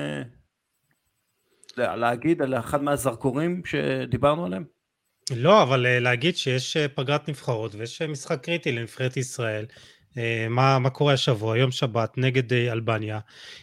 להגיד 1.77 2.43
על 2.43 2.55
אחד 2.59 2.83
מהזרקורים 2.83 3.63
שדיברנו 3.65 4.47
עליהם? 4.47 4.65
לא, 5.37 5.63
אבל 5.63 5.87
אה, 5.87 6.01
להגיד 6.01 6.37
שיש 6.37 6.77
אה, 6.77 6.89
פגרת 6.89 7.29
נבחרות 7.29 7.75
ויש 7.75 8.03
אה, 8.03 8.07
משחק 8.07 8.45
קריטי 8.45 8.73
לנבחרת 8.73 9.17
ישראל. 9.17 9.67
מה, 10.51 10.79
מה 10.79 10.91
קורה 10.91 11.13
השבוע, 11.13 11.59
יום 11.59 11.71
שבת 11.71 12.19
נגד 12.19 12.53
אלבניה. 12.53 13.19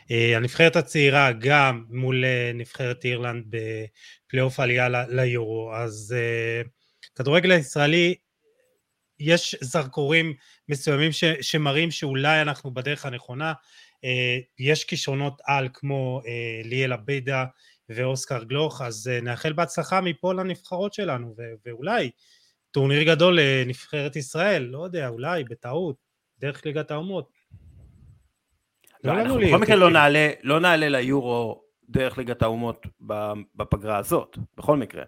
הנבחרת 0.10 0.76
הצעירה 0.76 1.32
גם 1.32 1.86
מול 1.90 2.24
נבחרת 2.54 3.06
אירלנד 3.06 3.44
בפלייאוף 3.50 4.60
העלייה 4.60 4.88
ליורו, 4.90 5.74
אז 5.76 6.16
כדורגל 7.16 7.52
הישראלי 7.52 8.16
יש 9.20 9.56
זרקורים 9.62 10.34
מסוימים 10.70 11.12
ש, 11.12 11.24
שמראים 11.42 11.92
שאולי 11.92 12.42
אנחנו 12.42 12.74
בדרך 12.74 13.06
הנכונה. 13.06 13.54
יש 14.60 14.84
כישרונות 14.84 15.42
על 15.46 15.70
כמו 15.74 16.22
ליאל 16.64 16.94
עבידה, 16.94 17.46
ואוסקר 17.90 18.44
גלוך, 18.44 18.82
אז 18.82 19.08
אה, 19.14 19.22
נאחל 19.22 19.54
בהצלחה 19.54 20.02
מפה 20.02 20.34
לנבחרות 20.34 20.94
שלנו, 20.94 21.36
ו- 21.38 21.54
ואולי 21.66 22.12
טורניר 22.72 23.04
גדול 23.04 23.40
לנבחרת 23.42 24.16
ישראל, 24.16 24.64
לא 24.64 24.84
יודע, 24.84 25.08
אולי 25.08 25.44
בטעות, 25.44 25.96
דרך 26.40 26.66
ליגת 26.66 26.92
האומות. 26.92 27.30
לא, 29.04 29.14
לא 29.14 29.22
אנחנו 29.22 29.40
בכל 29.40 29.58
מקרה 29.58 29.76
לא 29.76 29.90
נעלה, 29.90 30.30
לא 30.44 30.60
נעלה 30.60 30.90
ליורו 30.90 31.64
דרך 31.90 32.18
ליגת 32.18 32.42
האומות 32.42 32.88
בפגרה 33.56 33.98
הזאת, 33.98 34.38
בכל 34.58 34.78
מקרה. 34.78 35.04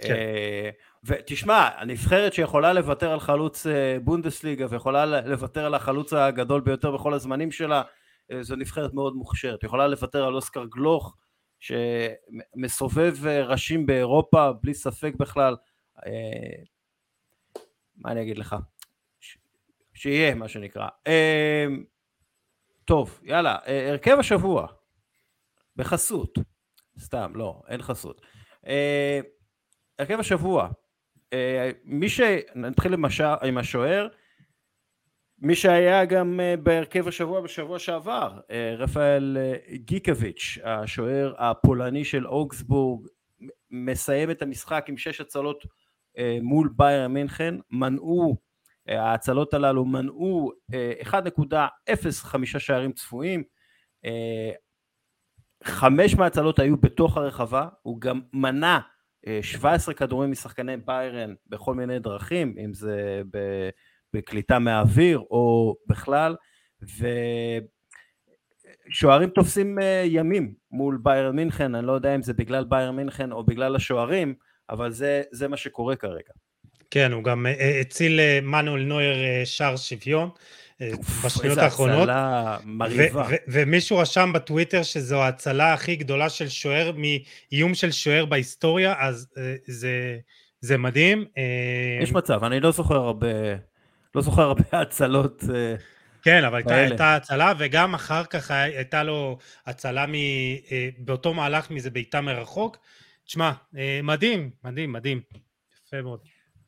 כן. 0.00 0.14
אה, 0.14 0.70
ותשמע, 1.04 1.68
הנבחרת 1.76 2.32
שיכולה 2.32 2.72
לוותר 2.72 3.12
על 3.12 3.20
חלוץ 3.20 3.66
אה, 3.66 3.96
בונדסליגה 4.02 4.66
ויכולה 4.70 5.06
לוותר 5.06 5.64
על 5.64 5.74
החלוץ 5.74 6.12
הגדול 6.12 6.60
ביותר 6.60 6.90
בכל 6.90 7.14
הזמנים 7.14 7.52
שלה, 7.52 7.82
זו 8.40 8.56
נבחרת 8.56 8.94
מאוד 8.94 9.16
מוכשרת. 9.16 9.62
יכולה 9.62 9.88
לוותר 9.88 10.24
על 10.24 10.34
אוסקר 10.34 10.64
גלוך, 10.64 11.16
שמסובב 11.60 13.26
אה, 13.26 13.44
ראשים 13.44 13.86
באירופה 13.86 14.52
בלי 14.62 14.74
ספק 14.74 15.12
בכלל, 15.18 15.56
אה, 16.06 16.62
מה 17.96 18.12
אני 18.12 18.22
אגיד 18.22 18.38
לך? 18.38 18.56
שיהיה 19.94 20.34
מה 20.34 20.48
שנקרא. 20.48 20.88
אה, 21.06 21.66
טוב, 22.84 23.20
יאללה, 23.22 23.58
הרכב 23.66 24.16
השבוע, 24.18 24.66
בחסות, 25.76 26.38
סתם, 26.98 27.32
לא, 27.34 27.62
אין 27.68 27.82
חסות. 27.82 28.20
הרכב 29.98 30.20
השבוע, 30.20 30.68
מי 31.84 32.08
ש... 32.08 32.20
נתחיל 32.54 32.94
עם 33.42 33.58
השוער, 33.58 34.08
מי 35.40 35.54
שהיה 35.54 36.04
גם 36.04 36.40
אה, 36.40 36.54
בהרכב 36.56 37.08
השבוע 37.08 37.40
בשבוע 37.40 37.78
שעבר, 37.78 38.40
אה, 38.50 38.74
רפאל 38.78 39.36
אה, 39.40 39.76
גיקביץ', 39.76 40.58
השוער 40.64 41.34
הפולני 41.38 42.04
של 42.04 42.26
אוגסבורג, 42.26 43.06
מסיים 43.70 44.30
את 44.30 44.42
המשחק 44.42 44.84
עם 44.88 44.96
שש 44.96 45.20
הצלות 45.20 45.64
מול 46.42 46.70
בייר 46.76 47.08
מינכן, 47.08 47.54
מנעו, 47.70 48.36
ההצלות 48.88 49.54
הללו 49.54 49.84
מנעו 49.84 50.52
1.05 51.02 52.58
שערים 52.58 52.92
צפויים, 52.92 53.42
חמש 55.64 56.14
מההצלות 56.14 56.58
היו 56.58 56.76
בתוך 56.76 57.16
הרחבה, 57.16 57.68
הוא 57.82 58.00
גם 58.00 58.20
מנע 58.32 58.78
17 59.42 59.94
כדורים 59.94 60.30
משחקני 60.30 60.76
ביירן 60.76 61.34
בכל 61.46 61.74
מיני 61.74 61.98
דרכים, 61.98 62.54
אם 62.64 62.74
זה 62.74 63.22
ב... 63.32 63.38
בקליטה 64.12 64.58
מהאוויר 64.58 65.18
או 65.18 65.76
בכלל, 65.86 66.36
ושוערים 68.90 69.30
תופסים 69.30 69.78
אה, 69.78 70.02
ימים 70.06 70.54
מול 70.70 70.98
בייר 71.02 71.32
מינכן, 71.32 71.74
אני 71.74 71.86
לא 71.86 71.92
יודע 71.92 72.14
אם 72.14 72.22
זה 72.22 72.32
בגלל 72.32 72.64
בייר 72.64 72.92
מינכן 72.92 73.32
או 73.32 73.44
בגלל 73.44 73.76
השוערים, 73.76 74.34
אבל 74.70 74.90
זה, 74.90 75.22
זה 75.32 75.48
מה 75.48 75.56
שקורה 75.56 75.96
כרגע. 75.96 76.32
כן, 76.90 77.12
הוא 77.12 77.24
גם 77.24 77.46
אה, 77.46 77.80
הציל 77.80 78.20
אה, 78.20 78.38
מנואל 78.42 78.82
נויר 78.82 79.44
שער 79.44 79.76
שוויון. 79.76 80.30
בשניות 81.24 81.58
האחרונות. 81.58 82.00
איזה 82.00 82.12
הצלה 82.12 82.56
מרהיבה. 82.64 83.28
ומישהו 83.48 83.98
רשם 83.98 84.30
בטוויטר 84.34 84.82
שזו 84.82 85.22
ההצלה 85.22 85.72
הכי 85.72 85.96
גדולה 85.96 86.28
של 86.28 86.48
שוער 86.48 86.92
מאיום 86.96 87.74
של 87.74 87.90
שוער 87.90 88.24
בהיסטוריה, 88.24 88.94
אז 88.98 89.28
זה, 89.66 90.18
זה 90.60 90.78
מדהים. 90.78 91.24
יש 92.02 92.12
מצב, 92.12 92.44
אני 92.44 92.60
לא 92.60 92.70
זוכר 92.70 92.94
הרבה 92.96 93.26
לא 94.18 94.22
זוכר 94.22 94.42
הרבה 94.42 94.62
הצלות. 94.72 95.44
אה, 95.54 95.74
כן, 96.22 96.44
אבל 96.44 96.56
הייתה, 96.56 96.74
הייתה 96.74 97.16
הצלה, 97.16 97.52
וגם 97.58 97.94
אחר 97.94 98.24
כך 98.24 98.50
הייתה 98.50 99.02
לו 99.02 99.38
הצלה 99.66 100.06
מ, 100.06 100.14
אה, 100.14 100.88
באותו 100.98 101.34
מהלך 101.34 101.70
מאיזה 101.70 101.90
בעיטה 101.90 102.20
מרחוק. 102.20 102.76
תשמע, 103.24 103.52
אה, 103.76 104.00
מדהים, 104.02 104.50
מדהים, 104.64 104.92
מדהים. 104.92 105.20
יפה 105.86 106.02
מאוד. 106.02 106.20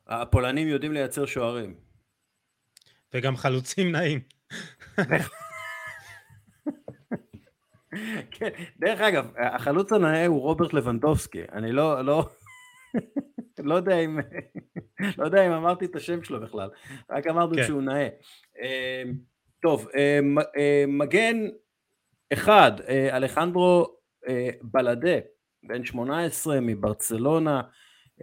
הפולנים 0.07 0.67
יודעים 0.67 0.93
לייצר 0.93 1.25
שוערים. 1.25 1.75
וגם 3.13 3.37
חלוצים 3.37 3.91
נעים. 3.91 4.19
כן, 8.31 8.49
דרך 8.79 9.01
אגב, 9.01 9.31
החלוץ 9.37 9.93
הנאה 9.93 10.25
הוא 10.25 10.41
רוברט 10.41 10.73
לבנדובסקי, 10.73 11.41
אני 11.53 11.71
לא, 11.71 12.01
לא, 12.05 12.29
לא 13.59 13.75
יודע 13.75 13.99
אם, 13.99 14.19
לא 15.17 15.25
יודע 15.25 15.47
אם 15.47 15.51
אמרתי 15.51 15.85
את 15.85 15.95
השם 15.95 16.23
שלו 16.23 16.41
בכלל, 16.41 16.69
רק 17.09 17.27
אמרנו 17.27 17.55
כן. 17.55 17.63
שהוא 17.63 17.81
נאה. 17.81 18.07
אמ, 18.61 19.13
טוב, 19.61 19.87
אמ, 19.95 20.37
אמ, 20.39 20.97
מגן 20.97 21.37
אחד, 22.33 22.71
אה, 22.87 23.17
אלחנדרו 23.17 23.85
אה, 24.27 24.49
בלדה, 24.61 25.17
בן 25.63 25.85
18 25.85 26.59
מברצלונה, 26.61 27.61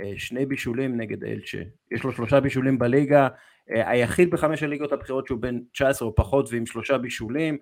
אה, 0.01 0.13
שני 0.17 0.47
בישולים 0.47 1.01
נגד 1.01 1.25
אלצ'ה, 1.25 1.59
יש 1.93 2.05
לו 2.05 2.13
שלושה 2.13 2.41
בישולים 2.41 2.79
בליגה, 2.79 3.29
היחיד 3.69 4.31
בחמש 4.31 4.63
הליגות 4.63 4.93
הבחירות 4.93 5.27
שהוא 5.27 5.41
בן 5.41 5.59
19 5.73 6.09
או 6.09 6.15
פחות 6.15 6.49
ועם 6.53 6.67
שלושה 6.67 6.99
בישולים, 6.99 7.59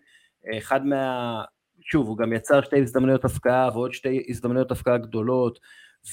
אחד 0.59 0.87
מה... 0.87 1.43
שוב, 1.81 2.07
הוא 2.07 2.19
גם 2.19 2.33
יצר 2.33 2.63
שתי 2.63 2.81
הזדמנויות 2.81 3.25
הפקעה 3.25 3.69
ועוד 3.73 3.93
שתי 3.93 4.25
הזדמנויות 4.29 4.71
הפקעה 4.71 4.99
גדולות, 4.99 5.59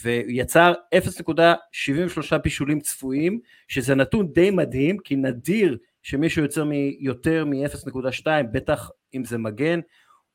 ויצר 0.04 0.74
0.73 0.96 2.38
בישולים 2.38 2.80
צפויים, 2.80 3.40
שזה 3.68 3.96
נתון 3.96 4.34
די 4.34 4.52
מדהים, 4.52 4.98
כי 4.98 5.16
נדיר 5.16 5.78
שמישהו 6.02 6.42
יוצר 6.44 6.64
יותר 7.00 7.46
מ-0.2, 7.46 8.28
בטח 8.52 8.92
אם 9.14 9.26
זה 9.26 9.38
מגן, 9.38 9.80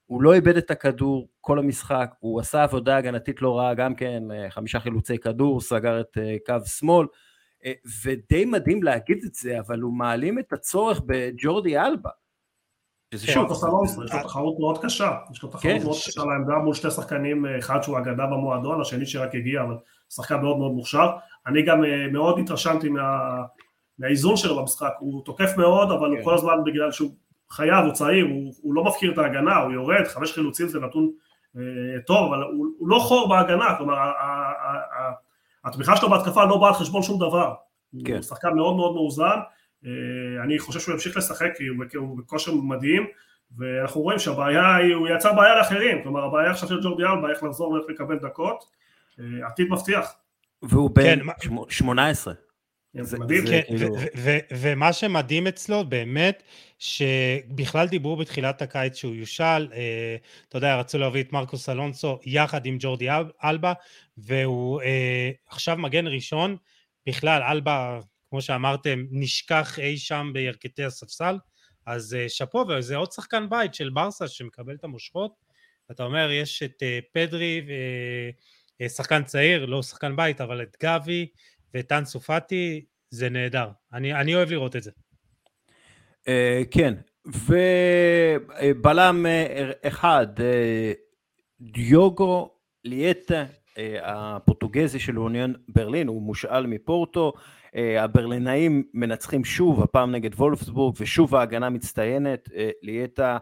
הוא 0.07 0.23
לא 0.23 0.35
איבד 0.35 0.57
את 0.57 0.71
הכדור 0.71 1.29
כל 1.41 1.59
המשחק, 1.59 2.11
הוא 2.19 2.41
עשה 2.41 2.63
עבודה 2.63 2.97
הגנתית 2.97 3.43
לא 3.43 3.59
רעה, 3.59 3.75
גם 3.75 3.95
כן 3.95 4.23
אה, 4.31 4.51
חמישה 4.51 4.81
חילוצי 4.81 5.19
כדור, 5.19 5.61
סגר 5.61 6.01
את 6.01 6.19
אה, 6.19 6.37
קו 6.47 6.67
שמאל, 6.67 7.07
אה, 7.65 7.73
ודי 8.05 8.45
מדהים 8.45 8.83
להגיד 8.83 9.19
את 9.25 9.35
זה, 9.35 9.61
אבל 9.61 9.81
הוא 9.81 9.93
מעלים 9.93 10.39
את 10.39 10.53
הצורך 10.53 11.01
בג'ורדי 11.07 11.79
אלבה. 11.79 12.11
שזה 13.15 13.27
כן, 13.27 13.33
שוב, 13.33 13.53
יש 14.05 14.13
לו 14.13 14.23
תחרות 14.23 14.59
מאוד 14.59 14.79
קשה, 14.83 15.13
יש 15.33 15.43
לו 15.43 15.49
תחרות 15.49 15.63
כן. 15.63 15.83
מאוד 15.85 15.97
קשה 16.07 16.25
לעמדה 16.25 16.55
מול 16.55 16.75
שתי 16.75 16.91
שחקנים, 16.91 17.47
אחד 17.59 17.83
שהוא 17.83 17.99
אגדה 17.99 18.27
במועדון, 18.27 18.81
השני 18.81 19.07
שרק 19.07 19.35
הגיע, 19.35 19.63
אבל 19.63 19.77
שחקן 20.09 20.41
מאוד 20.41 20.59
מאוד 20.59 20.73
מוכשר. 20.73 21.11
אני 21.47 21.63
גם 21.63 21.85
אה, 21.85 22.07
מאוד 22.13 22.39
התרשמתי 22.39 22.89
מה, 22.89 23.03
מהאיזון 23.99 24.37
שלו 24.37 24.61
במשחק, 24.61 24.93
הוא 24.99 25.25
תוקף 25.25 25.57
מאוד, 25.57 25.91
אבל 25.91 26.11
הוא 26.11 26.19
כן. 26.19 26.25
כל 26.25 26.35
הזמן 26.35 26.55
בגלל 26.65 26.93
שהוא 26.93 27.11
חייב, 27.51 27.85
הוא 27.85 27.93
צעיר, 27.93 28.27
הוא, 28.63 28.75
לא 28.75 28.85
מפקיר 28.85 29.13
את 29.13 29.19
ההגנה, 29.19 29.57
הוא 29.57 29.73
יורד, 29.73 30.05
חמש 30.05 30.33
חילוצים 30.33 30.69
זה 30.69 30.81
נתון 30.81 31.11
אה, 31.57 31.63
טוב, 32.07 32.33
אבל 32.33 32.43
הוא, 32.43 32.89
לא 32.89 32.99
חור 32.99 33.29
בהגנה, 33.29 33.75
כלומר 33.79 33.95
התמיכה 35.65 35.97
שלו 35.97 36.11
בהתקפה 36.11 36.45
לא 36.45 36.57
באה 36.57 36.69
על 36.69 36.75
חשבון 36.75 37.03
שום 37.03 37.19
דבר. 37.19 37.55
הוא 37.93 38.23
שחקן 38.23 38.55
מאוד 38.55 38.77
מאוד 38.77 38.95
מאוזן, 38.95 39.25
אה, 39.25 39.39
אני 40.45 40.59
חושב 40.59 40.81
שהוא 40.81 40.93
ימשיך 40.93 41.16
לשחק 41.16 41.51
כי 41.91 41.97
הוא 41.97 42.18
בכושר 42.18 42.55
מדהים 42.55 43.07
ואנחנו 43.57 44.01
רואים 44.01 44.18
שהבעיה 44.18 44.76
היא, 44.76 44.95
הוא 44.95 45.09
יצר 45.09 45.33
בעיה 45.33 45.55
לאחרים, 45.55 46.03
כלומר 46.03 46.24
הבעיה 46.24 46.51
עכשיו 46.51 46.68
של 46.68 46.81
ג'ורדי 46.83 47.05
אלבה 47.05 47.31
איך 47.31 47.43
לחזור 47.43 47.70
ואיך 47.70 47.85
לקבל 47.89 48.18
דקות, 48.18 48.64
אה, 49.20 49.47
עתיד 49.47 49.68
מבטיח. 49.68 50.14
והוא 50.62 50.91
בן 50.91 51.18
כן, 51.41 51.51
18. 51.68 52.35
כן, 52.97 53.03
זה, 53.03 53.18
מדהים. 53.18 53.47
זה, 53.47 53.53
כן, 53.53 53.76
כאילו... 53.76 53.97
ומה 54.51 54.93
שמדהים 54.93 55.47
אצלו 55.47 55.85
באמת, 55.85 56.43
שבכלל 56.79 57.87
דיברו 57.89 58.16
בתחילת 58.16 58.62
הקיץ 58.62 58.95
שהוא 58.97 59.14
יושל, 59.14 59.68
אה, 59.72 60.16
אתה 60.49 60.59
יודע, 60.59 60.76
רצו 60.81 60.99
להביא 60.99 61.22
את 61.22 61.33
מרקוס 61.33 61.68
אלונסו 61.68 62.18
יחד 62.24 62.66
עם 62.66 62.76
ג'ורדי 62.81 63.09
אלבה, 63.45 63.72
והוא 64.18 64.83
אה, 64.83 65.31
עכשיו 65.47 65.76
מגן 65.76 66.07
ראשון, 66.07 66.57
בכלל 67.07 67.43
אלבה 67.43 68.01
כמו 68.31 68.43
שאמרתם, 68.43 69.05
נשכח 69.11 69.79
אי 69.79 69.99
שם 69.99 70.31
בירכתי 70.33 70.85
הספסל, 70.85 71.39
אז 71.87 72.16
uh, 72.16 72.29
שאפו, 72.29 72.64
וזה 72.68 72.97
עוד 72.97 73.12
שחקן 73.12 73.49
בית 73.51 73.74
של 73.74 73.91
ברסה 73.91 74.29
שמקבל 74.29 74.74
את 74.74 74.85
המושכות, 74.85 75.49
אתה 75.91 76.03
אומר, 76.03 76.31
יש 76.31 76.62
את 76.62 76.83
פדרי, 77.12 77.66
שחקן 78.89 79.24
צעיר, 79.24 79.66
לא 79.66 79.83
שחקן 79.83 80.16
בית, 80.16 80.41
אבל 80.41 80.62
את 80.62 80.76
גבי 80.83 81.26
ואת 81.74 81.93
אנסו 81.93 82.20
פאטי, 82.20 82.85
זה 83.11 83.31
נהדר. 83.31 83.68
אני, 83.93 84.14
אני 84.14 84.35
אוהב 84.35 84.51
לראות 84.51 84.76
את 84.76 84.83
זה. 84.83 84.91
כן, 86.70 86.95
ובלם 88.61 89.26
אחד, 89.83 90.26
דיוגו 91.61 92.51
ליאטה, 92.85 93.45
הפורטוגזי 94.03 95.01
של 95.01 95.18
אוניון 95.18 95.55
ברלין, 95.68 96.09
הוא 96.09 96.22
מושאל 96.22 96.66
מפורטו, 96.66 97.33
הברלינאים 97.99 98.85
מנצחים 98.95 99.45
שוב, 99.45 99.83
הפעם 99.83 100.12
נגד 100.12 100.35
וולפסבורג, 100.35 100.97
ושוב 101.01 101.35
ההגנה 101.35 101.70
מצטיינת, 101.70 102.49
ליאטה, 102.83 103.39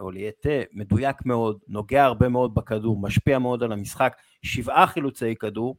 או 0.00 0.10
ליאטה, 0.10 0.62
מדויק 0.72 1.16
מאוד, 1.26 1.58
נוגע 1.68 2.04
הרבה 2.04 2.28
מאוד 2.28 2.54
בכדור, 2.54 3.00
משפיע 3.00 3.38
מאוד 3.38 3.62
על 3.62 3.72
המשחק, 3.72 4.16
שבעה 4.42 4.86
חילוצי 4.86 5.34
כדור, 5.34 5.76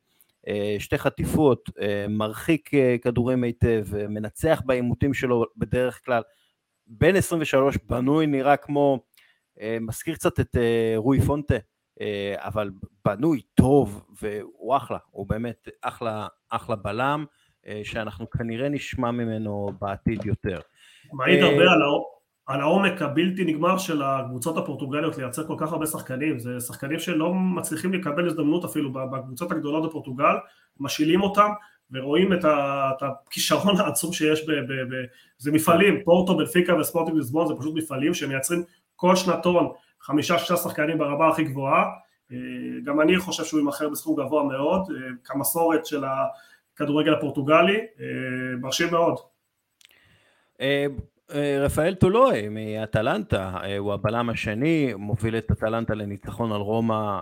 שתי 0.79 0.97
חטיפות, 0.97 1.69
מרחיק 2.09 2.69
כדורים 3.01 3.43
היטב, 3.43 3.85
מנצח 4.09 4.61
בעימותים 4.65 5.13
שלו 5.13 5.45
בדרך 5.57 6.05
כלל, 6.05 6.21
בן 6.87 7.15
23 7.15 7.77
בנוי 7.77 8.27
נראה 8.27 8.57
כמו, 8.57 8.99
מזכיר 9.81 10.15
קצת 10.15 10.39
את 10.39 10.55
רוי 10.95 11.21
פונטה, 11.21 11.55
אבל 12.35 12.71
בנוי 13.05 13.41
טוב 13.55 14.05
והוא 14.21 14.77
אחלה, 14.77 14.97
הוא 15.11 15.27
באמת 15.27 15.67
אחלה, 15.81 16.27
אחלה 16.49 16.75
בלם, 16.75 17.25
שאנחנו 17.83 18.29
כנראה 18.29 18.69
נשמע 18.69 19.11
ממנו 19.11 19.69
בעתיד 19.81 20.25
יותר. 20.25 20.59
מעיד 21.13 21.43
הרבה 21.43 21.61
על, 21.61 21.81
על 22.45 22.61
העומק 22.61 23.01
הבלתי 23.01 23.45
נגמר 23.45 23.77
של 23.77 24.01
הקבוצות 24.01 24.57
הפורטוגליות 24.57 25.17
לייצר 25.17 25.47
כל 25.47 25.55
כך 25.57 25.71
הרבה 25.71 25.85
שחקנים, 25.85 26.39
זה 26.39 26.59
שחקנים 26.59 26.99
שלא 26.99 27.33
מצליחים 27.33 27.93
לקבל 27.93 28.27
הזדמנות 28.27 28.65
אפילו 28.65 28.93
בקבוצות 28.93 29.51
הגדולות 29.51 29.89
בפורטוגל, 29.89 30.35
משאילים 30.79 31.21
אותם 31.21 31.49
ורואים 31.91 32.33
את, 32.33 32.45
ה, 32.45 32.89
את 32.97 33.03
הכישרון 33.03 33.77
העצום 33.81 34.13
שיש, 34.13 34.49
ב, 34.49 34.51
ב, 34.51 34.71
ב, 34.71 35.05
זה 35.37 35.51
מפעלים, 35.51 36.03
פורטו, 36.03 36.37
בנפיקה 36.37 36.75
וספורטינג 36.75 37.17
ליסבון 37.17 37.47
זה 37.47 37.53
פשוט 37.59 37.75
מפעלים 37.75 38.13
שמייצרים 38.13 38.63
כל 38.95 39.15
שנתון 39.15 39.71
חמישה 40.01 40.39
שישה 40.39 40.55
שחקנים 40.57 40.97
ברמה 40.97 41.27
הכי 41.27 41.43
גבוהה, 41.43 41.85
גם 42.83 43.01
אני 43.01 43.17
חושב 43.17 43.43
שהוא 43.43 43.59
יימכר 43.59 43.89
בסכום 43.89 44.15
גבוה 44.15 44.43
מאוד, 44.43 44.81
כמסורת 45.23 45.85
של 45.85 46.03
הכדורגל 46.73 47.13
הפורטוגלי, 47.13 47.79
מרשים 48.61 48.87
מאוד. 48.91 49.15
רפאל 51.61 51.95
טולוי 51.95 52.49
מאטלנטה, 52.49 53.57
הוא 53.77 53.93
הבלם 53.93 54.29
השני, 54.29 54.93
מוביל 54.97 55.37
את 55.37 55.51
אטלנטה 55.51 55.93
לניצחון 55.93 56.51
על 56.51 56.61
רומא 56.61 57.19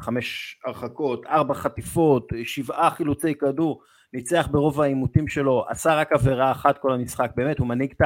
חמש 0.00 0.58
הרחקות, 0.66 1.26
ארבע 1.26 1.54
חטיפות, 1.54 2.32
שבעה 2.44 2.90
חילוצי 2.90 3.34
כדור, 3.34 3.82
ניצח 4.12 4.48
ברוב 4.50 4.80
העימותים 4.80 5.28
שלו, 5.28 5.64
עשה 5.68 5.94
רק 5.94 6.12
עבירה 6.12 6.50
אחת 6.50 6.78
כל 6.78 6.92
המשחק, 6.92 7.30
באמת 7.36 7.58
הוא 7.58 7.66
מנהיג 7.66 7.92
את 7.96 8.02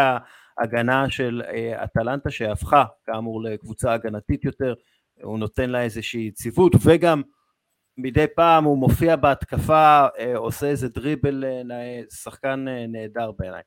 ההגנה 0.59 1.11
של 1.11 1.43
אטלנטה 1.85 2.31
שהפכה 2.31 2.85
כאמור 3.07 3.43
לקבוצה 3.43 3.93
הגנתית 3.93 4.45
יותר, 4.45 4.75
הוא 5.23 5.39
נותן 5.39 5.71
לה 5.71 5.83
איזושהי 5.83 6.21
יציבות 6.21 6.73
וגם 6.85 7.23
מדי 7.99 8.27
פעם 8.35 8.65
הוא 8.65 8.79
מופיע 8.79 9.17
בהתקפה, 9.17 10.07
עושה 10.35 10.67
איזה 10.67 10.89
דריבל, 10.89 11.45
שחקן 12.11 12.65
נהדר 12.89 13.33
בעיניי. 13.39 13.63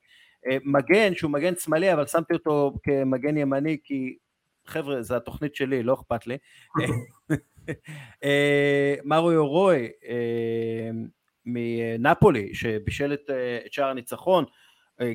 מגן 0.64 1.16
שהוא 1.16 1.32
מגן 1.32 1.56
שמאלי 1.56 1.94
אבל 1.94 2.08
שמתי 2.08 2.34
אותו 2.34 2.74
כמגן 2.84 3.38
ימני 3.38 3.78
כי 3.84 4.18
חבר'ה 4.66 5.02
זה 5.02 5.18
התוכנית 5.18 5.56
שלי 5.56 5.84
לא 5.84 5.94
אכפת 5.94 6.28
לי 6.28 6.38
מריו 9.06 9.48
רוי 9.48 9.90
מנפולי 11.46 12.54
שבישל 12.54 13.14
את 13.14 13.30
שער 13.72 13.90
הניצחון 13.90 14.46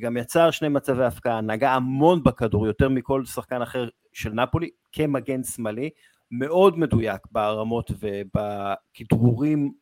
גם 0.00 0.16
יצר 0.16 0.50
שני 0.50 0.68
מצבי 0.68 1.04
הפקעה 1.04 1.40
נגע 1.40 1.70
המון 1.70 2.22
בכדור 2.22 2.66
יותר 2.66 2.88
מכל 2.88 3.24
שחקן 3.24 3.62
אחר 3.62 3.88
של 4.12 4.32
נפולי 4.32 4.70
כמגן 4.92 5.42
שמאלי 5.42 5.90
מאוד 6.30 6.78
מדויק 6.78 7.20
ברמות 7.30 7.90
ובכדרורים 8.00 9.72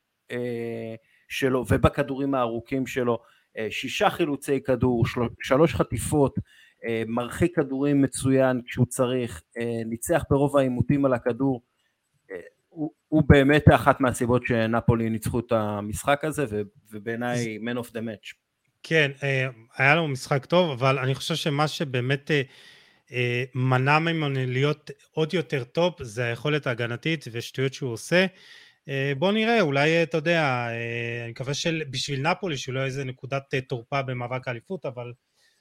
שלו 1.29 1.65
ובכדורים 1.71 2.35
הארוכים 2.35 2.87
שלו 2.87 3.19
שישה 3.71 4.11
חילוצי 4.11 4.61
כדור, 4.63 5.05
שלוש 5.43 5.75
חטיפות, 5.75 6.35
מרחיק 7.07 7.57
כדורים 7.57 8.03
מצוין 8.03 8.61
כשהוא 8.67 8.87
צריך, 8.87 9.43
ניצח 9.87 10.25
ברוב 10.31 10.57
העימותים 10.57 11.05
על 11.05 11.13
הכדור, 11.13 11.63
הוא, 12.69 12.91
הוא 13.09 13.23
באמת 13.27 13.65
אחת 13.75 14.01
מהסיבות 14.01 14.43
שנפולי 14.47 15.11
ניצחו 15.11 15.41
את 15.41 15.53
המשחק 15.53 16.25
הזה 16.25 16.63
ובעיניי 16.91 17.59
man 17.59 17.79
of 17.79 17.87
the 17.87 18.01
match. 18.01 18.48
כן, 18.83 19.11
היה 19.77 19.95
לו 19.95 20.09
משחק 20.09 20.47
טוב, 20.47 20.71
אבל 20.71 20.99
אני 20.99 21.15
חושב 21.15 21.35
שמה 21.35 21.69
שבאמת 21.69 22.31
מנע 23.55 23.99
ממנו 23.99 24.41
להיות 24.47 24.91
עוד 25.11 25.35
יותר 25.35 25.65
top 25.65 26.03
זה 26.03 26.25
היכולת 26.25 26.67
ההגנתית 26.67 27.25
ושטויות 27.33 27.75
שהוא 27.75 27.93
עושה. 27.93 28.27
בוא 29.19 29.33
נראה, 29.33 29.61
אולי 29.61 30.03
אתה 30.03 30.17
יודע, 30.17 30.67
אני 31.23 31.31
מקווה 31.31 31.55
שבשביל 31.55 32.21
נפולי 32.21 32.57
שהוא 32.57 32.75
לא 32.75 32.85
איזה 32.85 33.05
נקודת 33.05 33.55
תורפה 33.69 34.03
במאבק 34.03 34.49
האליפות, 34.49 34.87
אבל... 34.87 35.13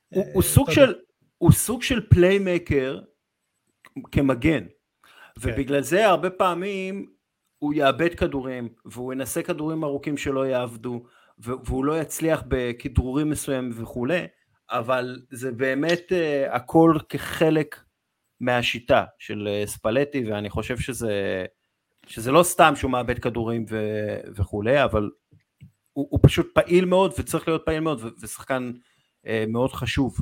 הוא, 0.09 0.25
הוא, 0.33 0.43
סוג 0.43 0.71
של, 0.71 0.95
הוא 1.37 1.51
סוג 1.51 1.83
של 1.83 2.09
playmaker 2.09 2.99
כמגן, 4.11 4.63
כן. 4.63 4.67
ובגלל 5.37 5.81
זה 5.81 6.07
הרבה 6.07 6.29
פעמים 6.29 7.09
הוא 7.57 7.73
יאבד 7.73 8.15
כדורים, 8.15 8.69
והוא 8.85 9.13
ינסה 9.13 9.43
כדורים 9.43 9.83
ארוכים 9.83 10.17
שלא 10.17 10.47
יעבדו, 10.47 11.05
והוא 11.39 11.85
לא 11.85 12.01
יצליח 12.01 12.43
בכדרורים 12.47 13.29
מסוימים 13.29 13.71
וכולי, 13.75 14.27
אבל 14.71 15.21
זה 15.31 15.51
באמת 15.51 16.11
uh, 16.11 16.55
הכל 16.55 16.97
כחלק 17.09 17.79
מהשיטה 18.39 19.05
של 19.19 19.47
uh, 19.47 19.69
ספלטי, 19.69 20.31
ואני 20.31 20.49
חושב 20.49 20.77
שזה, 20.77 21.45
שזה 22.07 22.31
לא 22.31 22.43
סתם 22.43 22.73
שהוא 22.75 22.91
מאבד 22.91 23.19
כדורים 23.19 23.65
ו, 23.69 23.77
וכולי, 24.35 24.83
אבל 24.83 25.09
הוא, 25.93 26.07
הוא 26.09 26.19
פשוט 26.23 26.47
פעיל 26.53 26.85
מאוד 26.85 27.13
וצריך 27.19 27.47
להיות 27.47 27.65
פעיל 27.65 27.79
מאוד, 27.79 28.01
ושחקן 28.21 28.71
uh, 29.25 29.29
מאוד 29.47 29.71
חשוב. 29.71 30.17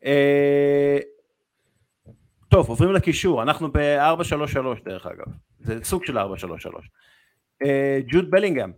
Uh, 0.00 0.06
טוב, 2.48 2.68
עוברים 2.68 2.92
לקישור, 2.92 3.42
אנחנו 3.42 3.72
ב-433 3.72 4.84
דרך 4.84 5.06
אגב, 5.06 5.26
זה 5.60 5.84
סוג 5.84 6.04
של 6.04 6.18
433. 6.18 6.90
Uh, 7.64 7.66
ג'וד 8.12 8.30
בלינגהם, 8.30 8.72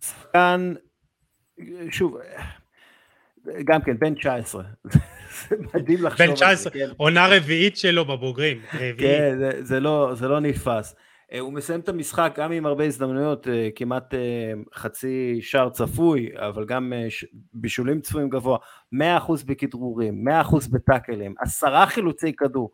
שחקן 0.00 0.74
שוב, 1.90 2.18
גם 3.64 3.82
כן, 3.82 3.98
בן 3.98 4.14
19. 4.14 4.62
זה 5.48 5.56
מדהים 5.74 6.02
לחשוב. 6.02 6.26
בן 6.26 6.34
19, 6.34 6.72
כן. 6.72 6.88
עונה 6.96 7.26
רביעית 7.30 7.76
שלו 7.76 8.04
בבוגרים. 8.04 8.60
כן, 8.98 9.36
זה, 9.38 9.50
זה, 9.60 9.80
לא, 9.80 10.10
זה 10.14 10.28
לא 10.28 10.40
נתפס. 10.40 10.94
אה, 11.32 11.40
הוא 11.40 11.52
מסיים 11.52 11.80
את 11.80 11.88
המשחק 11.88 12.34
גם 12.36 12.52
עם 12.52 12.66
הרבה 12.66 12.84
הזדמנויות, 12.84 13.48
אה, 13.48 13.68
כמעט 13.74 14.14
אה, 14.14 14.52
חצי 14.74 15.38
שער 15.40 15.70
צפוי, 15.70 16.30
אבל 16.36 16.64
גם 16.64 16.92
בישולים 17.52 18.00
צפויים 18.00 18.28
גבוה, 18.28 18.58
100% 18.94 18.98
בכדרורים, 19.46 20.24
100% 20.28 20.70
בטאקלים, 20.72 21.34
עשרה 21.38 21.86
חילוצי 21.86 22.32
כדור, 22.36 22.70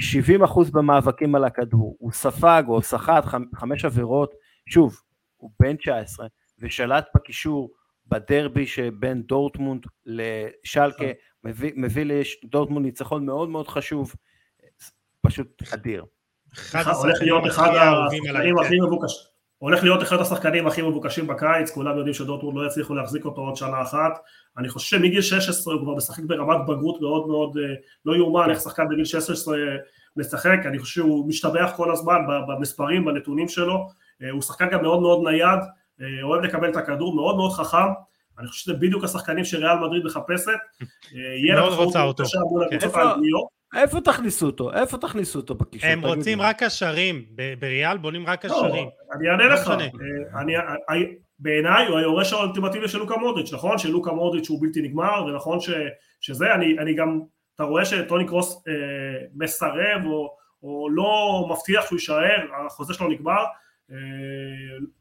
70% 0.00 0.70
במאבקים 0.72 1.34
על 1.34 1.44
הכדור, 1.44 1.96
הוא 1.98 2.12
ספג 2.12 2.62
או 2.68 2.82
סחט 2.82 3.24
חמש 3.54 3.84
עבירות, 3.84 4.34
שוב, 4.68 5.00
הוא 5.36 5.50
בן 5.60 5.76
19 5.76 6.26
ושלט 6.58 7.06
בקישור 7.14 7.70
בדרבי 8.06 8.66
שבין 8.66 9.22
דורטמונד 9.22 9.86
לשלקה, 10.06 11.06
מביא, 11.44 11.72
מביא 11.76 12.04
לדורטמונד 12.44 12.86
ניצחון 12.86 13.26
מאוד 13.26 13.48
מאוד 13.48 13.68
חשוב, 13.68 14.14
פשוט 15.20 15.62
אדיר. 15.74 16.04
הולך 16.72 17.20
להיות 17.20 17.46
אחד 17.46 17.68
השחקנים 17.68 18.58
הכי 18.58 18.80
מבוקשים. 18.80 19.33
הולך 19.64 19.82
להיות 19.82 20.02
אחד 20.02 20.20
השחקנים 20.20 20.66
הכי 20.66 20.82
מבוקשים 20.82 21.26
בקיץ, 21.26 21.70
כולם 21.70 21.96
יודעים 21.96 22.14
שדורטמונד 22.14 22.58
לא 22.58 22.66
יצליחו 22.66 22.94
להחזיק 22.94 23.24
אותו 23.24 23.40
עוד 23.40 23.56
שנה 23.56 23.82
אחת. 23.82 24.18
אני 24.58 24.68
חושב 24.68 24.96
שמגיל 24.96 25.20
16 25.20 25.74
הוא 25.74 25.82
כבר 25.82 25.94
משחק 25.94 26.22
ברמת 26.22 26.66
בגרות 26.66 27.00
מאוד 27.00 27.26
מאוד, 27.28 27.56
אה, 27.56 27.74
לא 28.04 28.16
יאומן 28.16 28.50
איך 28.50 28.60
שחקן 28.60 28.88
בגיל 28.88 29.04
16 29.04 29.56
משחק, 30.16 30.58
אני 30.64 30.78
חושב 30.78 30.94
שהוא 30.94 31.28
משתבח 31.28 31.72
כל 31.76 31.92
הזמן 31.92 32.18
במספרים, 32.48 33.04
בנתונים 33.04 33.48
שלו, 33.48 33.88
אה, 34.22 34.30
הוא 34.30 34.42
שחקן 34.42 34.70
גם 34.70 34.82
מאוד 34.82 35.00
מאוד 35.00 35.20
נייד, 35.24 35.60
אה, 36.00 36.22
אוהב 36.22 36.42
לקבל 36.42 36.70
את 36.70 36.76
הכדור, 36.76 37.14
מאוד 37.14 37.36
מאוד 37.36 37.52
חכם, 37.52 37.88
אני 38.38 38.46
חושב 38.46 38.64
שזה 38.64 38.74
בדיוק 38.74 39.04
השחקנים 39.04 39.44
שריאל 39.44 39.78
מדריד 39.78 40.04
מחפשת, 40.04 40.52
מאוד 41.54 41.72
רוצה 41.72 42.02
אותו. 42.02 42.24
איפה 43.74 44.00
תכניסו 44.00 44.46
אותו? 44.46 44.72
איפה 44.72 44.98
תכניסו 44.98 45.38
אותו 45.38 45.54
בקישור? 45.54 45.90
הם 45.90 46.04
רוצים 46.04 46.40
רק 46.40 46.62
קשרים, 46.62 47.24
בריאל 47.58 47.98
בונים 47.98 48.26
רק 48.26 48.44
לא, 48.44 48.50
קשרים. 48.50 48.88
אני 49.12 49.28
אענה 49.28 49.46
לך, 49.46 49.70
אה, 49.70 50.96
בעיניי 51.38 51.86
הוא 51.86 51.98
היורש 51.98 52.32
האולטימטיבי 52.32 52.88
של 52.88 52.98
לוקה 52.98 53.16
מודריץ', 53.16 53.52
נכון? 53.52 53.78
שלוקה 53.78 54.12
מודריץ' 54.12 54.48
הוא 54.48 54.58
בלתי 54.60 54.82
נגמר, 54.82 55.24
ונכון 55.26 55.58
שזה, 56.20 56.54
אני 56.54 56.94
גם, 56.94 57.20
אתה 57.54 57.64
רואה 57.64 57.84
שטוני 57.84 58.26
קרוס 58.26 58.62
אה, 58.68 58.72
מסרב 59.34 60.06
או, 60.06 60.88
לא 60.90 61.46
מבטיח 61.50 61.86
שהוא 61.86 61.96
יישאר, 61.96 62.46
החוזה 62.66 62.94
שלו 62.94 63.08
נגמר, 63.08 63.44
אה, 63.90 63.96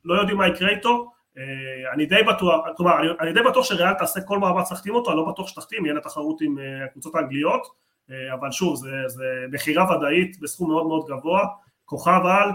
לא 0.05 0.19
יודעים 0.19 0.37
מה 0.37 0.47
יקרה 0.47 0.69
איתו, 0.69 1.11
אה, 1.37 1.93
אני 1.93 2.05
די 2.05 2.23
בטוח, 2.23 2.65
כלומר, 2.77 2.93
אני, 3.19 3.33
די 3.33 3.39
בטוח 3.49 3.65
שריאל 3.65 3.93
תעשה 3.93 4.21
כל 4.21 4.39
מאמץ 4.39 4.71
להחתים 4.71 4.95
אותו, 4.95 5.11
אני 5.11 5.17
לא 5.17 5.25
בטוח 5.25 5.47
שתחתים, 5.47 5.85
יהיה 5.85 5.95
לה 5.95 6.01
תחרות 6.01 6.41
עם 6.41 6.59
אה, 6.59 6.85
הקבוצות 6.85 7.15
האנגליות, 7.15 7.61
אה, 7.61 7.67
אבל 8.09 8.51
שוב, 8.51 8.75
זה, 8.75 8.89
זה 9.07 9.25
מכירה 9.51 9.97
ודאית 9.97 10.39
בסכום 10.39 10.69
מאוד 10.69 10.87
מאוד 10.87 11.05
גבוה, 11.07 11.41
כוכב 11.85 12.21
על, 12.25 12.49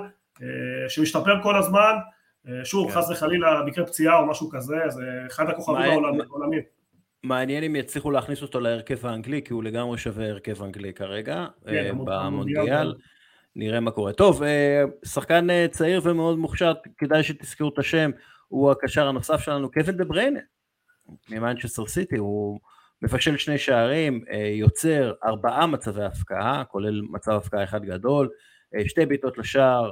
שמשתפר 0.88 1.42
כל 1.42 1.58
הזמן, 1.58 1.92
שוב, 2.64 2.88
כן. 2.88 2.94
חס 2.94 3.10
וחלילה, 3.10 3.62
מקרה 3.66 3.86
פציעה 3.86 4.18
או 4.18 4.26
משהו 4.26 4.50
כזה, 4.50 4.76
זה 4.88 5.22
אחד 5.26 5.50
הכוכבים 5.50 6.04
העולמיים. 6.04 6.62
מעניין 7.22 7.64
אם 7.64 7.76
יצליחו 7.76 8.10
להכניס 8.10 8.42
אותו 8.42 8.60
להרכב 8.60 9.06
האנגלי, 9.06 9.42
כי 9.42 9.52
הוא 9.52 9.64
לגמרי 9.64 9.98
שווה 9.98 10.28
הרכב 10.28 10.62
אנגלי 10.62 10.92
כרגע, 10.92 11.46
כן, 11.66 11.96
במונדיאל. 12.04 12.94
נראה 13.56 13.80
מה 13.80 13.90
קורה. 13.90 14.12
טוב, 14.12 14.42
שחקן 15.04 15.46
צעיר 15.70 16.00
ומאוד 16.04 16.38
מוכשר, 16.38 16.72
כדאי 16.98 17.22
שתזכרו 17.22 17.68
את 17.68 17.78
השם, 17.78 18.10
הוא 18.48 18.70
הקשר 18.70 19.08
הנוסף 19.08 19.40
שלנו, 19.40 19.70
קווין 19.70 19.96
דה 19.96 20.04
בריינה, 20.04 20.40
ממנצ'סטר 21.30 21.86
סיטי, 21.86 22.16
הוא 22.16 22.60
מבשל 23.02 23.36
שני 23.36 23.58
שערים, 23.58 24.24
אה, 24.30 24.36
יוצר 24.36 25.12
ארבעה 25.24 25.66
מצבי 25.66 26.04
הפקעה, 26.04 26.64
כולל 26.64 27.02
מצב 27.10 27.32
הפקעה 27.32 27.64
אחד 27.64 27.84
גדול, 27.84 28.28
אה, 28.74 28.88
שתי 28.88 29.06
בעיטות 29.06 29.38
לשער, 29.38 29.90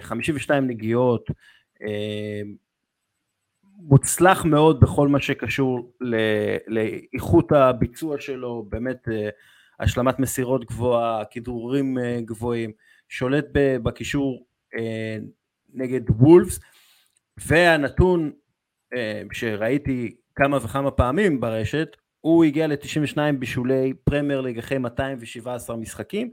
52 0.00 0.62
אה, 0.62 0.68
נגיעות, 0.68 1.30
מוצלח 3.78 4.44
מאוד 4.44 4.80
בכל 4.80 5.08
מה 5.08 5.20
שקשור 5.20 5.92
לאיכות 6.66 7.52
הביצוע 7.52 8.20
שלו, 8.20 8.66
באמת 8.68 9.08
השלמת 9.80 10.18
מסירות 10.18 10.64
גבוהה, 10.64 11.24
כדרורים 11.30 11.98
גבוהים, 12.24 12.72
שולט 13.08 13.44
בקישור 13.82 14.46
נגד 15.74 16.10
וולפס, 16.10 16.60
והנתון 17.36 18.32
שראיתי 19.32 20.16
כמה 20.34 20.56
וכמה 20.56 20.90
פעמים 20.90 21.40
ברשת, 21.40 21.96
הוא 22.26 22.44
הגיע 22.44 22.66
ל-92 22.66 23.18
בישולי 23.38 23.92
פרמייר 24.04 24.40
ליג 24.40 24.58
אחרי 24.58 24.78
217 24.78 25.76
משחקים, 25.76 26.30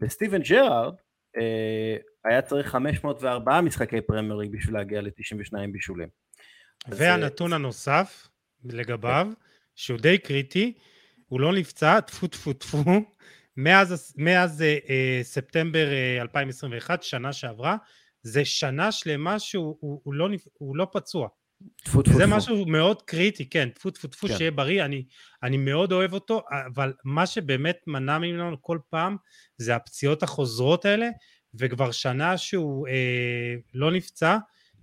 וסטיבן 0.00 0.42
ג'רארד 0.42 0.94
אה, 1.36 1.96
היה 2.24 2.42
צריך 2.42 2.68
504 2.68 3.60
משחקי 3.60 4.00
פרמייר 4.00 4.36
ליג 4.36 4.52
בשביל 4.52 4.74
להגיע 4.74 5.00
ל-92 5.00 5.52
בישולים. 5.72 6.08
והנתון 6.88 7.52
הנוסף 7.52 8.28
לגביו, 8.64 9.28
שהוא 9.76 9.98
די 9.98 10.18
קריטי, 10.18 10.72
הוא 11.26 11.40
לא 11.40 11.52
נפצע, 11.52 12.00
טפו 12.00 12.26
טפו 12.26 12.52
טפו, 12.52 12.84
מאז, 13.56 14.14
מאז 14.16 14.62
אה, 14.62 14.78
אה, 14.88 15.20
ספטמבר 15.22 15.92
אה, 15.92 16.22
2021, 16.22 17.02
שנה 17.02 17.32
שעברה, 17.32 17.76
זה 18.22 18.44
שנה 18.44 18.92
שלמה 18.92 19.38
שהוא 19.38 19.76
הוא, 19.80 20.00
הוא 20.04 20.14
לא, 20.14 20.28
הוא 20.52 20.76
לא 20.76 20.86
פצוע. 20.92 21.28
טפו 21.84 22.02
טפו 22.02 22.14
זה 22.14 22.24
טפו. 22.26 22.36
משהו 22.36 22.66
מאוד 22.66 23.02
קריטי, 23.02 23.50
כן, 23.50 23.68
טפו 23.68 23.90
טפו 23.90 24.08
טפו, 24.08 24.28
כן. 24.28 24.36
שיהיה 24.36 24.50
בריא, 24.50 24.84
אני, 24.84 25.04
אני 25.42 25.56
מאוד 25.56 25.92
אוהב 25.92 26.12
אותו, 26.12 26.42
אבל 26.74 26.92
מה 27.04 27.26
שבאמת 27.26 27.76
מנע 27.86 28.18
ממנו 28.18 28.62
כל 28.62 28.78
פעם 28.90 29.16
זה 29.58 29.76
הפציעות 29.76 30.22
החוזרות 30.22 30.84
האלה, 30.84 31.08
וכבר 31.54 31.90
שנה 31.90 32.38
שהוא 32.38 32.88
אה, 32.88 33.54
לא 33.74 33.92
נפצע, 33.92 34.38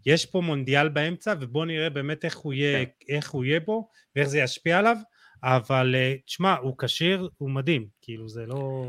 יש 0.06 0.26
פה 0.26 0.42
מונדיאל 0.42 0.90
באמצע, 0.90 1.34
ובואו 1.40 1.66
נראה 1.66 1.90
באמת 1.90 2.26
איך 2.26 2.38
הוא 2.38 2.54
יהיה, 2.54 2.86
כן. 2.86 3.16
איך 3.16 3.32
הוא 3.32 3.46
יהיה 3.46 3.60
בו, 3.60 3.90
ואיך 4.16 4.28
זה 4.28 4.40
ישפיע 4.40 4.80
עליו, 4.80 4.98
אבל 5.44 5.96
אה, 5.96 6.16
תשמע, 6.26 6.56
הוא 6.56 6.76
כשיר, 6.78 7.30
הוא 7.38 7.50
מדהים, 7.50 7.88
כאילו 8.02 8.30
זה 8.30 8.46
לא... 8.46 8.86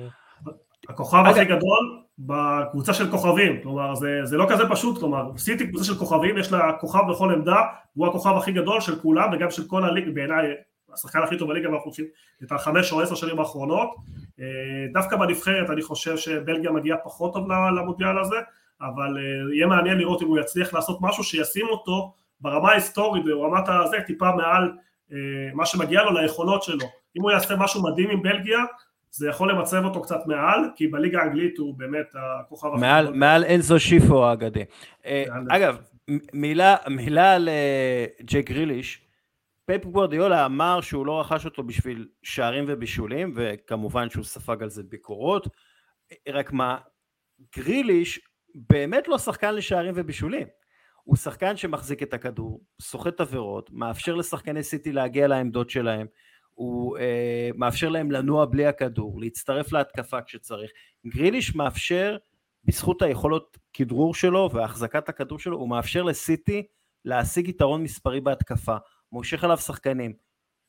הכוכב 0.89 1.23
הכי 1.27 1.45
גדול 1.45 2.08
בקבוצה 2.19 2.95
של 2.95 3.11
כוכבים, 3.11 3.63
כלומר 3.63 3.95
זה, 3.95 4.21
זה 4.25 4.37
לא 4.37 4.47
כזה 4.49 4.63
פשוט, 4.71 4.99
כלומר 4.99 5.31
סיטי 5.37 5.69
קבוצה 5.69 5.85
של 5.85 5.95
כוכבים, 5.95 6.39
יש 6.39 6.53
לה 6.53 6.73
כוכב 6.81 7.01
בכל 7.11 7.33
עמדה, 7.33 7.63
הוא 7.95 8.07
הכוכב 8.07 8.37
הכי 8.37 8.53
גדול 8.53 8.81
של 8.81 8.99
כולם 8.99 9.29
וגם 9.33 9.51
של 9.51 9.69
כל 9.69 9.85
הליגה, 9.85 10.11
בעיניי 10.11 10.47
השחקן 10.93 11.23
הכי 11.23 11.39
טוב 11.39 11.49
בליגה, 11.49 11.69
אנחנו 11.69 11.91
חושבים 11.91 12.09
את 12.43 12.53
החמש 12.53 12.93
או 12.93 13.01
עשר 13.01 13.15
שנים 13.15 13.39
האחרונות, 13.39 13.95
אה, 14.41 14.45
דווקא 14.93 15.17
בנבחרת 15.17 15.71
אני 15.71 15.83
חושב 15.83 16.17
שבלגיה 16.17 16.71
מגיעה 16.71 16.99
פחות 16.99 17.35
טוב 17.35 17.49
למונדיאל 17.49 18.19
הזה, 18.19 18.37
אבל 18.81 19.19
אה, 19.19 19.55
יהיה 19.55 19.67
מעניין 19.67 19.99
לראות 19.99 20.23
אם 20.23 20.27
הוא 20.27 20.39
יצליח 20.39 20.75
לעשות 20.75 20.99
משהו 21.01 21.25
שישים 21.25 21.67
אותו 21.69 22.15
ברמה 22.41 22.71
ההיסטורית, 22.71 23.25
ברמת 23.25 23.69
הזה, 23.69 23.97
טיפה 24.07 24.33
מעל 24.33 24.73
אה, 25.13 25.19
מה 25.55 25.67
שמגיע 25.67 26.03
לו 26.03 26.13
ליכולות 26.13 26.63
שלו, 26.63 26.87
אם 27.17 27.23
הוא 27.23 27.31
יעשה 27.31 27.57
משהו 27.57 27.83
מדהים 27.83 28.11
עם 28.11 28.23
בלגיה, 28.23 28.65
זה 29.11 29.29
יכול 29.29 29.51
למצב 29.51 29.85
אותו 29.85 30.03
קצת 30.03 30.27
מעל, 30.27 30.61
כי 30.77 30.87
בליגה 30.87 31.23
האנגלית 31.23 31.59
הוא 31.59 31.75
באמת 31.75 32.07
הכוכב 32.15 32.69
הכי 32.69 32.81
מעל, 32.81 33.13
מעל 33.13 33.45
אנזו 33.45 33.81
שיפו 33.81 34.25
האגדי. 34.25 34.65
אה, 35.07 35.25
אגב, 35.49 35.79
מילה, 36.33 36.77
מילה 36.89 37.33
על 37.33 37.49
אה, 37.49 38.07
ג'ק 38.23 38.51
גריליש, 38.51 39.09
פפ 39.67 39.85
גוורדיולה 39.85 40.47
אמר 40.47 40.81
שהוא 40.81 41.07
לא 41.07 41.21
רכש 41.21 41.45
אותו 41.45 41.63
בשביל 41.63 42.09
שערים 42.23 42.65
ובישולים, 42.69 43.33
וכמובן 43.37 44.11
שהוא 44.11 44.25
ספג 44.25 44.63
על 44.63 44.71
זה 44.71 44.83
ביקורות, 44.83 45.49
רק 46.29 46.53
מה, 46.53 46.79
גריליש 47.57 48.21
באמת 48.55 49.09
לא 49.09 49.19
שחקן 49.19 49.55
לשערים 49.55 49.95
ובישולים. 49.97 50.47
הוא 51.05 51.17
שחקן 51.17 51.57
שמחזיק 51.57 52.03
את 52.03 52.15
הכדור, 52.15 52.61
סוחט 52.81 53.21
עבירות, 53.21 53.71
מאפשר 53.73 54.15
לשחקני 54.15 54.63
סיטי 54.63 54.93
להגיע 54.93 55.27
לעמדות 55.27 55.71
שלהם, 55.71 56.07
הוא 56.59 56.99
אה, 56.99 57.51
מאפשר 57.55 57.89
להם 57.89 58.11
לנוע 58.11 58.45
בלי 58.45 58.67
הכדור, 58.67 59.21
להצטרף 59.21 59.73
להתקפה 59.73 60.23
כשצריך. 60.23 60.71
גריליש 61.07 61.55
מאפשר, 61.55 62.17
בזכות 62.65 63.03
היכולות 63.03 63.59
כדרור 63.73 64.15
שלו 64.15 64.51
והחזקת 64.53 65.09
הכדור 65.09 65.39
שלו, 65.39 65.59
הוא 65.59 65.69
מאפשר 65.69 66.03
לסיטי 66.03 66.63
להשיג 67.05 67.49
יתרון 67.49 67.83
מספרי 67.83 68.21
בהתקפה, 68.21 68.77
מושך 69.13 69.45
עליו 69.45 69.59
שחקנים. 69.59 70.13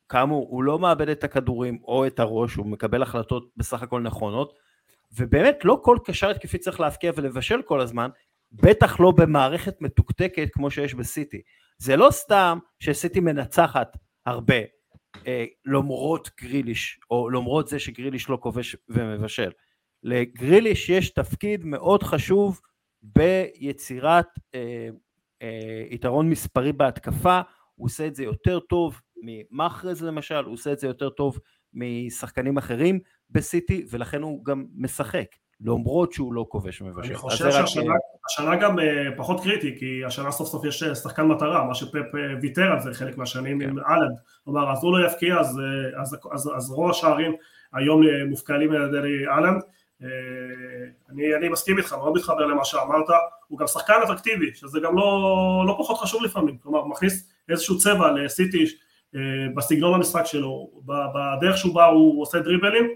כאמור, 0.10 0.48
הוא 0.50 0.64
לא 0.64 0.80
מאבד 0.80 1.10
את 1.10 1.24
הכדורים 1.24 1.80
או 1.84 2.08
את 2.08 2.20
הראש, 2.20 2.56
הוא 2.56 2.66
מקבל 2.66 3.04
החלטות 3.04 3.50
בסך 3.58 3.84
הכל 3.84 4.02
נכונות, 4.02 4.54
ובאמת 5.12 5.66
לא 5.66 5.80
כל 5.84 5.98
קשר 6.06 6.30
התקפי 6.30 6.58
צריך 6.58 6.80
להפקיע 6.80 7.12
ולבשל 7.16 7.62
כל 7.62 7.82
הזמן, 7.82 8.10
בטח 8.52 9.00
לא 9.00 9.12
במערכת 9.12 9.82
מתוקתקת 9.82 10.50
כמו 10.52 10.72
שיש 10.72 10.94
בסיטי. 10.94 11.42
זה 11.78 11.96
לא 11.96 12.12
סתם 12.12 12.60
שסיטי 12.80 13.20
מנצחת 13.20 13.98
הרבה, 14.26 14.79
למרות 15.66 16.30
גריליש, 16.42 17.00
או 17.12 17.30
למרות 17.30 17.68
זה 17.68 17.80
שגריליש 17.80 18.30
לא 18.30 18.38
כובש 18.42 18.76
ומבשל. 18.90 19.52
לגריליש 20.04 20.90
יש 20.90 21.10
תפקיד 21.10 21.66
מאוד 21.66 22.04
חשוב 22.04 22.62
ביצירת 23.04 24.28
אה, 24.56 24.90
אה, 25.42 25.84
יתרון 25.90 26.30
מספרי 26.30 26.74
בהתקפה, 26.74 27.42
הוא 27.76 27.86
עושה 27.86 28.08
את 28.08 28.16
זה 28.16 28.24
יותר 28.24 28.60
טוב 28.60 29.02
ממחרז 29.24 30.04
למשל, 30.04 30.44
הוא 30.46 30.54
עושה 30.54 30.74
את 30.74 30.80
זה 30.80 30.88
יותר 30.88 31.10
טוב 31.10 31.40
משחקנים 31.74 32.58
אחרים 32.58 33.00
בסיטי, 33.30 33.86
ולכן 33.90 34.22
הוא 34.22 34.46
גם 34.46 34.66
משחק. 34.76 35.26
למרות 35.62 36.14
שהוא 36.14 36.34
לא 36.34 36.46
כובש 36.50 36.82
מבשל. 36.82 37.08
אני 37.08 37.16
חושב 37.16 37.52
שהשנה 37.52 37.94
גם 38.62 38.80
אה, 38.80 39.08
פחות 39.18 39.44
קריטי, 39.44 39.76
כי 39.80 40.06
השנה 40.06 40.32
סוף 40.32 40.48
סוף 40.48 40.66
יש 40.66 40.84
אה, 40.84 40.96
שחקן 40.96 41.24
מטרה, 41.24 41.64
מה 41.64 41.76
שפפ 41.76 41.96
אה, 41.96 42.36
ויתר 42.42 42.72
על 42.72 42.80
זה 42.80 42.94
חלק 42.94 43.18
מהשנים 43.18 43.62
עם 43.62 43.76
כן. 43.76 43.92
אלנד, 43.92 44.18
כלומר 44.44 44.72
אז 44.72 44.84
הוא 44.84 45.00
לא 45.00 45.06
יפקיע, 45.06 45.40
אז, 45.40 45.62
אז, 46.02 46.18
אז, 46.32 46.52
אז 46.58 46.72
רוב 46.72 46.90
השערים 46.90 47.36
היום 47.74 48.02
מופקעים 48.30 48.72
על 48.72 48.96
ידי 48.96 49.28
אלנד. 49.28 49.62
אני, 51.10 51.36
אני 51.36 51.50
מסכים 51.50 51.78
איתך, 51.78 51.94
מאוד 51.94 52.14
מתחבר 52.16 52.46
למה 52.46 52.66
שאמרת, 52.66 53.06
הוא 53.48 53.60
גם 53.60 53.68
שחקן 53.68 53.94
אטרקטיבי, 54.04 54.52
שזה 54.54 54.80
גם 54.80 54.98
לא, 54.98 55.64
לא 55.68 55.76
פחות 55.80 55.98
חשוב 55.98 56.24
לפעמים, 56.24 56.58
כלומר 56.58 56.80
הוא 56.80 56.90
מכניס 56.90 57.30
איזשהו 57.50 57.78
צבע 57.78 58.12
לסיטי 58.12 58.66
בסגנון 59.56 59.94
המשחק 59.94 60.26
שלו, 60.26 60.70
בדרך 60.86 61.58
שהוא 61.58 61.76
בא 61.76 61.86
הוא 61.86 62.22
עושה 62.22 62.40
דריבלים, 62.40 62.90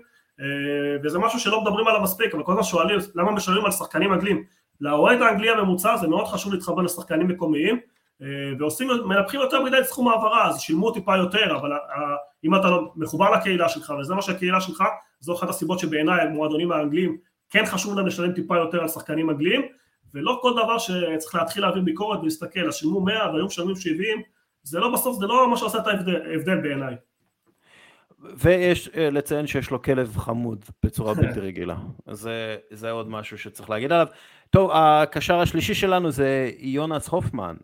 וזה 1.04 1.20
משהו 1.20 1.40
שלא 1.40 1.62
מדברים 1.62 1.88
עליו 1.88 2.02
מספיק, 2.02 2.34
אבל 2.34 2.44
כל 2.44 2.52
הזמן 2.52 2.64
שואלים 2.64 3.00
למה 3.16 3.32
משלמים 3.32 3.66
על 3.66 3.72
שחקנים 3.72 4.14
אנגלים. 4.14 4.44
לאוהד 4.84 5.22
האנגלי 5.22 5.50
הממוצע 5.50 5.98
זה 5.98 6.08
מאוד 6.08 6.28
חשוב 6.28 6.54
להתחבר 6.54 6.82
לשחקנים 6.82 7.28
מקומיים, 7.28 7.80
אה, 8.22 8.28
ועושים, 8.60 8.88
מנפחים 9.06 9.40
יותר 9.40 9.64
מדי 9.64 9.80
את 9.80 9.84
סכום 9.86 10.08
העברה, 10.08 10.50
אז 10.50 10.60
שילמו 10.60 10.92
טיפה 10.92 11.18
יותר, 11.18 11.56
אבל 11.56 11.72
אם 12.44 12.56
אתה 12.56 12.70
לא 12.70 12.92
מחובר 12.96 13.32
לקהילה 13.32 13.70
שלך, 13.70 13.94
וזה 14.00 14.16
מה 14.16 14.22
שהקהילה 14.22 14.62
שלך, 14.62 14.84
זו 15.20 15.34
אחת 15.34 15.50
הסיבות 15.50 15.80
שבעיניי 15.80 16.22
המועדונים 16.22 16.72
האנגלים 16.72 17.18
כן 17.50 17.66
חשוב 17.66 17.98
להם 17.98 18.08
לשלם 18.08 18.32
טיפה 18.32 18.58
יותר 18.58 18.82
על 18.82 18.88
שחקנים 18.88 19.30
אנגלים, 19.30 19.62
ולא 20.14 20.40
כל 20.42 20.52
דבר 20.64 20.78
שצריך 20.78 21.36
להתחיל 21.36 21.64
להעביר 21.64 21.82
ביקורת 21.82 22.20
ולהסתכל, 22.20 22.68
אז 22.68 22.76
שילמו 22.76 23.02
100 23.02 23.30
והיום 23.34 23.48
משלמים 23.48 23.76
70, 23.76 24.22
זה 24.64 24.80
לא 24.80 24.94
בסוף, 24.94 25.20
זה 25.20 25.28
לא 25.28 25.50
מה 25.50 25.58
שעושה 25.58 25.78
את 25.78 25.88
ההבדל 25.88 26.62
בעיניי. 26.62 26.96
ויש 28.38 28.90
לציין 28.94 29.48
שיש 29.48 29.72
לו 29.72 29.82
כלב 29.82 30.18
חמוד 30.18 30.66
בצורה 30.86 31.14
בלתי 31.22 31.40
רגילה. 31.40 31.76
זה, 32.12 32.58
זה 32.72 32.92
עוד 32.92 33.10
משהו 33.10 33.38
שצריך 33.38 33.70
להגיד 33.70 33.92
עליו. 33.92 34.08
טוב, 34.54 34.72
הקשר 34.74 35.40
השלישי 35.40 35.74
שלנו 35.74 36.12
זה 36.12 36.52
יונס 36.58 37.08
הופמן. 37.08 37.56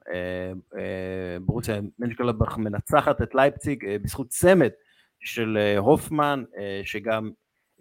ברוסיה 1.42 1.80
מנג'קלבך 2.00 2.58
מנצחת 2.58 3.22
את 3.22 3.36
לייפציג 3.36 3.98
בזכות 4.04 4.28
צמד 4.28 4.70
של 5.20 5.58
הופמן, 5.78 6.44
שגם 6.84 7.32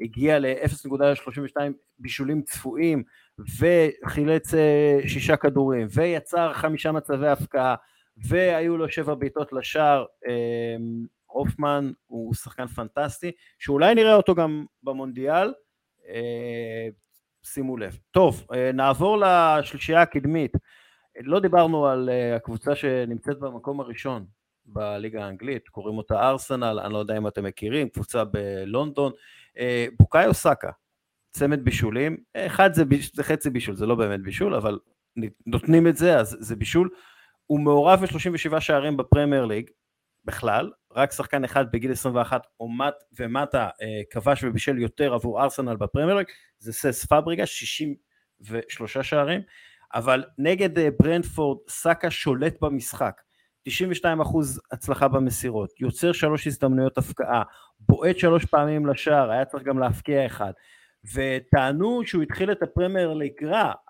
הגיע 0.01 0.39
ל-0.32 0.39 1.57
בישולים 1.99 2.43
צפויים, 2.43 3.03
וחילץ 3.59 4.55
שישה 5.07 5.37
כדורים, 5.37 5.87
ויצר 5.91 6.53
חמישה 6.53 6.93
מצבי 6.93 7.29
הפקעה, 7.29 7.75
והיו 8.29 8.77
לו 8.77 8.89
שבע 8.89 9.15
בעיטות 9.15 9.53
לשער. 9.53 10.05
הופמן 11.27 11.91
הוא 12.07 12.35
שחקן 12.35 12.67
פנטסטי, 12.67 13.33
שאולי 13.59 13.95
נראה 13.95 14.15
אותו 14.15 14.35
גם 14.35 14.65
במונדיאל, 14.83 15.53
אה, 16.09 16.89
שימו 17.53 17.77
לב. 17.77 17.99
טוב, 18.11 18.47
אה, 18.55 18.73
נעבור 18.73 19.19
לשלישייה 19.19 20.03
הקדמית. 20.03 20.53
לא 21.21 21.41
דיברנו 21.41 21.87
על 21.87 22.09
אה, 22.13 22.37
הקבוצה 22.37 22.75
שנמצאת 22.75 23.39
במקום 23.39 23.81
הראשון 23.81 24.27
בליגה 24.67 25.25
האנגלית, 25.25 25.69
קוראים 25.69 25.99
אותה 25.99 26.29
ארסנל, 26.29 26.81
אני 26.85 26.93
לא 26.93 26.99
יודע 26.99 27.17
אם 27.17 27.27
אתם 27.27 27.45
מכירים, 27.45 27.89
קבוצה 27.89 28.25
בלונדון. 28.25 29.13
בוקאיו 29.99 30.35
סאקה, 30.35 30.71
צמד 31.31 31.65
בישולים, 31.65 32.17
אחד 32.37 32.75
זה, 32.75 32.85
ביש, 32.85 33.11
זה 33.15 33.23
חצי 33.23 33.51
בישול, 33.51 33.77
זה 33.77 33.87
לא 33.87 33.95
באמת 33.95 34.21
בישול, 34.23 34.55
אבל 34.55 34.79
נותנים 35.47 35.87
את 35.87 35.97
זה, 35.97 36.19
אז 36.19 36.37
זה 36.41 36.57
בישול. 36.57 36.91
הוא 37.47 37.61
מעורב 37.61 38.01
ב-37 38.01 38.61
שערים 38.61 38.97
בפרמייר 38.97 39.45
ליג, 39.45 39.71
בכלל, 40.25 40.71
רק 40.95 41.13
שחקן 41.13 41.45
אחד 41.45 41.73
בגיל 41.73 41.93
21 41.93 42.47
עומת 42.57 42.95
ומטה 43.19 43.69
אה, 43.83 44.01
כבש 44.11 44.45
ובישל 44.45 44.79
יותר 44.79 45.15
עבור 45.15 45.43
ארסנל 45.43 45.77
בפרמייר 45.77 46.19
זה 46.59 46.73
סס 46.73 47.07
פבריגה, 47.07 47.47
63 47.47 48.99
שערים, 48.99 49.41
אבל 49.95 50.25
נגד 50.39 50.79
אה, 50.79 50.89
ברנדפורד 51.01 51.59
סאקה 51.69 52.11
שולט 52.11 52.61
במשחק, 52.61 53.21
92 53.63 54.21
אחוז 54.21 54.61
הצלחה 54.73 55.09
במסירות, 55.09 55.81
יוצר 55.81 56.13
שלוש 56.13 56.47
הזדמנויות 56.47 56.99
הפקעה, 56.99 57.43
בועט 57.81 58.19
שלוש 58.19 58.45
פעמים 58.45 58.87
לשער, 58.87 59.31
היה 59.31 59.45
צריך 59.45 59.65
גם 59.65 59.79
להפקיע 59.79 60.27
אחד, 60.27 60.53
וטענו 61.15 62.01
שהוא 62.05 62.23
התחיל 62.23 62.53
את 62.53 62.63
הפרמייר 62.63 63.15
ליג 63.15 63.33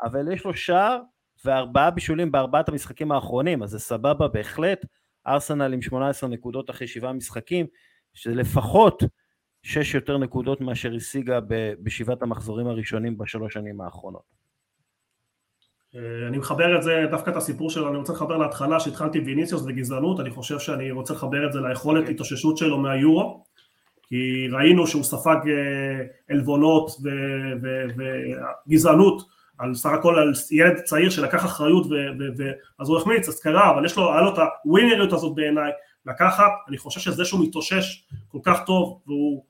אבל 0.02 0.32
יש 0.32 0.44
לו 0.44 0.54
שער 0.54 1.00
וארבעה 1.44 1.90
בישולים 1.90 2.32
בארבעת 2.32 2.68
המשחקים 2.68 3.12
האחרונים, 3.12 3.62
אז 3.62 3.70
זה 3.70 3.78
סבבה 3.78 4.28
בהחלט, 4.28 4.84
ארסנל 5.26 5.72
עם 5.72 5.82
18 5.82 6.30
נקודות 6.30 6.70
אחרי 6.70 6.86
שבעה 6.86 7.12
משחקים, 7.12 7.66
שזה 8.14 8.34
לפחות 8.34 9.02
שש 9.68 9.94
יותר 9.94 10.18
נקודות 10.18 10.60
מאשר 10.60 10.94
השיגה 10.94 11.38
בשבעת 11.82 12.22
המחזורים 12.22 12.66
הראשונים 12.66 13.18
בשלוש 13.18 13.54
שנים 13.54 13.80
האחרונות. 13.80 14.22
אה, 15.94 16.28
אני 16.28 16.38
מחבר 16.38 16.78
את 16.78 16.82
זה, 16.82 17.04
דווקא 17.10 17.30
את 17.30 17.36
הסיפור 17.36 17.70
שלו, 17.70 17.88
אני 17.88 17.96
רוצה 17.96 18.12
לחבר 18.12 18.36
להתחלה 18.36 18.80
שהתחלתי 18.80 19.18
ויניסיוס 19.18 19.62
וגזענות, 19.66 20.20
אני 20.20 20.30
חושב 20.30 20.58
שאני 20.58 20.90
רוצה 20.90 21.14
לחבר 21.14 21.46
את 21.46 21.52
זה 21.52 21.60
ליכולת. 21.60 22.00
אוקיי. 22.00 22.14
התאוששות 22.14 22.56
שלו 22.56 22.78
מהיורו, 22.78 23.44
כי 24.02 24.48
ראינו 24.52 24.86
שהוא 24.86 25.02
ספג 25.02 25.36
אה, 25.48 26.04
עלבונות 26.30 26.90
וגזענות 28.66 29.22
על 29.58 29.74
סך 29.74 29.90
הכל 29.90 30.18
על 30.18 30.32
ילד 30.50 30.80
צעיר 30.80 31.10
שלקח 31.10 31.44
אחריות 31.44 31.86
אז 32.78 32.88
הוא 32.88 32.98
החמיץ, 32.98 33.28
אז 33.28 33.40
קרה, 33.40 33.70
אבל 33.70 33.84
יש 33.84 33.96
לו, 33.96 34.12
היה 34.12 34.20
לו 34.20 34.34
את 34.34 34.38
הווינריות 34.64 35.12
הזאת 35.12 35.34
בעיניי 35.34 35.70
לקחת, 36.06 36.50
אני 36.68 36.78
חושב 36.78 37.00
שזה 37.00 37.24
שהוא 37.24 37.44
מתאושש 37.46 38.06
כל 38.28 38.38
כך 38.42 38.64
טוב, 38.66 39.02
והוא, 39.06 39.44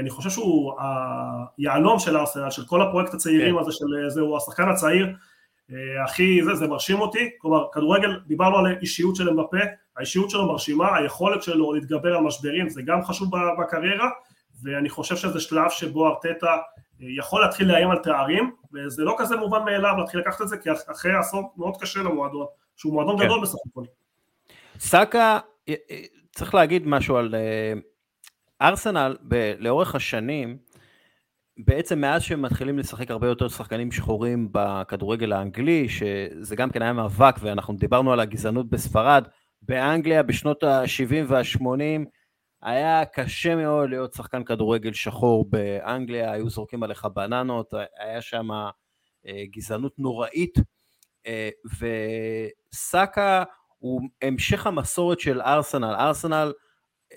אני 0.00 0.10
חושב 0.10 0.30
שהוא 0.30 0.72
היהלום 1.58 1.98
של 1.98 2.16
ארסנל, 2.16 2.50
של 2.50 2.66
כל 2.66 2.82
הפרויקט 2.82 3.14
הצעירים 3.14 3.54
כן. 3.54 3.60
הזה, 3.60 3.72
של 3.72 3.86
זה, 4.08 4.20
הוא 4.20 4.36
השחקן 4.36 4.68
הצעיר, 4.68 5.16
אה, 5.70 6.04
הכי, 6.04 6.44
זה, 6.44 6.54
זה 6.54 6.68
מרשים 6.68 7.00
אותי, 7.00 7.30
כלומר, 7.38 7.66
כדורגל, 7.72 8.20
דיברנו 8.26 8.58
על 8.58 8.66
האישיות 8.66 9.16
של 9.16 9.28
אמבפה, 9.28 9.56
האישיות 9.96 10.30
שלו 10.30 10.46
מרשימה, 10.46 10.96
היכולת 10.96 11.42
שלו 11.42 11.72
להתגבר 11.72 12.16
על 12.16 12.22
משברים, 12.22 12.68
זה 12.68 12.82
גם 12.82 13.04
חשוב 13.04 13.30
בקריירה, 13.60 14.08
ואני 14.62 14.88
חושב 14.88 15.16
שזה 15.16 15.40
שלב 15.40 15.70
שבו 15.70 16.08
ארטטה 16.08 16.56
יכול 17.00 17.40
להתחיל 17.40 17.68
לאיים 17.68 17.90
על 17.90 17.98
תארים, 17.98 18.50
וזה 18.74 19.04
לא 19.04 19.14
כזה 19.18 19.36
מובן 19.36 19.64
מאליו 19.64 19.94
להתחיל 19.98 20.20
לקחת 20.20 20.42
את 20.42 20.48
זה, 20.48 20.56
כי 20.56 20.70
אחרי 20.92 21.14
עשור 21.14 21.52
מאוד 21.56 21.76
קשה 21.80 22.00
למועדון, 22.00 22.46
שהוא 22.76 22.92
מועדון 22.92 23.18
כן. 23.18 23.24
גדול 23.24 23.42
בסך 23.42 23.58
הכל. 23.70 23.84
סאקה, 24.78 25.38
אה, 25.68 25.74
אה, 25.90 26.02
צריך 26.30 26.54
להגיד 26.54 26.86
משהו 26.86 27.16
על 27.16 27.34
אה, 27.34 27.72
ארסנל, 28.62 29.16
ב- 29.28 29.52
לאורך 29.58 29.94
השנים, 29.94 30.58
בעצם 31.58 32.00
מאז 32.00 32.22
שהם 32.22 32.42
מתחילים 32.42 32.78
לשחק 32.78 33.10
הרבה 33.10 33.26
יותר 33.28 33.48
שחקנים 33.48 33.92
שחורים 33.92 34.48
בכדורגל 34.52 35.32
האנגלי, 35.32 35.88
שזה 35.88 36.56
גם 36.56 36.70
כן 36.70 36.82
היה 36.82 36.92
מאבק, 36.92 37.34
ואנחנו 37.40 37.76
דיברנו 37.76 38.12
על 38.12 38.20
הגזענות 38.20 38.70
בספרד, 38.70 39.24
באנגליה 39.62 40.22
בשנות 40.22 40.62
ה-70 40.62 41.14
וה-80, 41.28 42.04
היה 42.62 43.04
קשה 43.04 43.56
מאוד 43.56 43.90
להיות 43.90 44.12
שחקן 44.12 44.44
כדורגל 44.44 44.92
שחור 44.92 45.50
באנגליה, 45.50 46.32
היו 46.32 46.50
זורקים 46.50 46.82
עליך 46.82 47.06
בננות, 47.14 47.74
היה 47.98 48.22
שם 48.22 48.50
אה, 49.26 49.44
גזענות 49.50 49.98
נוראית, 49.98 50.58
אה, 51.26 51.48
וסאקה 52.72 53.44
הוא 53.78 54.00
המשך 54.22 54.66
המסורת 54.66 55.20
של 55.20 55.40
ארסנל. 55.40 55.94
ארסנל 55.98 56.52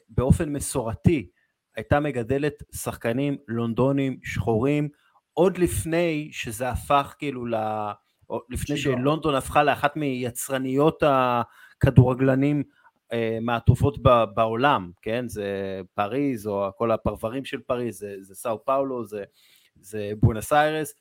באופן 0.09 0.49
מסורתי 0.49 1.29
הייתה 1.75 1.99
מגדלת 1.99 2.53
שחקנים 2.75 3.37
לונדונים 3.47 4.17
שחורים, 4.23 4.89
עוד 5.33 5.57
לפני 5.57 6.29
שזה 6.31 6.69
הפך 6.69 7.15
כאילו 7.19 7.45
ל... 7.45 7.55
לפני 8.49 8.77
שלונדון 8.77 9.35
הפכה 9.35 9.63
לאחת 9.63 9.95
מיצרניות 9.95 11.03
הכדורגלנים 11.05 12.63
אה, 13.13 13.37
מהטובות 13.41 13.97
בעולם, 14.35 14.91
כן? 15.01 15.27
זה 15.27 15.81
פריז, 15.93 16.47
או 16.47 16.69
כל 16.77 16.91
הפרברים 16.91 17.45
של 17.45 17.59
פריז, 17.59 17.99
זה, 17.99 18.15
זה 18.21 18.35
סאו 18.35 18.65
פאולו, 18.65 19.05
זה, 19.05 19.23
זה 19.81 20.11
בואנוס 20.19 20.53
איירס, 20.53 20.93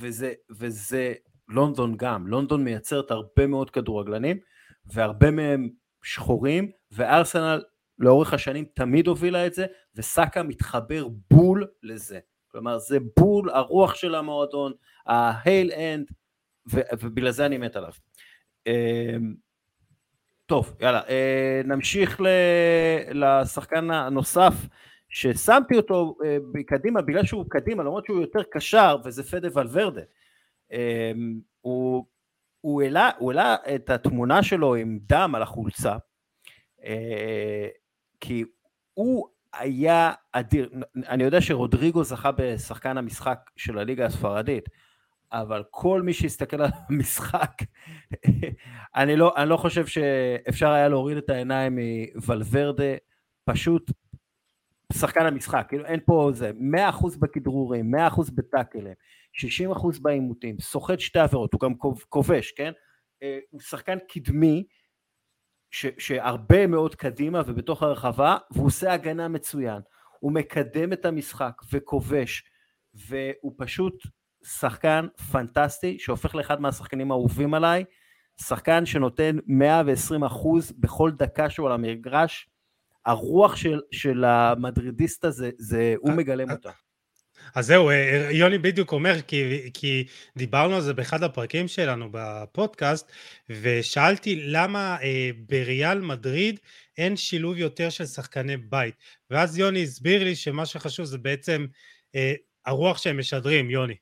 וזה, 0.00 0.32
וזה 0.50 1.14
לונדון 1.48 1.96
גם. 1.96 2.26
לונדון 2.26 2.64
מייצרת 2.64 3.10
הרבה 3.10 3.46
מאוד 3.46 3.70
כדורגלנים, 3.70 4.38
והרבה 4.86 5.30
מהם 5.30 5.68
שחורים, 6.02 6.70
וארסנל 6.92 7.62
לאורך 7.98 8.34
השנים 8.34 8.64
תמיד 8.74 9.06
הובילה 9.06 9.46
את 9.46 9.54
זה, 9.54 9.66
וסאקה 9.94 10.42
מתחבר 10.42 11.08
בול 11.30 11.66
לזה. 11.82 12.18
כלומר, 12.48 12.78
זה 12.78 12.98
בול 13.16 13.50
הרוח 13.50 13.94
של 13.94 14.14
המועדון, 14.14 14.72
ההייל 15.06 15.72
אנד, 15.72 16.06
ובגלל 16.66 17.30
זה 17.30 17.46
אני 17.46 17.58
מת 17.58 17.76
עליו. 17.76 17.92
אמ, 18.66 19.34
טוב, 20.46 20.76
יאללה, 20.80 21.00
אה, 21.08 21.60
נמשיך 21.64 22.20
לשחקן 23.10 23.90
הנוסף 23.90 24.54
ששמתי 25.08 25.76
אותו 25.76 26.16
אה, 26.24 26.36
קדימה 26.66 27.02
בגלל 27.02 27.24
שהוא 27.24 27.44
קדימה, 27.48 27.82
למרות 27.82 28.06
שהוא 28.06 28.20
יותר 28.20 28.42
קשר, 28.50 28.96
וזה 29.04 29.22
פדה 29.22 29.48
ולוורדה. 29.54 30.02
אה, 30.72 31.12
הוא, 31.60 32.06
הוא, 32.60 32.82
העלה, 32.82 33.10
הוא 33.18 33.32
העלה 33.32 33.56
את 33.74 33.90
התמונה 33.90 34.42
שלו 34.42 34.74
עם 34.74 34.98
דם 35.02 35.32
על 35.34 35.42
החולצה, 35.42 35.96
כי 38.20 38.44
הוא 38.94 39.28
היה 39.52 40.12
אדיר. 40.32 40.70
אני 41.08 41.24
יודע 41.24 41.40
שרודריגו 41.40 42.04
זכה 42.04 42.30
בשחקן 42.32 42.98
המשחק 42.98 43.50
של 43.56 43.78
הליגה 43.78 44.06
הספרדית, 44.06 44.68
אבל 45.32 45.62
כל 45.70 46.02
מי 46.02 46.12
שיסתכל 46.12 46.62
על 46.62 46.70
המשחק, 46.88 47.52
אני, 48.96 49.16
לא, 49.16 49.34
אני 49.36 49.48
לא 49.48 49.56
חושב 49.56 49.86
שאפשר 49.86 50.70
היה 50.70 50.88
להוריד 50.88 51.16
את 51.16 51.30
העיניים 51.30 51.78
מוולברדה, 52.14 52.94
פשוט 53.44 53.90
שחקן 54.92 55.26
המשחק, 55.26 55.66
כאילו 55.68 55.84
אין 55.84 56.00
פה 56.06 56.30
זה, 56.34 56.50
100% 57.00 57.18
בכדרורים, 57.18 57.94
100% 57.94 58.20
בטאקלים, 58.34 58.94
60% 59.72 60.02
בעימותים, 60.02 60.56
סוחט 60.60 61.00
שתי 61.00 61.18
עבירות, 61.18 61.52
הוא 61.52 61.60
גם 61.60 61.74
כובש, 62.08 62.52
כן? 62.52 62.72
אה, 63.22 63.38
הוא 63.50 63.60
שחקן 63.60 63.98
קדמי, 64.08 64.64
ש, 65.74 65.86
שהרבה 65.98 66.66
מאוד 66.66 66.94
קדימה 66.94 67.42
ובתוך 67.46 67.82
הרחבה, 67.82 68.36
והוא 68.50 68.66
עושה 68.66 68.92
הגנה 68.92 69.28
מצוין, 69.28 69.80
הוא 70.20 70.32
מקדם 70.32 70.92
את 70.92 71.04
המשחק 71.04 71.52
וכובש, 71.72 72.44
והוא 72.94 73.54
פשוט 73.56 74.02
שחקן 74.44 75.06
פנטסטי 75.32 75.98
שהופך 75.98 76.34
לאחד 76.34 76.60
מהשחקנים 76.60 77.10
האהובים 77.10 77.54
עליי, 77.54 77.84
שחקן 78.40 78.86
שנותן 78.86 79.36
120 79.46 80.24
אחוז 80.24 80.72
בכל 80.72 81.10
דקה 81.10 81.50
שהוא 81.50 81.66
על 81.66 81.72
המגרש, 81.72 82.48
הרוח 83.06 83.56
של, 83.56 83.80
של 83.90 84.24
המדרידיסט 84.24 85.24
הזה, 85.24 85.50
זה, 85.58 85.94
הוא 85.98 86.10
אה, 86.10 86.16
מגלם 86.16 86.50
אה, 86.50 86.54
אותה. 86.54 86.70
אז 87.54 87.66
זהו, 87.66 87.90
אה, 87.90 88.28
יוני 88.30 88.58
בדיוק 88.58 88.92
אומר, 88.92 89.22
כי, 89.26 89.70
כי 89.74 90.06
דיברנו 90.36 90.74
על 90.74 90.80
זה 90.80 90.94
באחד 90.94 91.22
הפרקים 91.22 91.68
שלנו 91.68 92.08
בפודקאסט, 92.12 93.12
ושאלתי 93.50 94.42
למה 94.46 94.96
אה, 95.02 95.30
בריאל 95.48 96.00
מדריד 96.00 96.60
אין 96.98 97.16
שילוב 97.16 97.56
יותר 97.56 97.90
של 97.90 98.06
שחקני 98.06 98.56
בית. 98.56 98.94
ואז 99.30 99.58
יוני 99.58 99.82
הסביר 99.82 100.24
לי 100.24 100.34
שמה 100.34 100.66
שחשוב 100.66 101.06
זה 101.06 101.18
בעצם 101.18 101.66
אה, 102.14 102.34
הרוח 102.66 102.98
שהם 102.98 103.18
משדרים, 103.18 103.70
יוני. 103.70 103.94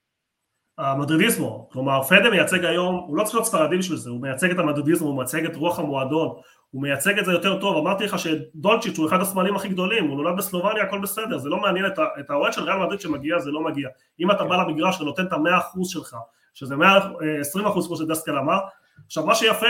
המדרידיזמו, 0.78 1.68
כלומר 1.72 2.02
פדה 2.02 2.30
מייצג 2.30 2.64
היום, 2.64 3.04
הוא 3.08 3.16
לא 3.16 3.24
צריך 3.24 3.34
להיות 3.34 3.46
ספרדי 3.46 3.76
בשביל 3.78 3.98
זה, 3.98 4.10
הוא 4.10 4.20
מייצג 4.20 4.50
את 4.50 4.58
המדרידיזמו, 4.58 5.08
הוא 5.08 5.16
מייצג 5.16 5.44
את 5.44 5.56
רוח 5.56 5.78
המועדון, 5.78 6.28
הוא 6.72 6.82
מייצג 6.82 7.18
את 7.18 7.24
זה 7.24 7.32
יותר 7.32 7.60
טוב, 7.60 7.76
אמרתי 7.76 8.04
לך 8.04 8.18
שדולצ'יץ' 8.18 8.98
הוא 8.98 9.08
אחד 9.08 9.20
הסמלים 9.20 9.56
הכי 9.56 9.68
גדולים, 9.68 10.06
הוא 10.06 10.16
נולד 10.16 10.36
בסלובניה, 10.36 10.82
הכל 10.82 10.98
בסדר, 10.98 11.38
זה 11.38 11.48
לא 11.48 11.56
מעניין 11.56 11.86
את, 11.86 11.98
את 12.20 12.30
האוהד 12.30 12.52
של 12.52 12.62
ריאל 12.62 12.78
מדריד 12.78 13.00
שמגיע, 13.00 13.38
זה 13.38 13.50
לא 13.50 13.60
מגיע. 13.60 13.88
אם 14.20 14.30
אתה 14.30 14.44
בא 14.44 14.56
למגרש 14.56 15.00
ונותן 15.00 15.26
את 15.26 15.32
המאה 15.32 15.58
אחוז 15.58 15.88
שלך, 15.88 16.16
שזה 16.54 16.76
מאה 16.76 16.98
עשרים 17.40 17.66
אחוז 17.66 17.86
כמו 17.86 17.96
שדסקל 17.96 18.38
אמר, 18.38 18.58
עכשיו 19.06 19.26
מה 19.26 19.34
שיפה 19.34 19.66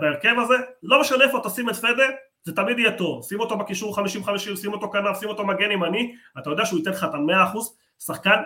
בהרכב 0.00 0.34
הזה, 0.38 0.54
לא 0.82 1.00
משנה 1.00 1.24
איפה 1.24 1.40
תשים 1.44 1.70
את 1.70 1.74
פדה, 1.74 2.04
זה 2.42 2.56
תמיד 2.56 2.78
יהיה 2.78 2.92
טוב, 2.92 3.22
שים 3.22 3.40
אותו 3.40 3.58
בקישור 3.58 3.98
50-50, 3.98 4.56
שים 4.56 4.72
אותו 4.72 4.90
כנף, 4.90 5.20
שים 5.20 5.28
אותו 5.28 5.46
מגן 5.46 5.70
ימני, 5.70 6.14
אתה 6.38 6.50
יודע 6.50 6.66
שהוא 6.66 6.78
ייתן 6.78 6.90
לך 6.90 7.04
את 7.04 7.14
המאה 7.14 7.44
אחוז, 7.44 7.76
שחקן 7.98 8.36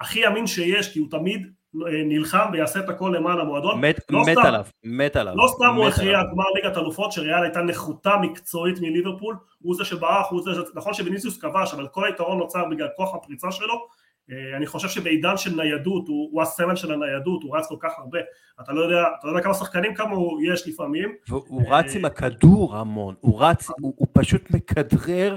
הכי 0.00 0.26
אמין 0.26 0.46
שיש, 0.46 0.92
כי 0.92 0.98
הוא 0.98 1.10
תמיד 1.10 1.42
אה, 1.42 1.50
נלחם 1.74 2.50
ויעשה 2.52 2.80
את 2.80 2.88
הכל 2.88 3.14
למען 3.16 3.38
המועדון. 3.38 3.80
מת, 3.80 4.00
לא 4.10 4.20
מת 4.20 4.28
סתם, 4.32 4.46
עליו, 4.46 4.64
מת 4.84 5.16
עליו. 5.16 5.34
לא 5.36 5.48
סתם 5.48 5.74
הוא 5.76 5.86
הכריע 5.86 6.22
גמר 6.32 6.44
ליגת 6.54 6.76
אלופות, 6.76 7.12
שריאל 7.12 7.42
הייתה 7.42 7.62
נחותה 7.62 8.16
מקצועית 8.16 8.80
מליברפול, 8.80 9.36
הוא 9.62 9.74
זה 9.74 9.84
שברח, 9.84 10.26
הוא 10.30 10.42
זה, 10.42 10.50
נכון 10.74 10.94
שוויניסיוס 10.94 11.38
כבש, 11.38 11.74
אבל 11.74 11.88
כל 11.88 12.04
היתרון 12.04 12.38
נוצר 12.38 12.64
בגלל 12.70 12.88
כוח 12.96 13.14
הפריצה 13.14 13.52
שלו. 13.52 13.86
אה, 14.30 14.56
אני 14.56 14.66
חושב 14.66 14.88
שבעידן 14.88 15.36
של 15.36 15.56
ניידות, 15.56 16.08
הוא, 16.08 16.28
הוא 16.32 16.42
הסמל 16.42 16.76
של 16.76 16.92
הניידות, 16.92 17.42
הוא 17.42 17.56
רץ 17.56 17.66
כל 17.66 17.76
כך 17.80 17.92
הרבה. 17.98 18.18
אתה 18.60 18.72
לא 18.72 18.80
יודע, 18.80 19.02
אתה 19.18 19.26
לא 19.26 19.32
יודע 19.32 19.42
כמה 19.42 19.54
שחקנים 19.54 19.94
כמוהו 19.94 20.38
יש 20.42 20.68
לפעמים. 20.68 21.14
והוא 21.28 21.62
רץ 21.68 21.96
עם 21.96 22.04
הכדור 22.04 22.76
המון, 22.76 23.14
הוא 23.20 23.42
רץ, 23.42 23.68
הוא, 23.80 23.94
הוא 23.96 24.08
פשוט 24.12 24.42
מכדרר. 24.50 25.36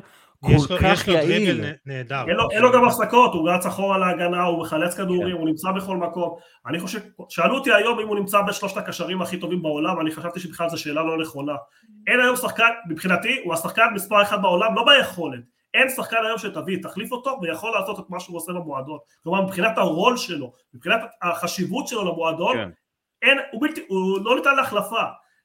כל 0.68 0.78
כך 0.82 1.08
יעיל. 1.08 1.66
נהדר. 1.86 2.24
אין 2.52 2.62
לו 2.62 2.72
גם 2.72 2.86
הפסקות, 2.86 3.34
הוא 3.34 3.50
רץ 3.50 3.66
אחורה 3.66 3.98
להגנה, 3.98 4.44
הוא 4.44 4.62
מחלץ 4.62 4.96
כדורים, 4.96 5.36
כן. 5.36 5.42
הוא 5.42 5.48
נמצא 5.48 5.72
בכל 5.72 5.98
מקום. 5.98 6.36
אני 6.68 6.80
חושב, 6.80 7.00
שאלו 7.30 7.56
אותי 7.56 7.74
היום 7.74 8.00
אם 8.00 8.08
הוא 8.08 8.16
נמצא 8.16 8.42
בשלושת 8.42 8.78
הקשרים 8.78 9.22
הכי 9.22 9.38
טובים 9.38 9.62
בעולם, 9.62 10.02
אני 10.02 10.12
חשבתי 10.12 10.40
שבכלל 10.40 10.70
זו 10.70 10.78
שאלה 10.78 11.04
לא 11.04 11.18
נכונה. 11.18 11.54
אין 12.08 12.20
היום 12.20 12.36
שחקן, 12.36 12.70
מבחינתי, 12.90 13.42
הוא 13.44 13.54
השחקן 13.54 13.86
מספר 13.94 14.22
אחד 14.22 14.42
בעולם, 14.42 14.76
לא 14.76 14.86
ביכולת. 14.86 15.40
אין 15.74 15.90
שחקן 15.90 16.18
היום 16.26 16.38
שתביא, 16.38 16.84
תחליף 16.84 17.12
אותו 17.12 17.40
ויכול 17.42 17.72
לעשות 17.72 18.00
את 18.00 18.06
מה 18.10 18.20
שהוא 18.20 18.38
עושה 18.38 18.52
במועדון. 18.52 18.98
כלומר, 19.24 19.42
מבחינת 19.42 19.78
הרול 19.78 20.18
שלו, 20.18 20.54
מבחינת 20.74 21.00
החשיבות 21.22 21.88
שלו 21.88 22.12
למועדון, 22.12 22.56
כן. 22.58 22.70
אין, 23.22 23.38
הוא, 23.52 23.62
בלתי, 23.62 23.82
הוא 23.88 24.20
לא 24.26 24.36
ניתן 24.36 24.56
להחלפה. 24.56 25.04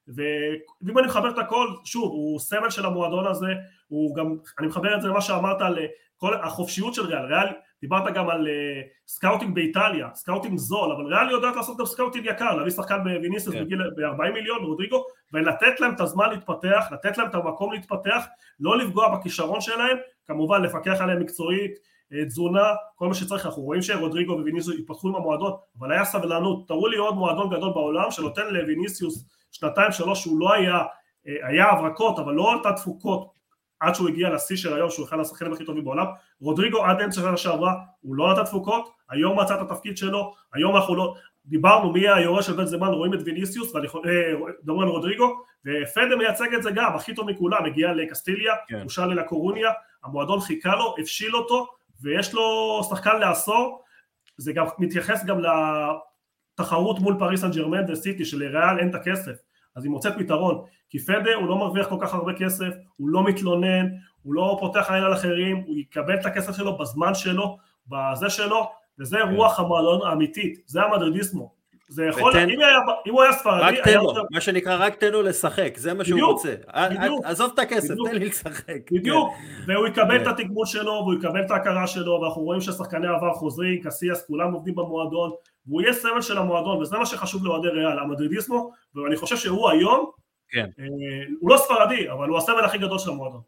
ואם 0.09 0.99
אני 0.99 1.07
מחבר 1.07 1.30
את 1.30 1.38
הכל, 1.38 1.68
שוב, 1.84 2.11
הוא 2.11 2.38
סמל 2.38 2.70
של 2.70 2.86
המועדון 2.86 3.26
הזה, 3.26 3.46
הוא 3.89 4.16
גם, 4.16 4.36
אני 4.59 4.66
מחבר 4.66 4.97
את 4.97 5.03
זה 5.03 5.09
למה 5.09 5.20
שאמרת 5.20 5.61
על 5.61 5.78
אה, 5.78 5.86
כל 6.16 6.34
החופשיות 6.34 6.95
של 6.95 7.07
ריאל, 7.07 7.24
ריאל, 7.24 7.47
דיברת 7.80 8.14
גם 8.14 8.30
על 8.30 8.47
אה, 8.46 8.86
scouting 9.07 9.55
באיטליה, 9.55 10.09
scouting 10.14 10.59
זול, 10.59 10.93
אבל 10.93 11.14
ריאל 11.14 11.30
יודעת 11.30 11.57
לעשות 11.57 11.78
גם 11.78 11.86
scouting 11.86 12.26
יקר, 12.26 12.55
להביא 12.55 12.72
שחקן 12.72 12.99
בוויניסיוס 13.05 13.55
כן. 13.55 13.64
בגיל 13.64 13.78
ב-40 13.97 14.32
מיליון, 14.32 14.64
רודריגו, 14.64 15.05
ולתת 15.32 15.80
להם 15.80 15.95
את 15.95 16.01
הזמן 16.01 16.30
להתפתח, 16.30 16.89
לתת 16.93 17.18
להם 17.18 17.28
את 17.28 17.34
המקום 17.34 17.72
להתפתח, 17.72 18.26
לא 18.61 18.78
לפגוע 18.78 19.16
בכישרון 19.16 19.61
שלהם, 19.61 19.97
כמובן 20.26 20.62
לפקח 20.62 21.01
עליהם 21.01 21.20
מקצועית, 21.20 21.70
אה, 22.12 22.24
תזונה, 22.24 22.72
כל 22.95 23.09
מה 23.09 23.14
שצריך, 23.14 23.47
אנחנו 23.47 23.62
רואים 23.62 23.82
שרודריגו 23.82 24.32
וויניסיוס 24.32 24.78
יתפתחו 24.78 25.09
עם 25.09 25.14
המועדון, 25.14 25.53
אבל 25.78 25.93
היה 25.93 26.05
סבלנות, 26.05 26.68
תראו 26.68 26.89
לי 26.89 26.97
עוד 26.97 27.14
מועדון 27.14 27.51
גדול 27.51 27.72
בעולם 27.72 28.11
שנותן 28.11 28.47
לוויניסיוס 28.51 29.24
שנתיים 29.53 29.93
שלוש 29.93 30.22
שהוא 30.22 30.41
לא 30.41 30.53
היה, 30.53 30.82
היה 31.24 31.70
הברקות 31.70 32.18
אבל 32.18 32.34
לא 32.34 32.53
עלתה 32.53 32.72
תפוקות 32.72 33.38
עד 33.81 33.95
שהוא 33.95 34.09
הגיע 34.09 34.31
לשיא 34.31 34.57
של 34.57 34.74
היום 34.74 34.91
שהוא 34.91 35.07
אחד 35.07 35.20
השחקנים 35.20 35.53
הכי 35.53 35.64
טובים 35.64 35.85
בעולם. 35.85 36.07
רודריגו 36.41 36.85
עד 36.85 37.01
אמצע 37.01 37.20
שנה 37.20 37.37
שעברה 37.37 37.74
הוא 38.01 38.16
לא 38.16 38.33
נתן 38.33 38.45
תפוקות 38.45 38.89
היום 39.11 39.41
מצא 39.41 39.55
את 39.55 39.70
התפקיד 39.70 39.97
שלו 39.97 40.35
היום 40.53 40.76
אנחנו 40.76 40.95
לא 40.95 41.14
דיברנו 41.47 41.93
מי 41.93 42.09
היורש 42.09 42.47
של 42.47 42.53
בן 42.53 42.66
זמן 42.66 42.89
רואים 42.89 43.14
את 43.14 43.18
ויניסיוס 43.24 43.72
מדברים 43.76 44.81
על 44.81 44.89
רודריגו 44.89 45.43
ופדה 45.64 46.16
מייצג 46.16 46.55
את 46.55 46.62
זה 46.62 46.70
גם 46.70 46.95
הכי 46.95 47.14
טוב 47.14 47.31
מכולם 47.31 47.64
הגיע 47.64 47.93
לקסטיליה 47.93 48.55
כן. 48.68 48.81
הוא 48.81 48.91
שאל 48.91 49.20
לקורוניה 49.20 49.70
המועדון 50.05 50.41
חיכה 50.41 50.76
לו 50.76 50.95
הפשיל 50.99 51.37
אותו 51.37 51.66
ויש 52.03 52.35
לו 52.35 52.81
שחקן 52.91 53.18
לעשור. 53.18 53.83
זה 54.37 54.53
גם 54.53 54.66
מתייחס 54.79 55.24
גם 55.24 55.39
לתחרות 56.59 56.99
מול 56.99 57.16
פריס 57.18 57.41
סן 57.41 57.51
ג'רמן 57.51 57.93
וסיטי 57.93 58.24
שלריאל 58.24 58.79
אין 58.79 58.91
את 58.91 58.95
הכסף 58.95 59.47
אז 59.76 59.84
היא 59.84 59.90
מוצאת 59.90 60.12
פתרון, 60.18 60.64
כי 60.90 60.98
פדה 60.98 61.34
הוא 61.34 61.48
לא 61.48 61.56
מרוויח 61.56 61.88
כל 61.88 61.96
כך 62.00 62.14
הרבה 62.14 62.32
כסף, 62.32 62.70
הוא 62.96 63.08
לא 63.08 63.24
מתלונן, 63.24 63.86
הוא 64.22 64.34
לא 64.34 64.56
פותח 64.60 64.90
עין 64.90 65.02
על 65.02 65.12
אחרים, 65.12 65.62
הוא 65.66 65.76
יקבל 65.76 66.14
את 66.14 66.26
הכסף 66.26 66.56
שלו 66.56 66.78
בזמן 66.78 67.14
שלו, 67.14 67.56
בזה 67.88 68.30
שלו, 68.30 68.70
וזה 68.98 69.16
כן. 69.16 69.34
רוח 69.34 69.60
המועדון 69.60 70.08
האמיתית, 70.08 70.58
זה 70.66 70.82
המדרידיסמו. 70.82 71.58
זה 71.90 72.04
יכול, 72.06 72.30
ותן, 72.30 72.50
אם, 72.50 72.60
היה, 72.60 72.78
אם 73.06 73.12
הוא 73.12 73.22
היה 73.22 73.32
ספרדי, 73.32 73.78
רק 73.78 73.84
תן 73.84 73.94
לו, 73.94 74.12
מה 74.30 74.40
שנקרא 74.40 74.76
רק 74.80 74.94
תן 74.94 75.12
לו 75.12 75.22
לשחק, 75.22 75.72
זה 75.76 75.94
מה 75.94 76.04
שהוא 76.04 76.24
רוצה. 76.24 76.54
בדיוק. 76.90 77.24
עזוב 77.24 77.50
את 77.54 77.58
הכסף, 77.58 77.90
בדיוק, 77.90 78.08
תן 78.08 78.14
לי 78.14 78.26
לשחק. 78.26 78.92
בדיוק, 78.92 79.34
כן. 79.34 79.72
והוא 79.72 79.86
יקבל 79.86 80.18
כן. 80.18 80.22
את 80.22 80.26
התגמול 80.26 80.66
שלו, 80.66 80.92
והוא 80.92 81.14
יקבל 81.14 81.44
את 81.46 81.50
ההכרה 81.50 81.86
שלו, 81.86 82.12
ואנחנו 82.12 82.42
רואים 82.42 82.60
ששחקני 82.60 83.06
עבר 83.06 83.32
חוזרים, 83.32 83.82
קסיאס, 83.82 84.26
כולם 84.26 84.52
עובדים 84.52 84.74
במועדון, 84.74 85.30
והוא 85.68 85.82
יהיה 85.82 85.92
סמל 85.92 86.20
של 86.20 86.38
המועדון, 86.38 86.78
וזה 86.78 86.98
מה 86.98 87.06
שחשוב 87.06 87.44
לאוהדי 87.46 87.68
ריאל, 87.68 87.98
המדרידיסמו, 87.98 88.72
ואני 88.94 89.16
חושב 89.16 89.36
שהוא 89.36 89.70
היום, 89.70 90.10
כן. 90.48 90.66
אה, 90.78 90.84
הוא 91.40 91.50
לא 91.50 91.56
ספרדי, 91.56 92.10
אבל 92.10 92.28
הוא 92.28 92.38
הסמל 92.38 92.64
הכי 92.64 92.78
גדול 92.78 92.98
של 92.98 93.10
המועדון. 93.10 93.40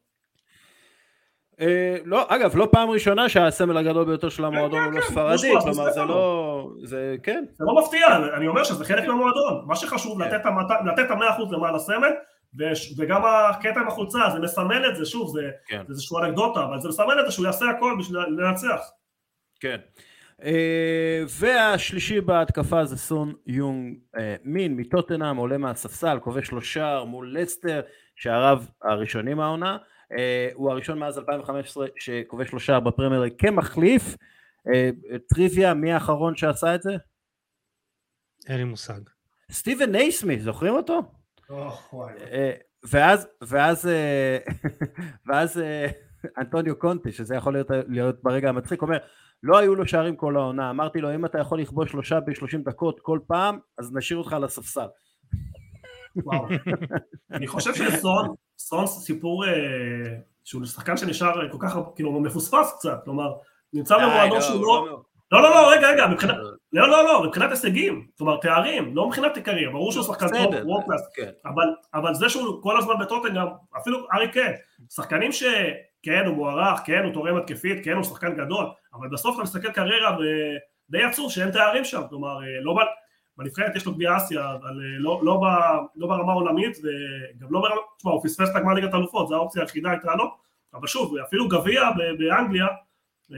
אה, 1.60 1.96
לא, 2.04 2.24
אגב, 2.28 2.56
לא 2.56 2.68
פעם 2.72 2.90
ראשונה 2.90 3.28
שהסמל 3.28 3.76
הגדול 3.76 4.04
ביותר 4.04 4.28
של 4.28 4.44
המועדון 4.44 4.84
הוא 4.84 4.92
לא 4.92 5.00
כן, 5.00 5.06
ספרדי, 5.06 5.52
כלומר 5.62 5.90
זה 5.90 6.04
לא, 6.04 6.70
זה 6.84 7.16
כן. 7.22 7.44
זה 7.52 7.64
לא 7.64 7.82
מפתיע, 7.82 8.16
אני 8.36 8.48
אומר 8.48 8.64
שזה 8.64 8.84
חלק 8.84 9.08
מהמועדון, 9.08 9.64
מה 9.66 9.76
שחשוב 9.76 10.22
לתת 10.22 10.40
את 11.00 11.10
המאה 11.10 11.30
אחוז 11.30 11.52
למען 11.52 11.74
הסמל, 11.74 12.10
וגם 12.98 13.22
הקטע 13.24 13.80
עם 13.80 13.88
החולצה, 13.88 14.18
זה 14.32 14.38
מסמל 14.38 14.90
את 14.90 14.96
זה, 14.96 15.06
שוב, 15.06 15.32
זה 15.32 15.50
איזושהי 15.88 16.18
אנקדוטה, 16.24 16.64
אבל 16.64 16.80
זה 16.80 16.88
מסמל 16.88 17.20
את 17.20 17.26
זה 17.26 17.32
שהוא 17.32 17.46
יעשה 17.46 17.70
הכל 17.70 17.96
בשביל 17.98 18.18
לנצח. 18.18 18.80
כן. 19.60 19.76
Uh, 20.40 20.42
והשלישי 21.28 22.20
בהתקפה 22.20 22.84
זה 22.84 22.96
סון 22.96 23.34
יונג 23.46 23.98
uh, 24.16 24.18
מין 24.44 24.76
מטוטנאם 24.76 25.36
עולה 25.36 25.58
מהספסל 25.58 26.18
כובש 26.20 26.46
שלושה 26.46 27.02
מול 27.06 27.38
לסטר 27.38 27.80
שעריו 28.16 28.62
הראשונים 28.82 29.40
העונה 29.40 29.76
uh, 30.12 30.16
הוא 30.54 30.70
הראשון 30.70 30.98
מאז 30.98 31.18
2015 31.18 31.86
שכובש 31.96 32.48
שלושה 32.48 32.80
בפרמייר 32.80 33.34
כמחליף 33.38 34.16
טריוויה 35.28 35.74
מי 35.74 35.92
האחרון 35.92 36.36
שעשה 36.36 36.74
את 36.74 36.82
זה? 36.82 36.96
אין 38.48 38.56
לי 38.56 38.64
מושג 38.64 39.00
סטיבן 39.50 39.90
נייסמית 39.92 40.40
זוכרים 40.40 40.74
אותו? 40.74 41.02
ואז 42.82 43.28
ואז 43.42 43.88
ואז 45.26 45.62
אנטוניו 46.38 46.78
קונטי 46.78 47.12
שזה 47.12 47.34
יכול 47.34 47.52
להיות, 47.52 47.70
להיות 47.88 48.22
ברגע 48.22 48.48
המצחיק 48.48 48.82
אומר 48.82 48.98
לא 49.42 49.58
היו 49.58 49.74
לו 49.74 49.86
שערים 49.86 50.16
כל 50.16 50.36
העונה, 50.36 50.70
אמרתי 50.70 51.00
לו 51.00 51.14
אם 51.14 51.24
אתה 51.24 51.38
יכול 51.38 51.60
לכבוש 51.60 51.90
שלושה 51.90 52.20
ב-30 52.20 52.58
דקות 52.64 53.00
כל 53.00 53.18
פעם, 53.26 53.58
אז 53.78 53.92
נשאיר 53.94 54.18
אותך 54.18 54.32
על 54.32 54.44
הספסל. 54.44 54.86
וואו, 56.16 56.46
אני 57.32 57.46
חושב 57.46 57.74
שסון, 57.74 58.34
סון 58.58 58.86
סיפור 58.86 59.46
אה, 59.46 59.50
שהוא 60.44 60.64
שחקן 60.64 60.96
שנשאר 60.96 61.48
כל 61.52 61.58
כך, 61.60 61.76
כאילו 61.94 62.20
מפוספס 62.20 62.74
קצת, 62.78 63.00
כלומר, 63.04 63.32
נמצא 63.72 63.96
במועדון 63.96 64.36
לא, 64.36 64.40
שהוא 64.40 64.66
לא... 64.66 65.02
לא, 65.32 65.42
לא, 65.42 65.50
לא, 65.50 65.62
לא, 65.62 65.70
רגע, 65.70 65.88
רגע, 65.88 66.06
מבחינת, 66.06 66.36
לא, 66.72 66.88
לא, 66.88 67.04
לא, 67.04 67.24
מבחינת 67.26 67.50
הישגים, 67.50 68.06
כלומר 68.18 68.36
תארים, 68.36 68.96
לא 68.96 69.06
מבחינת 69.06 69.36
עיקריה, 69.36 69.70
ברור 69.70 69.92
שהוא 69.92 70.04
שחקן 70.04 70.28
טוב, 70.28 70.54
וורקלאס, 70.64 71.08
כן. 71.14 71.30
אבל 71.94 72.14
זה 72.14 72.28
שהוא 72.28 72.62
כל 72.62 72.78
הזמן 72.78 72.94
בטוטנגרם, 73.00 73.46
אפילו 73.76 73.98
ארי 74.14 74.32
קן, 74.32 74.52
שחקנים 74.90 75.32
ש... 75.32 75.44
כן 76.02 76.26
הוא 76.26 76.36
מוערך, 76.36 76.80
כן 76.84 77.04
הוא 77.04 77.12
תורם 77.12 77.36
התקפית, 77.36 77.84
כן 77.84 77.92
הוא 77.92 78.04
שחקן 78.04 78.34
גדול, 78.34 78.66
אבל 78.94 79.08
בסוף 79.08 79.34
אתה 79.34 79.42
מסתכל 79.42 79.72
קריירה 79.72 80.16
ודי 80.18 81.02
עצוב 81.02 81.32
שאין 81.32 81.50
תארים 81.50 81.84
שם, 81.84 82.02
כלומר 82.08 82.42
אה, 82.42 82.60
לא 82.62 82.76
בנבחרת 83.36 83.76
יש 83.76 83.86
לו 83.86 83.94
גביע 83.94 84.16
אסיה, 84.16 84.52
אבל 84.52 84.80
אה, 84.80 84.98
לא, 84.98 85.20
לא, 85.22 85.36
ב, 85.36 85.44
לא 85.96 86.06
ברמה 86.06 86.32
העולמית 86.32 86.78
וגם 86.78 87.48
לא 87.50 87.60
ברמה, 87.60 87.80
תשמע 87.98 88.12
הוא 88.12 88.24
פספס 88.24 88.50
את 88.50 88.56
הגמר 88.56 88.74
ליגת 88.74 88.94
אלופות, 88.94 89.28
זו 89.28 89.34
האופציה 89.34 89.62
היחידה 89.62 89.90
הייתה 89.90 90.14
לו, 90.14 90.34
אבל 90.74 90.86
שוב, 90.86 91.16
אפילו 91.16 91.48
גביע 91.48 91.82
באנגליה 92.18 92.66
אה, 93.32 93.36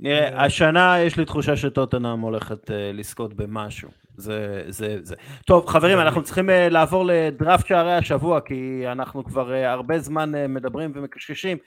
נראה, 0.00 0.44
השנה 0.44 1.00
יש 1.00 1.16
לי 1.16 1.24
תחושה 1.24 1.56
שטוטנאם 1.56 2.20
הולכת 2.20 2.70
לזכות 2.70 3.34
במשהו. 3.34 4.05
זה, 4.16 4.64
זה, 4.68 4.98
זה. 5.02 5.14
טוב, 5.46 5.66
חברים, 5.66 5.98
אנחנו 5.98 6.22
צריכים 6.22 6.48
uh, 6.48 6.52
לעבור 6.70 7.04
לדראפט 7.06 7.66
שערי 7.66 7.92
השבוע, 7.92 8.40
כי 8.40 8.82
אנחנו 8.86 9.24
כבר 9.24 9.52
uh, 9.52 9.66
הרבה 9.66 9.98
זמן 9.98 10.34
uh, 10.34 10.48
מדברים 10.48 10.92
ומקשקשים. 10.94 11.58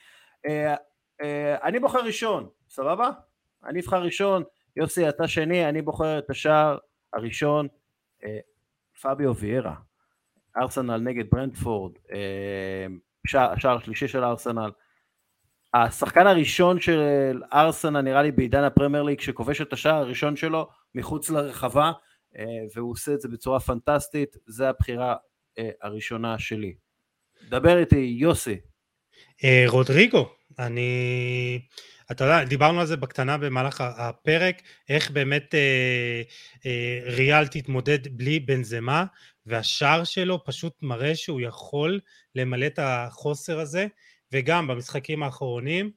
אני 1.63 1.79
בוחר 1.79 1.99
ראשון, 1.99 2.49
סבבה? 2.69 3.09
אני 3.65 3.79
אבחר 3.79 4.03
ראשון, 4.03 4.43
יוסי 4.75 5.09
אתה 5.09 5.27
שני, 5.27 5.69
אני 5.69 5.81
בוחר 5.81 6.19
את 6.19 6.29
השער 6.29 6.77
הראשון, 7.13 7.67
פביו 9.01 9.35
ויארה, 9.35 9.75
ארסנל 10.57 10.97
נגד 10.97 11.23
ברנדפורד, 11.31 11.91
השער 13.33 13.77
השלישי 13.77 14.07
של 14.07 14.23
ארסנל, 14.23 14.71
השחקן 15.73 16.27
הראשון 16.27 16.79
של 16.79 17.41
ארסנל 17.53 18.01
נראה 18.01 18.21
לי 18.21 18.31
בעידן 18.31 18.63
הפרמייר 18.63 19.03
ליג 19.03 19.19
שכובש 19.19 19.61
את 19.61 19.73
השער 19.73 19.95
הראשון 19.95 20.35
שלו 20.35 20.69
מחוץ 20.95 21.29
לרחבה 21.29 21.91
והוא 22.75 22.91
עושה 22.91 23.13
את 23.13 23.21
זה 23.21 23.27
בצורה 23.27 23.59
פנטסטית, 23.59 24.37
זה 24.45 24.69
הבחירה 24.69 25.15
הראשונה 25.81 26.39
שלי. 26.39 26.73
דבר 27.49 27.77
איתי, 27.77 28.15
יוסי. 28.19 28.57
רודריגו, 29.67 30.29
אני... 30.59 31.61
אתה 32.11 32.23
יודע, 32.23 32.43
דיברנו 32.43 32.79
על 32.79 32.85
זה 32.85 32.97
בקטנה 32.97 33.37
במהלך 33.37 33.81
הפרק, 33.81 34.61
איך 34.89 35.11
באמת 35.11 35.55
אה, 35.55 36.21
אה, 36.65 36.99
ריאל 37.03 37.47
תתמודד 37.47 38.17
בלי 38.17 38.39
בנזמה, 38.39 39.05
והשער 39.45 40.03
שלו 40.03 40.43
פשוט 40.45 40.73
מראה 40.81 41.15
שהוא 41.15 41.41
יכול 41.41 41.99
למלא 42.35 42.65
את 42.65 42.79
החוסר 42.81 43.59
הזה, 43.59 43.87
וגם 44.31 44.67
במשחקים 44.67 45.23
האחרונים 45.23 45.91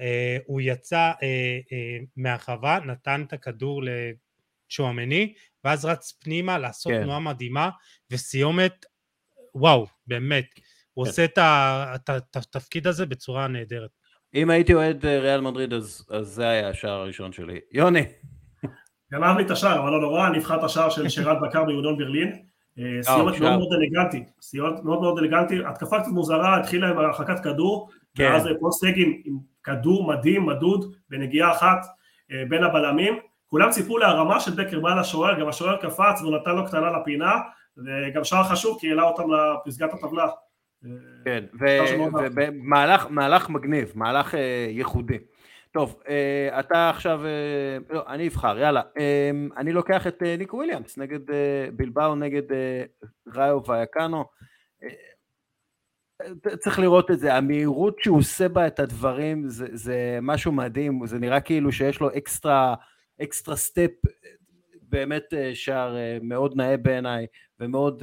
אה, 0.00 0.36
הוא 0.46 0.60
יצא 0.60 1.12
אה, 1.22 1.58
אה, 1.72 1.98
מהרחבה, 2.16 2.78
נתן 2.86 3.24
את 3.28 3.32
הכדור 3.32 3.82
לצ'ואמני, 3.82 5.34
ואז 5.64 5.84
רץ 5.84 6.12
פנימה 6.12 6.58
לעשות 6.58 6.92
כן. 6.92 7.02
תנועה 7.02 7.20
מדהימה, 7.20 7.70
וסיומת, 8.10 8.86
וואו, 9.54 9.86
באמת, 10.06 10.46
הוא 10.94 11.04
כן. 11.04 11.10
עושה 11.10 11.24
את 11.24 12.36
התפקיד 12.36 12.86
הזה 12.86 13.06
בצורה 13.06 13.48
נהדרת. 13.48 13.90
אם 14.34 14.50
הייתי 14.50 14.74
אוהד 14.74 15.06
אה, 15.06 15.20
ריאל 15.20 15.40
מדריד 15.40 15.72
אז, 15.72 16.06
אז 16.10 16.26
זה 16.26 16.48
היה 16.48 16.68
השער 16.68 17.00
הראשון 17.00 17.32
שלי. 17.32 17.58
יוני. 17.72 18.04
גנב 19.12 19.36
לי 19.36 19.44
את 19.44 19.50
השער, 19.50 19.78
אבל 19.78 19.90
לא 19.90 20.00
נורא, 20.00 20.26
אני 20.26 20.38
אבחר 20.38 20.58
את 20.58 20.64
השער 20.64 20.90
של 20.90 21.08
שירת 21.08 21.36
בקר 21.42 21.64
ביהודון 21.64 21.98
ברלין. 21.98 22.32
אה, 22.78 22.84
אה, 22.96 23.02
סיומת 23.02 23.40
מאוד 23.40 23.58
מאוד 23.58 23.72
אלגנטי, 23.72 24.24
סיומת 24.40 24.84
מאוד 24.84 25.00
מאוד 25.00 25.18
אלגנטי, 25.18 25.64
התקפה 25.66 26.00
קצת 26.00 26.08
מוזרה, 26.08 26.60
התחילה 26.60 26.88
עם 26.88 26.98
הרחקת 26.98 27.40
כדור, 27.44 27.90
כן. 28.14 28.24
ואז 28.24 28.48
פול 28.60 28.70
סגין 28.72 29.22
עם 29.24 29.38
כדור 29.64 30.12
מדהים, 30.12 30.46
מדוד, 30.46 30.94
בנגיעה 31.10 31.52
אחת 31.52 31.86
בין 32.48 32.64
הבלמים, 32.64 33.18
כולם 33.52 33.70
ציפו 33.70 33.98
להרמה 33.98 34.40
של 34.40 34.50
בקר 34.50 34.80
בא 34.80 35.00
לשוער, 35.00 35.40
גם 35.40 35.48
השוער 35.48 35.76
קפץ 35.76 36.20
והוא 36.20 36.36
נתן 36.36 36.50
לו 36.50 36.66
קטנה 36.66 36.90
לפינה, 36.90 37.32
וגם 37.76 38.24
שער 38.24 38.44
חשוב 38.44 38.78
כי 38.80 38.88
העלה 38.88 39.02
אותם 39.02 39.22
לפסגת 39.66 39.92
הטבלה. 39.92 40.28
כן, 41.24 41.44
ומהלך 42.40 43.50
מגניב, 43.50 43.92
מהלך 43.94 44.34
אה, 44.34 44.66
ייחודי. 44.68 45.18
טוב, 45.72 46.02
אה, 46.08 46.60
אתה 46.60 46.90
עכשיו, 46.90 47.26
אה, 47.26 47.78
לא, 47.90 48.04
אני 48.06 48.28
אבחר, 48.28 48.58
יאללה. 48.58 48.82
אני 49.56 49.72
לוקח 49.72 50.06
את 50.06 50.22
ניק 50.38 50.54
וויליאמס 50.54 50.98
נגד 50.98 51.20
בלבאו, 51.76 52.14
נגד 52.14 52.42
ראיו 53.34 53.60
ויאקנו. 53.66 54.24
צריך 56.58 56.78
לראות 56.78 57.10
את 57.10 57.18
זה, 57.18 57.34
המהירות 57.34 57.96
שהוא 57.98 58.18
עושה 58.18 58.48
בה 58.48 58.66
את 58.66 58.80
הדברים 58.80 59.48
זה, 59.48 59.66
זה 59.72 60.18
משהו 60.22 60.52
מדהים, 60.52 61.06
זה 61.06 61.18
נראה 61.18 61.40
כאילו 61.40 61.72
שיש 61.72 62.00
לו 62.00 62.08
extra, 62.16 62.74
extra 63.22 63.56
step, 63.56 63.90
באמת 64.82 65.24
שער 65.54 65.96
מאוד 66.22 66.56
נאה 66.56 66.76
בעיניי 66.76 67.26
ומאוד 67.60 68.02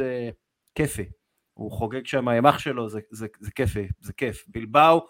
כיפי. 0.76 1.10
הוא 1.53 1.72
חוגג 1.72 2.05
שם 2.05 2.28
עם 2.28 2.45
אח 2.45 2.60
שלו, 2.60 2.89
זה, 2.89 2.99
זה, 3.10 3.28
זה 3.39 3.51
כיפי, 3.51 3.88
זה 4.01 4.14
כיף. 4.14 4.45
בילבאו, 4.47 5.07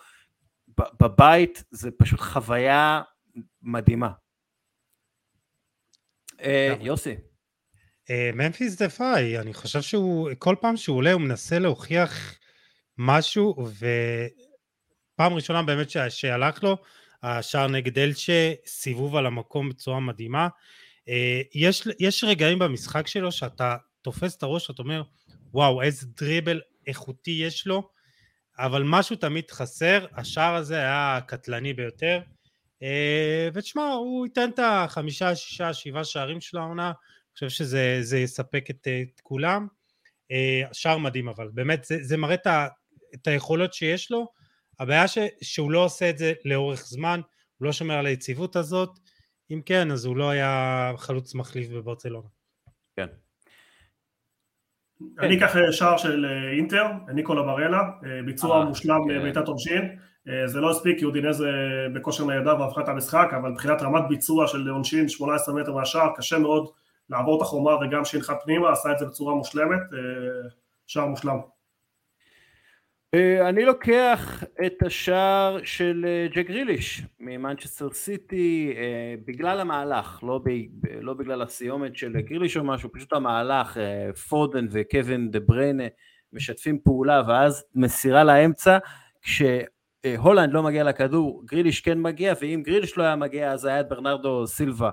בבית 0.78 1.64
זה 1.72 1.89
פשוט 1.91 2.20
חוויה 2.20 3.02
מדהימה. 3.62 4.12
אה, 6.41 6.76
יוסי. 6.82 7.16
ממפיס 8.34 8.82
דפאי, 8.82 9.39
אני 9.39 9.54
חושב 9.54 9.82
שהוא, 9.82 10.30
כל 10.38 10.56
פעם 10.62 10.78
שהוא 10.78 10.97
עולה 10.97 11.14
הוא 11.14 11.22
מנסה 11.22 11.60
להוכיח 11.60 12.39
משהו, 12.97 13.56
ופעם 15.16 15.34
ראשונה 15.34 15.64
באמת 15.64 15.89
שהלך 16.10 16.64
לו, 16.64 16.78
השער 17.24 17.67
נגד 17.67 17.99
אלצ'ה, 17.99 18.53
סיבוב 18.65 19.15
על 19.15 19.26
המקום 19.26 19.70
בצורה 19.70 19.99
מדהימה. 19.99 20.47
אה, 21.09 21.41
יש, 21.53 21.88
יש 21.99 22.24
רגעים 22.24 22.59
במשחק 22.59 23.07
שלו 23.07 23.32
שאתה 23.32 23.76
תופס 24.01 24.38
את 24.38 24.43
הראש, 24.43 24.70
אתה 24.70 24.82
אומר, 24.82 25.03
וואו, 25.53 25.82
איזה 25.82 26.07
דריבל 26.07 26.61
איכותי 26.88 27.32
יש 27.32 27.67
לו, 27.67 27.89
אבל 28.59 28.84
משהו 28.86 29.15
תמיד 29.15 29.51
חסר, 29.51 30.05
השער 30.13 30.55
הזה 30.55 30.76
היה 30.76 31.17
הקטלני 31.17 31.74
ביותר, 31.74 32.22
אה, 32.84 33.49
ותשמע, 33.53 33.84
הוא 33.84 34.26
ייתן 34.26 34.49
את 34.49 34.59
החמישה, 34.63 35.36
שישה, 35.36 35.74
שבעה 35.74 36.03
שערים 36.03 36.41
של 36.41 36.57
העונה, 36.57 36.88
אני 36.88 37.34
חושב 37.34 37.49
שזה 37.49 38.17
יספק 38.17 38.70
את, 38.70 38.88
את 38.88 39.20
כולם. 39.24 39.67
אה, 40.32 40.61
שער 40.74 40.97
מדהים 40.97 41.28
אבל, 41.28 41.49
באמת 41.53 41.84
זה, 41.84 41.97
זה 42.01 42.17
מראה 42.17 42.34
את, 42.34 42.47
ה, 42.47 42.67
את 43.13 43.28
היכולות 43.28 43.74
שיש 43.74 44.11
לו, 44.11 44.28
הבעיה 44.80 45.07
ש, 45.07 45.17
שהוא 45.41 45.71
לא 45.71 45.86
עושה 45.86 46.09
את 46.09 46.17
זה 46.17 46.34
לאורך 46.45 46.86
זמן, 46.86 47.21
הוא 47.57 47.65
לא 47.65 47.71
שומר 47.71 47.95
על 47.95 48.05
היציבות 48.05 48.55
הזאת, 48.55 48.99
אם 49.51 49.61
כן 49.65 49.91
אז 49.91 50.05
הוא 50.05 50.17
לא 50.17 50.30
היה 50.30 50.91
חלוץ 50.97 51.36
מחליף 51.36 51.69
בברצלונה. 51.69 52.27
כן. 52.95 53.07
אני 55.19 55.38
אקח 55.38 55.57
אה, 55.57 55.71
שער 55.71 55.97
של 55.97 56.25
אה, 56.25 56.51
אינטר, 56.51 56.86
ניקולה 57.13 57.43
ברלה, 57.43 57.77
אה, 57.77 58.21
ביצוע 58.25 58.65
מושלם 58.65 58.99
כן. 59.09 59.21
בעיטת 59.21 59.47
עונשין, 59.47 59.97
זה 60.45 60.61
לא 60.61 60.69
הספיק 60.71 60.99
כי 60.99 61.05
אודינזה 61.05 61.49
בכושר 61.95 62.25
ניידה 62.25 62.53
והפכה 62.53 62.82
את 62.82 62.89
המשחק, 62.89 63.30
אבל 63.41 63.49
מבחינת 63.49 63.82
רמת 63.82 64.03
ביצוע 64.09 64.47
של 64.47 64.69
עונשין 64.69 65.09
18 65.09 65.55
מטר 65.55 65.73
מהשער, 65.73 66.09
קשה 66.15 66.39
מאוד 66.39 66.67
לעבור 67.09 67.38
את 67.38 67.41
החומה 67.41 67.71
וגם 67.75 68.05
שינחת 68.05 68.38
פנימה, 68.43 68.71
עשה 68.71 68.91
את 68.91 68.99
זה 68.99 69.05
בצורה 69.05 69.36
מושלמת, 69.36 69.80
שער 70.88 71.05
מושלם. 71.05 71.38
אה, 73.14 73.49
אני 73.49 73.66
לוקח 73.66 74.43
את 74.66 74.84
השער 74.86 75.57
של 75.64 76.05
אה, 76.07 76.28
ג'ק 76.34 76.47
גריליש 76.47 77.01
ממנצ'סטר 77.20 77.93
סיטי 77.93 78.74
אה, 78.78 79.16
בגלל 79.26 79.60
המהלך, 79.60 80.24
לא, 80.24 80.39
ב, 80.43 80.49
לא 81.01 81.14
בגלל 81.14 81.41
הסיומת 81.41 81.95
של 81.95 82.22
גריליש 82.22 82.57
או 82.57 82.64
משהו, 82.64 82.89
פשוט 82.93 83.14
המהלך, 83.14 83.78
פודן 84.30 84.68
וקווין 84.72 85.32
דה 85.32 85.39
בריינה 85.39 85.84
משתפים 86.34 86.80
פעולה 86.84 87.22
ואז 87.28 87.66
מסירה 87.76 88.24
לאמצע, 88.24 88.78
כשהולנד 89.22 90.53
לא 90.53 90.64
מגיע 90.64 90.84
לכדור, 90.84 91.43
גריליש 91.45 91.82
כן 91.82 92.01
מגיע, 92.01 92.34
ואם 92.41 92.62
גריליש 92.66 92.97
לא 92.97 93.03
היה 93.03 93.16
מגיע 93.16 93.51
אז 93.51 93.66
היה 93.66 93.80
את 93.80 93.89
ברנרדו 93.89 94.47
סילבה, 94.47 94.89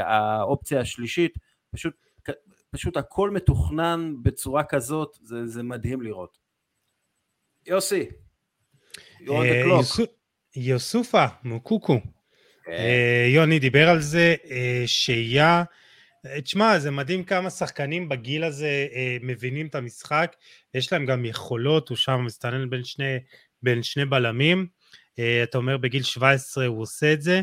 האופציה 0.00 0.80
השלישית, 0.80 1.34
פשוט, 1.70 1.94
פשוט 2.70 2.96
הכל 2.96 3.30
מתוכנן 3.30 4.14
בצורה 4.22 4.64
כזאת, 4.64 5.16
זה, 5.20 5.46
זה 5.46 5.62
מדהים 5.62 6.02
לראות. 6.02 6.43
יוסי, 7.66 8.06
אה, 9.30 10.06
יוסופה, 10.56 11.24
מוקוקו. 11.44 12.00
כן. 12.64 12.72
אה, 12.72 13.26
יוני 13.28 13.58
דיבר 13.58 13.88
על 13.88 14.00
זה, 14.00 14.34
אה, 14.50 14.82
שהייה, 14.86 15.64
תשמע, 16.44 16.78
זה 16.78 16.90
מדהים 16.90 17.24
כמה 17.24 17.50
שחקנים 17.50 18.08
בגיל 18.08 18.44
הזה 18.44 18.86
מבינים 19.20 19.66
את 19.66 19.74
המשחק, 19.74 20.36
יש 20.74 20.92
להם 20.92 21.06
גם 21.06 21.24
יכולות, 21.24 21.88
הוא 21.88 21.96
שם 21.96 22.20
מסתנן 22.24 22.70
בין 22.70 22.84
שני, 22.84 23.16
בין 23.62 23.82
שני 23.82 24.04
בלמים, 24.04 24.66
אתה 25.42 25.58
אומר 25.58 25.76
בגיל 25.76 26.02
17 26.02 26.66
הוא 26.66 26.82
עושה 26.82 27.12
את 27.12 27.22
זה. 27.22 27.40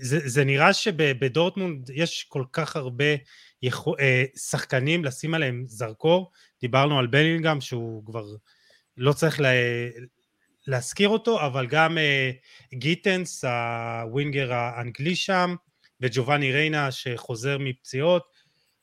זה, 0.00 0.18
זה 0.28 0.44
נראה 0.44 0.72
שבדורטמונד 0.72 1.90
יש 1.90 2.24
כל 2.28 2.44
כך 2.52 2.76
הרבה 2.76 3.14
יכול, 3.62 3.96
שחקנים 4.36 5.04
לשים 5.04 5.34
עליהם 5.34 5.64
זרקור, 5.66 6.30
דיברנו 6.60 6.98
על 6.98 7.06
בלינגהם 7.06 7.60
שהוא 7.60 8.06
כבר 8.06 8.24
לא 8.96 9.12
צריך 9.12 9.40
לה, 9.40 9.48
להזכיר 10.66 11.08
אותו, 11.08 11.46
אבל 11.46 11.66
גם 11.66 11.98
uh, 11.98 12.74
גיטנס, 12.74 13.44
הווינגר 13.44 14.52
האנגלי 14.52 15.16
שם, 15.16 15.54
וג'ובאני 16.00 16.52
ריינה 16.52 16.90
שחוזר 16.90 17.58
מפציעות. 17.58 18.22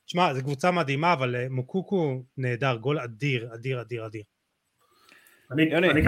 תשמע, 0.06 0.34
זו 0.34 0.42
קבוצה 0.42 0.72
מדהימה, 0.72 1.14
אבל 1.14 1.36
uh, 1.36 1.50
מוקוקו 1.50 2.24
נהדר, 2.38 2.76
גול 2.76 3.00
אדיר, 3.00 3.50
אדיר, 3.54 3.82
אדיר, 3.82 4.06
אדיר. 4.06 4.24
אני, 5.52 6.02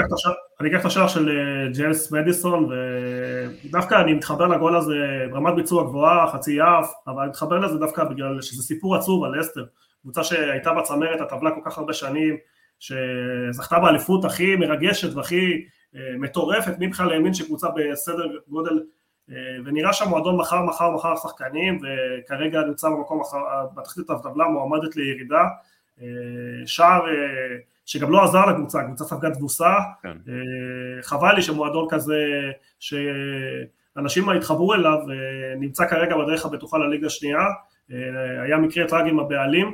אקח 0.68 0.80
את 0.80 0.86
השער 0.86 1.08
של 1.08 1.30
אה, 1.30 1.72
ג'יימס 1.74 2.12
מדיסון 2.12 2.70
ודווקא 3.66 3.96
אני 3.96 4.14
מתחבר 4.14 4.48
לגול 4.48 4.76
הזה 4.76 5.26
ברמת 5.32 5.56
ביצוע 5.56 5.84
גבוהה, 5.84 6.32
חצי 6.32 6.52
יף, 6.52 6.88
אבל 7.08 7.22
אני 7.22 7.30
מתחבר 7.30 7.60
לזה 7.60 7.78
דווקא 7.78 8.04
בגלל 8.04 8.42
שזה 8.42 8.64
סיפור 8.64 8.96
עצוב 8.96 9.24
על 9.24 9.42
אסתר. 9.42 9.66
קבוצה 10.02 10.24
שהייתה 10.24 10.74
בצמרת 10.74 11.22
הטבלה 11.22 11.52
כל 11.52 11.62
כך 11.66 11.78
הרבה 11.78 11.94
שנים, 11.94 12.38
שזכתה 12.80 13.80
באליפות 13.80 14.26
הכי 14.26 14.56
מרגשת 14.56 15.14
והכי 15.14 15.66
אה, 15.96 16.18
מטורפת, 16.18 16.80
מי 16.80 16.88
בכלל 16.88 17.12
האמין 17.12 17.34
שקבוצה 17.34 17.68
בסדר 17.76 18.24
גודל, 18.48 18.84
אה, 19.30 19.36
ונראה 19.66 19.94
שהמועדון 19.94 20.38
מחר 20.38 20.62
מחר 20.62 20.92
מחר 20.92 21.16
שחקנים, 21.16 21.80
וכרגע 21.82 22.62
נמצא 22.62 22.90
במקום 22.90 23.22
בתחתית 23.76 24.10
הטבלה 24.10 24.48
מועמדת 24.48 24.96
לירידה, 24.96 25.44
שער 26.66 27.02
שגם 27.86 28.12
לא 28.12 28.24
עזר 28.24 28.46
לקבוצה, 28.46 28.84
קבוצה 28.84 29.04
ספגה 29.04 29.32
תבוסה, 29.32 29.74
כן. 30.04 30.18
חבל 31.02 31.36
לי 31.36 31.42
שמועדון 31.42 31.88
כזה 31.90 32.16
שאנשים 32.80 34.30
התחברו 34.30 34.74
אליו 34.74 34.98
נמצא 35.60 35.88
כרגע 35.88 36.18
בדרך 36.18 36.46
הבטוחה 36.46 36.78
לליגה 36.78 37.08
השנייה, 37.08 37.46
היה 38.44 38.58
מקרה 38.58 38.88
טרגי 38.88 39.10
עם 39.10 39.20
הבעלים, 39.20 39.74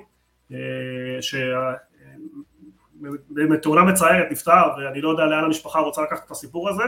שבתאונה 3.01 3.83
מצערת 3.83 4.31
נפטר 4.31 4.63
ואני 4.77 5.01
לא 5.01 5.09
יודע 5.09 5.25
לאן 5.25 5.43
המשפחה 5.43 5.79
רוצה 5.79 6.01
לקחת 6.01 6.25
את 6.25 6.31
הסיפור 6.31 6.69
הזה, 6.69 6.83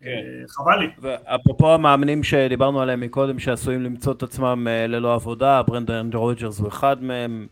כן. 0.00 0.08
חבל 0.48 0.78
לי. 0.78 0.90
ואפרופו 1.00 1.74
המאמנים 1.74 2.22
שדיברנו 2.22 2.80
עליהם 2.80 3.00
מקודם 3.00 3.38
שעשויים 3.38 3.82
למצוא 3.82 4.12
את 4.12 4.22
עצמם 4.22 4.66
ללא 4.88 5.14
עבודה, 5.14 5.62
ברנדן 5.62 6.10
רוג'רס 6.14 6.60
הוא 6.60 6.68
אחד 6.68 7.02
מהם, 7.02 7.46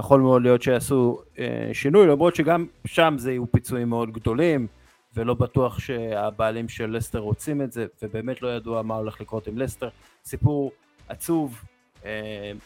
יכול 0.00 0.20
מאוד 0.20 0.42
להיות 0.42 0.62
שיעשו 0.62 1.22
שינוי, 1.72 2.06
למרות 2.06 2.34
שגם 2.34 2.66
שם 2.86 3.14
זה 3.18 3.32
יהיו 3.32 3.52
פיצויים 3.52 3.88
מאוד 3.88 4.12
גדולים, 4.12 4.66
ולא 5.16 5.34
בטוח 5.34 5.78
שהבעלים 5.78 6.68
של 6.68 6.96
לסטר 6.96 7.18
רוצים 7.18 7.62
את 7.62 7.72
זה, 7.72 7.86
ובאמת 8.02 8.42
לא 8.42 8.48
ידוע 8.56 8.82
מה 8.82 8.94
הולך 8.94 9.20
לקרות 9.20 9.46
עם 9.46 9.58
לסטר. 9.58 9.88
סיפור 10.24 10.72
עצוב 11.08 11.62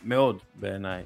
מאוד 0.05 0.39
בעיניי, 0.55 1.02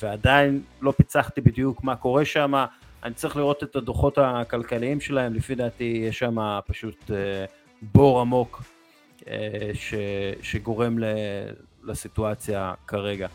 ועדיין 0.00 0.62
לא 0.80 0.92
פיצחתי 0.96 1.40
בדיוק 1.40 1.84
מה 1.84 1.96
קורה 1.96 2.24
שם. 2.24 2.64
אני 3.04 3.14
צריך 3.14 3.36
לראות 3.36 3.62
את 3.62 3.76
הדוחות 3.76 4.18
הכלכליים 4.18 5.00
שלהם, 5.00 5.34
לפי 5.34 5.54
דעתי 5.54 6.04
יש 6.08 6.18
שם 6.18 6.58
פשוט 6.66 7.10
בור 7.82 8.20
עמוק 8.20 8.62
ש, 9.74 9.94
שגורם 10.42 10.98
לסיטואציה 11.84 12.74
כרגע. 12.86 13.28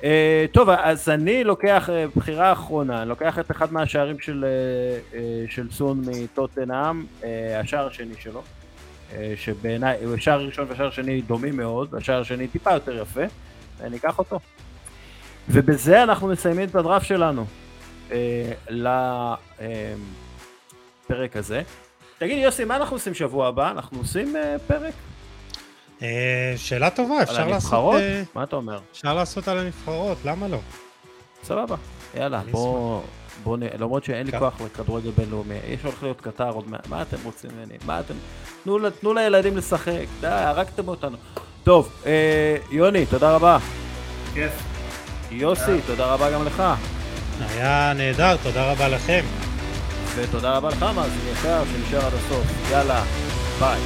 Uh, 0.00 0.04
טוב, 0.52 0.68
אז 0.70 1.08
אני 1.08 1.44
לוקח 1.44 1.88
uh, 1.88 2.18
בחירה 2.18 2.52
אחרונה, 2.52 3.02
אני 3.02 3.08
לוקח 3.08 3.38
את 3.38 3.50
אחד 3.50 3.72
מהשערים 3.72 4.18
של, 4.20 4.44
uh, 4.44 5.14
uh, 5.14 5.16
של 5.52 5.70
סון 5.70 6.02
מטוטנאם, 6.06 7.04
uh, 7.20 7.24
השער 7.60 7.86
השני 7.86 8.14
שלו, 8.18 8.42
uh, 8.42 9.14
שבעיניי, 9.36 9.98
השער 10.16 10.40
הראשון 10.40 10.66
והשער 10.68 10.88
השני 10.88 11.22
דומים 11.22 11.56
מאוד, 11.56 11.94
השער 11.94 12.20
השני 12.20 12.48
טיפה 12.48 12.72
יותר 12.72 13.02
יפה, 13.02 13.20
ואני 13.78 13.96
אקח 13.96 14.18
אותו. 14.18 14.40
ובזה 15.48 16.02
אנחנו 16.02 16.28
מסיימים 16.28 16.68
את 16.68 16.74
הדראפט 16.74 17.06
שלנו 17.06 17.44
uh, 18.08 18.12
לפרק 21.08 21.36
הזה. 21.36 21.62
תגיד 22.18 22.38
יוסי, 22.38 22.64
מה 22.64 22.76
אנחנו 22.76 22.96
עושים 22.96 23.14
שבוע 23.14 23.48
הבא? 23.48 23.70
אנחנו 23.70 23.98
עושים 23.98 24.36
uh, 24.36 24.38
פרק? 24.66 24.94
אה, 26.02 26.54
שאלה 26.56 26.90
טובה, 26.90 27.22
אפשר 27.22 27.32
לעשות... 27.32 27.46
על 27.46 27.52
הנבחרות? 27.52 28.00
אה, 28.00 28.22
מה 28.34 28.42
אתה 28.42 28.56
אומר? 28.56 28.78
אפשר 28.92 29.14
לעשות 29.14 29.48
על 29.48 29.58
הנבחרות, 29.58 30.18
למה 30.24 30.48
לא? 30.48 30.58
סבבה, 31.44 31.76
יאללה, 32.14 32.42
בוא... 32.50 33.02
בוא 33.44 33.56
נ... 33.56 33.60
למרות 33.78 34.04
שאין 34.04 34.26
לי 34.26 34.38
כוח 34.38 34.60
לכדורגל 34.60 35.10
בינלאומי, 35.10 35.54
יש 35.68 35.82
הולך 35.82 36.02
להיות 36.02 36.20
קטר 36.20 36.50
עוד 36.50 36.70
מעט, 36.70 36.88
מה 36.88 37.02
אתם 37.02 37.16
רוצים 37.24 37.50
ממני? 37.56 37.74
מה 37.86 38.00
אתם... 38.00 38.14
תנו, 38.64 38.90
תנו 38.90 39.14
לילדים 39.14 39.56
לשחק, 39.56 40.06
די, 40.20 40.26
הרגתם 40.26 40.88
אותנו. 40.88 41.16
טוב, 41.64 41.92
אה, 42.06 42.56
יוני, 42.70 43.06
תודה 43.06 43.34
רבה. 43.34 43.58
כיף. 44.34 44.52
יוסי, 45.30 45.80
תודה 45.86 46.06
רבה 46.06 46.30
גם 46.30 46.46
לך. 46.46 46.62
היה 47.40 47.92
נהדר, 47.96 48.36
תודה 48.36 48.72
רבה 48.72 48.88
לכם. 48.88 49.24
ותודה 50.14 50.56
רבה 50.56 50.68
לך, 50.68 50.82
מאזין 50.82 51.32
יקר, 51.32 51.62
שנשאר 51.72 52.06
עד 52.06 52.12
הסוף. 52.14 52.70
יאללה, 52.70 53.02
ביי. 53.60 53.80